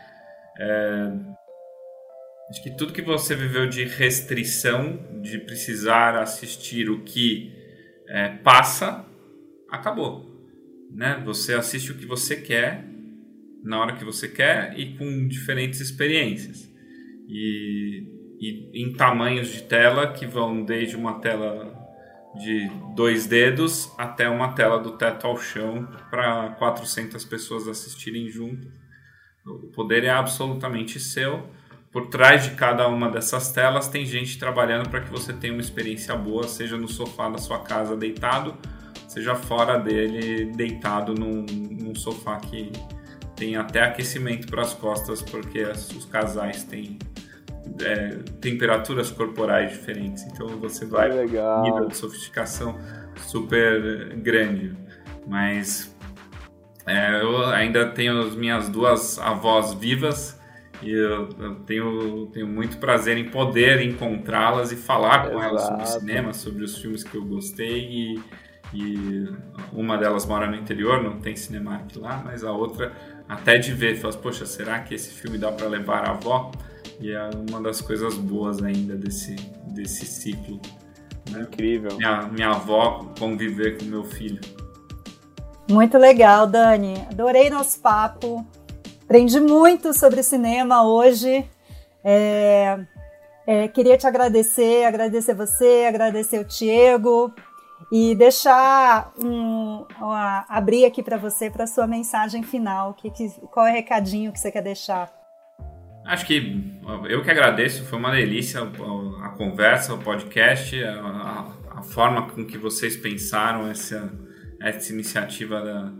é, 0.60 1.12
acho 2.50 2.62
que 2.62 2.76
tudo 2.76 2.92
que 2.92 3.00
você 3.00 3.34
viveu 3.34 3.66
de 3.66 3.84
restrição, 3.84 5.00
de 5.22 5.38
precisar 5.38 6.14
assistir 6.18 6.90
o 6.90 7.04
que 7.04 7.50
é, 8.06 8.28
passa, 8.44 9.02
acabou. 9.70 10.26
Né? 10.94 11.22
Você 11.24 11.54
assiste 11.54 11.90
o 11.90 11.94
que 11.94 12.04
você 12.04 12.36
quer, 12.36 12.84
na 13.64 13.80
hora 13.80 13.96
que 13.96 14.04
você 14.04 14.28
quer 14.28 14.78
e 14.78 14.98
com 14.98 15.26
diferentes 15.26 15.80
experiências. 15.80 16.70
E, 17.26 18.04
e 18.38 18.82
em 18.82 18.92
tamanhos 18.92 19.48
de 19.48 19.62
tela 19.62 20.12
que 20.12 20.26
vão 20.26 20.66
desde 20.66 20.96
uma 20.96 21.18
tela 21.18 21.77
de 22.38 22.70
dois 22.94 23.26
dedos 23.26 23.92
até 23.98 24.28
uma 24.28 24.52
tela 24.52 24.78
do 24.78 24.92
teto 24.92 25.26
ao 25.26 25.36
chão 25.36 25.88
para 26.10 26.50
400 26.50 27.24
pessoas 27.24 27.68
assistirem 27.68 28.28
junto. 28.28 28.70
O 29.44 29.68
poder 29.68 30.04
é 30.04 30.10
absolutamente 30.10 31.00
seu. 31.00 31.48
Por 31.90 32.08
trás 32.08 32.44
de 32.44 32.50
cada 32.50 32.86
uma 32.86 33.10
dessas 33.10 33.50
telas 33.50 33.88
tem 33.88 34.04
gente 34.04 34.38
trabalhando 34.38 34.88
para 34.88 35.00
que 35.00 35.10
você 35.10 35.32
tenha 35.32 35.52
uma 35.52 35.62
experiência 35.62 36.14
boa, 36.14 36.46
seja 36.46 36.76
no 36.76 36.86
sofá 36.86 37.28
da 37.30 37.38
sua 37.38 37.60
casa 37.60 37.96
deitado, 37.96 38.54
seja 39.08 39.34
fora 39.34 39.78
dele 39.78 40.52
deitado 40.52 41.14
num, 41.14 41.44
num 41.44 41.94
sofá 41.94 42.36
que 42.36 42.70
tem 43.34 43.56
até 43.56 43.82
aquecimento 43.82 44.48
para 44.48 44.62
as 44.62 44.74
costas, 44.74 45.22
porque 45.22 45.62
os 45.62 46.04
casais 46.04 46.64
têm 46.64 46.98
é, 47.80 48.18
temperaturas 48.40 49.10
corporais 49.10 49.70
diferentes. 49.70 50.24
Então 50.24 50.48
você 50.58 50.84
vai 50.84 51.10
Legal. 51.10 51.62
nível 51.62 51.88
de 51.88 51.96
sofisticação 51.96 52.78
super 53.16 54.14
grande. 54.16 54.74
Mas 55.26 55.94
é, 56.86 57.20
eu 57.20 57.44
ainda 57.46 57.90
tenho 57.90 58.20
as 58.20 58.34
minhas 58.34 58.68
duas 58.68 59.18
avós 59.18 59.74
vivas 59.74 60.38
e 60.80 60.90
eu, 60.90 61.28
eu 61.38 61.54
tenho, 61.66 62.26
tenho 62.26 62.46
muito 62.46 62.78
prazer 62.78 63.18
em 63.18 63.28
poder 63.28 63.80
encontrá-las 63.82 64.70
e 64.72 64.76
falar 64.76 65.28
com 65.28 65.38
Exato. 65.38 65.44
elas 65.44 65.62
sobre 65.62 65.86
cinema, 65.86 66.32
sobre 66.32 66.64
os 66.64 66.78
filmes 66.78 67.02
que 67.02 67.16
eu 67.16 67.24
gostei 67.24 67.80
e, 67.80 68.22
e 68.72 69.28
uma 69.72 69.98
delas 69.98 70.24
mora 70.24 70.46
no 70.46 70.56
interior, 70.56 71.02
não 71.02 71.18
tem 71.20 71.34
Cinemark 71.34 71.96
lá, 71.96 72.22
mas 72.24 72.44
a 72.44 72.52
outra 72.52 72.92
até 73.28 73.58
de 73.58 73.72
ver, 73.74 73.96
fala, 73.96 74.14
poxa, 74.14 74.46
será 74.46 74.78
que 74.80 74.94
esse 74.94 75.10
filme 75.10 75.36
dá 75.36 75.52
para 75.52 75.68
levar 75.68 76.08
a 76.08 76.12
avó? 76.12 76.50
E 77.00 77.12
é 77.12 77.30
uma 77.48 77.60
das 77.60 77.80
coisas 77.80 78.16
boas 78.16 78.62
ainda 78.62 78.96
desse, 78.96 79.34
desse 79.66 80.04
ciclo. 80.04 80.60
Né? 81.30 81.42
Incrível. 81.42 81.96
Minha, 81.96 82.22
minha 82.22 82.50
avó 82.50 83.06
conviver 83.18 83.78
com 83.78 83.84
meu 83.84 84.04
filho. 84.04 84.40
Muito 85.70 85.98
legal, 85.98 86.46
Dani. 86.46 86.94
Adorei 87.10 87.50
nosso 87.50 87.80
papo. 87.80 88.44
Aprendi 89.04 89.38
muito 89.38 89.92
sobre 89.92 90.22
cinema 90.22 90.84
hoje. 90.84 91.48
É, 92.02 92.78
é, 93.46 93.68
queria 93.68 93.96
te 93.96 94.06
agradecer, 94.06 94.84
agradecer 94.84 95.34
você, 95.34 95.84
agradecer 95.88 96.38
o 96.38 96.44
Diego 96.44 97.32
e 97.92 98.14
deixar 98.14 99.12
um, 99.22 99.84
uma, 100.00 100.44
abrir 100.48 100.84
aqui 100.84 101.02
para 101.02 101.16
você 101.16 101.50
para 101.50 101.66
sua 101.66 101.86
mensagem 101.86 102.42
final. 102.42 102.94
Que, 102.94 103.10
que, 103.10 103.30
qual 103.52 103.66
é 103.66 103.70
o 103.70 103.74
recadinho 103.74 104.32
que 104.32 104.40
você 104.40 104.50
quer 104.50 104.62
deixar? 104.62 105.17
Acho 106.08 106.24
que 106.24 106.64
eu 107.06 107.22
que 107.22 107.30
agradeço, 107.30 107.84
foi 107.84 107.98
uma 107.98 108.10
delícia 108.10 108.62
a 108.62 109.28
conversa, 109.28 109.92
o 109.92 109.98
podcast, 109.98 110.82
a, 110.82 111.52
a, 111.70 111.82
forma 111.82 112.22
com 112.30 112.46
que 112.46 112.56
vocês 112.56 112.96
pensaram 112.96 113.68
essa, 113.68 114.10
essa 114.58 114.90
iniciativa 114.90 115.60
da, 115.60 115.92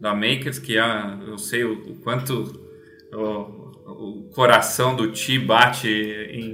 da 0.00 0.14
Makers, 0.14 0.60
que 0.60 0.78
é, 0.78 0.82
eu 1.26 1.36
sei 1.36 1.64
o, 1.64 1.72
o 1.72 1.96
quanto 1.96 2.64
o, 3.12 3.18
o, 3.90 4.30
coração 4.32 4.94
do 4.94 5.10
Ti 5.10 5.36
bate 5.40 5.88
em, 5.88 6.52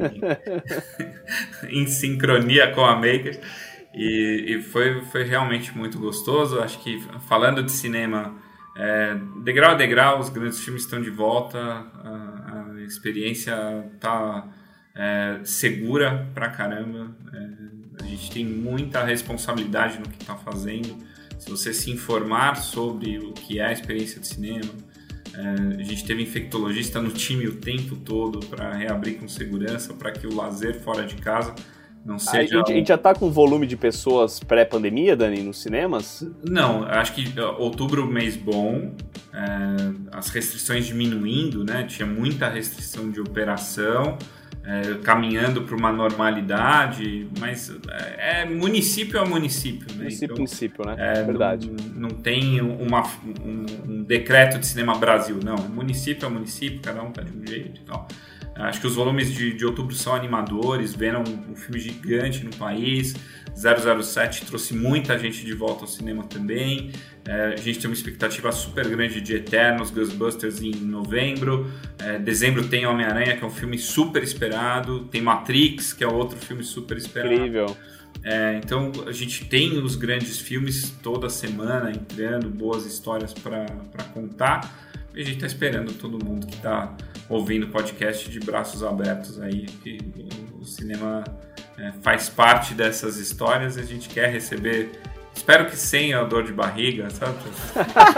em 1.83 1.87
sincronia 1.87 2.73
com 2.73 2.83
a 2.83 2.95
Makers. 2.95 3.39
E, 3.95 4.55
e, 4.57 4.63
foi, 4.63 5.03
foi 5.05 5.25
realmente 5.25 5.77
muito 5.77 5.99
gostoso. 5.99 6.61
Acho 6.61 6.83
que 6.83 6.99
falando 7.29 7.63
de 7.63 7.73
cinema, 7.73 8.41
é, 8.75 9.19
degrau 9.45 9.73
a 9.73 9.75
degrau, 9.75 10.19
os 10.19 10.31
grandes 10.31 10.61
filmes 10.61 10.85
estão 10.85 11.03
de 11.03 11.11
volta, 11.11 11.59
a, 11.59 12.09
a 12.09 12.22
experiência 12.85 13.55
está 13.95 14.49
é, 14.95 15.41
segura 15.45 16.29
pra 16.35 16.49
caramba. 16.49 17.15
É, 17.33 18.05
a 18.05 18.07
gente 18.07 18.31
tem 18.31 18.45
muita 18.45 19.05
responsabilidade 19.05 19.99
no 19.99 20.09
que 20.09 20.21
está 20.21 20.37
fazendo. 20.37 20.97
Se 21.39 21.51
você 21.51 21.73
se 21.73 21.91
informar 21.91 22.57
sobre 22.57 23.19
o 23.19 23.33
que 23.33 23.59
é 23.59 23.67
a 23.67 23.73
experiência 23.73 24.21
de 24.21 24.27
cinema, 24.27 24.71
é, 25.35 25.81
a 25.81 25.83
gente 25.83 26.05
teve 26.05 26.23
infectologista 26.23 27.01
no 27.01 27.11
time 27.11 27.47
o 27.47 27.57
tempo 27.57 27.97
todo 27.97 28.41
para 28.47 28.73
reabrir 28.75 29.19
com 29.19 29.27
segurança, 29.27 29.95
para 29.95 30.13
que 30.13 30.27
o 30.27 30.35
lazer 30.35 30.81
fora 30.81 31.05
de 31.05 31.17
casa 31.17 31.55
não 32.05 32.19
seja. 32.19 32.55
A 32.55 32.59
gente, 32.59 32.73
a 32.73 32.75
gente 32.75 32.89
já 32.89 32.97
está 32.97 33.15
com 33.15 33.31
volume 33.31 33.67
de 33.67 33.77
pessoas 33.77 34.41
pré-pandemia, 34.41 35.17
Dani, 35.17 35.43
nos 35.43 35.63
cinemas? 35.63 36.27
Não, 36.45 36.85
acho 36.85 37.15
que 37.15 37.41
outubro 37.59 38.07
mês 38.07 38.37
bom, 38.37 38.93
é, 39.33 40.17
as 40.17 40.29
restrições 40.29 40.87
diminuindo, 40.87 41.65
né? 41.65 41.85
Tinha 41.85 42.07
muita 42.07 42.49
restrição 42.49 43.11
de 43.11 43.21
operação. 43.21 44.19
É, 44.65 44.95
caminhando 45.03 45.63
para 45.63 45.75
uma 45.75 45.91
normalidade, 45.93 47.29
mas 47.41 47.77
é, 48.17 48.45
município 48.45 49.21
a 49.21 49.27
município, 49.27 49.89
né? 49.89 50.05
Município 50.05 50.25
então, 50.27 50.37
município, 50.37 50.87
né? 50.87 50.95
É, 50.97 51.25
verdade. 51.25 51.69
Não, 51.69 52.03
não 52.03 52.11
tem 52.11 52.61
uma, 52.61 53.03
um, 53.45 53.67
um, 53.89 54.05
decreto 54.05 54.61
de 54.61 54.67
cinema 54.69 54.97
Brasil, 54.97 55.41
não. 55.43 55.57
Município 55.57 56.29
a 56.29 56.31
município, 56.31 56.81
cada 56.81 57.03
um 57.03 57.11
tá 57.11 57.23
de 57.23 57.37
um 57.37 57.45
jeito 57.45 57.81
e 57.81 57.85
tal. 57.85 58.07
Acho 58.55 58.81
que 58.81 58.87
os 58.87 58.95
volumes 58.95 59.33
de, 59.33 59.53
de 59.53 59.65
outubro 59.65 59.95
são 59.95 60.15
animadores, 60.15 60.95
Venom 60.95 61.23
um, 61.23 61.57
filme 61.57 61.81
gigante 61.81 62.45
no 62.45 62.55
país, 62.55 63.15
007 63.55 64.45
trouxe 64.45 64.75
muita 64.75 65.19
gente 65.19 65.45
de 65.45 65.55
volta 65.55 65.83
ao 65.83 65.89
cinema 65.89 66.25
também. 66.25 66.91
É, 67.25 67.55
a 67.55 67.57
gente 67.57 67.79
tem 67.79 67.89
uma 67.89 67.95
expectativa 67.95 68.53
super 68.53 68.89
grande 68.89 69.21
de 69.21 69.37
Eternos, 69.37 69.91
Ghostbusters 69.91 70.61
em 70.61 70.75
novembro. 70.75 71.71
É, 71.99 72.19
dezembro 72.19 72.67
tem 72.69 72.87
Homem-Aranha, 72.87 73.37
que 73.37 73.45
é 73.45 73.47
um 73.47 73.51
filme 73.51 73.79
super 73.79 74.23
esperado. 74.23 75.05
Tem 75.05 75.23
Matrix, 75.23 75.93
que 75.93 76.05
é 76.05 76.09
outro 76.09 76.37
filme 76.37 76.63
super 76.63 76.97
esperado. 76.97 77.35
Incrível. 77.35 77.77
É, 78.25 78.61
então 78.63 78.93
a 79.07 79.13
gente 79.13 79.47
tem 79.47 79.79
os 79.79 79.97
grandes 79.97 80.39
filmes 80.39 80.91
toda 81.03 81.29
semana 81.29 81.91
entrando, 81.91 82.49
boas 82.49 82.87
histórias 82.87 83.33
para 83.33 83.67
contar. 84.13 84.92
E 85.15 85.21
a 85.21 85.25
gente 85.25 85.37
está 85.37 85.47
esperando 85.47 85.93
todo 85.93 86.23
mundo 86.25 86.47
que 86.47 86.55
está 86.55 86.95
ouvindo 87.29 87.65
o 87.65 87.69
podcast 87.69 88.31
de 88.31 88.41
braços 88.41 88.83
abertos 88.83 89.41
aí, 89.41 89.67
que 89.83 89.99
o, 90.59 90.65
cinema 90.65 91.25
é, 91.79 91.93
faz 92.03 92.29
parte 92.29 92.75
dessas 92.75 93.17
histórias. 93.17 93.77
A 93.77 93.83
gente 93.83 94.09
quer 94.09 94.31
receber 94.31 94.91
Espero 95.35 95.67
que 95.67 95.77
sem 95.77 96.13
a 96.13 96.23
dor 96.25 96.45
de 96.45 96.53
barriga, 96.53 97.09
sabe? 97.11 97.35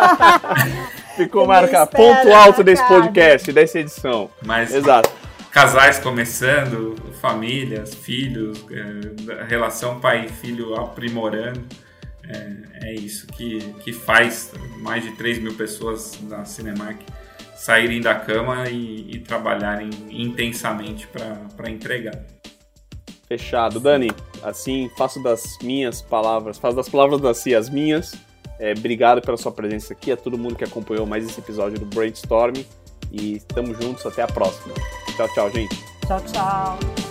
Ficou 1.16 1.46
marcado. 1.46 1.92
Ponto 1.92 2.32
alto 2.32 2.64
desse 2.64 2.86
podcast, 2.88 3.52
dessa 3.52 3.78
edição. 3.78 4.28
Mas, 4.42 4.74
Exato. 4.74 5.10
Casais 5.50 6.00
começando, 6.00 6.96
famílias, 7.20 7.94
filhos, 7.94 8.66
é, 8.68 9.44
relação 9.44 10.00
pai 10.00 10.26
e 10.26 10.28
filho 10.28 10.74
aprimorando. 10.74 11.64
É, 12.28 12.88
é, 12.88 12.94
isso 12.94 13.26
que, 13.26 13.58
que 13.80 13.92
faz 13.92 14.52
mais 14.78 15.04
de 15.04 15.12
3 15.12 15.38
mil 15.40 15.54
pessoas 15.54 16.18
na 16.22 16.44
Cinemark 16.44 17.00
saírem 17.56 18.00
da 18.00 18.14
cama 18.14 18.68
e, 18.68 19.10
e 19.10 19.18
trabalharem 19.20 19.90
intensamente 20.10 21.06
para 21.06 21.70
entregar. 21.70 22.18
Fechado. 23.26 23.80
Dani, 23.80 24.10
assim, 24.42 24.90
faço 24.96 25.22
das 25.22 25.58
minhas 25.62 26.02
palavras, 26.02 26.58
faço 26.58 26.76
das 26.76 26.88
palavras 26.88 27.20
da 27.20 27.32
Cia 27.32 27.58
as 27.58 27.68
minhas. 27.68 28.14
É, 28.58 28.72
obrigado 28.72 29.20
pela 29.20 29.36
sua 29.36 29.52
presença 29.52 29.92
aqui, 29.92 30.12
a 30.12 30.16
todo 30.16 30.38
mundo 30.38 30.54
que 30.54 30.64
acompanhou 30.64 31.06
mais 31.06 31.24
esse 31.24 31.40
episódio 31.40 31.78
do 31.78 31.86
Brainstorm. 31.86 32.54
E 33.10 33.36
estamos 33.36 33.78
juntos, 33.78 34.04
até 34.06 34.22
a 34.22 34.26
próxima. 34.26 34.74
Tchau, 35.16 35.28
tchau, 35.34 35.50
gente. 35.50 35.76
Tchau, 36.06 36.20
tchau. 36.32 37.03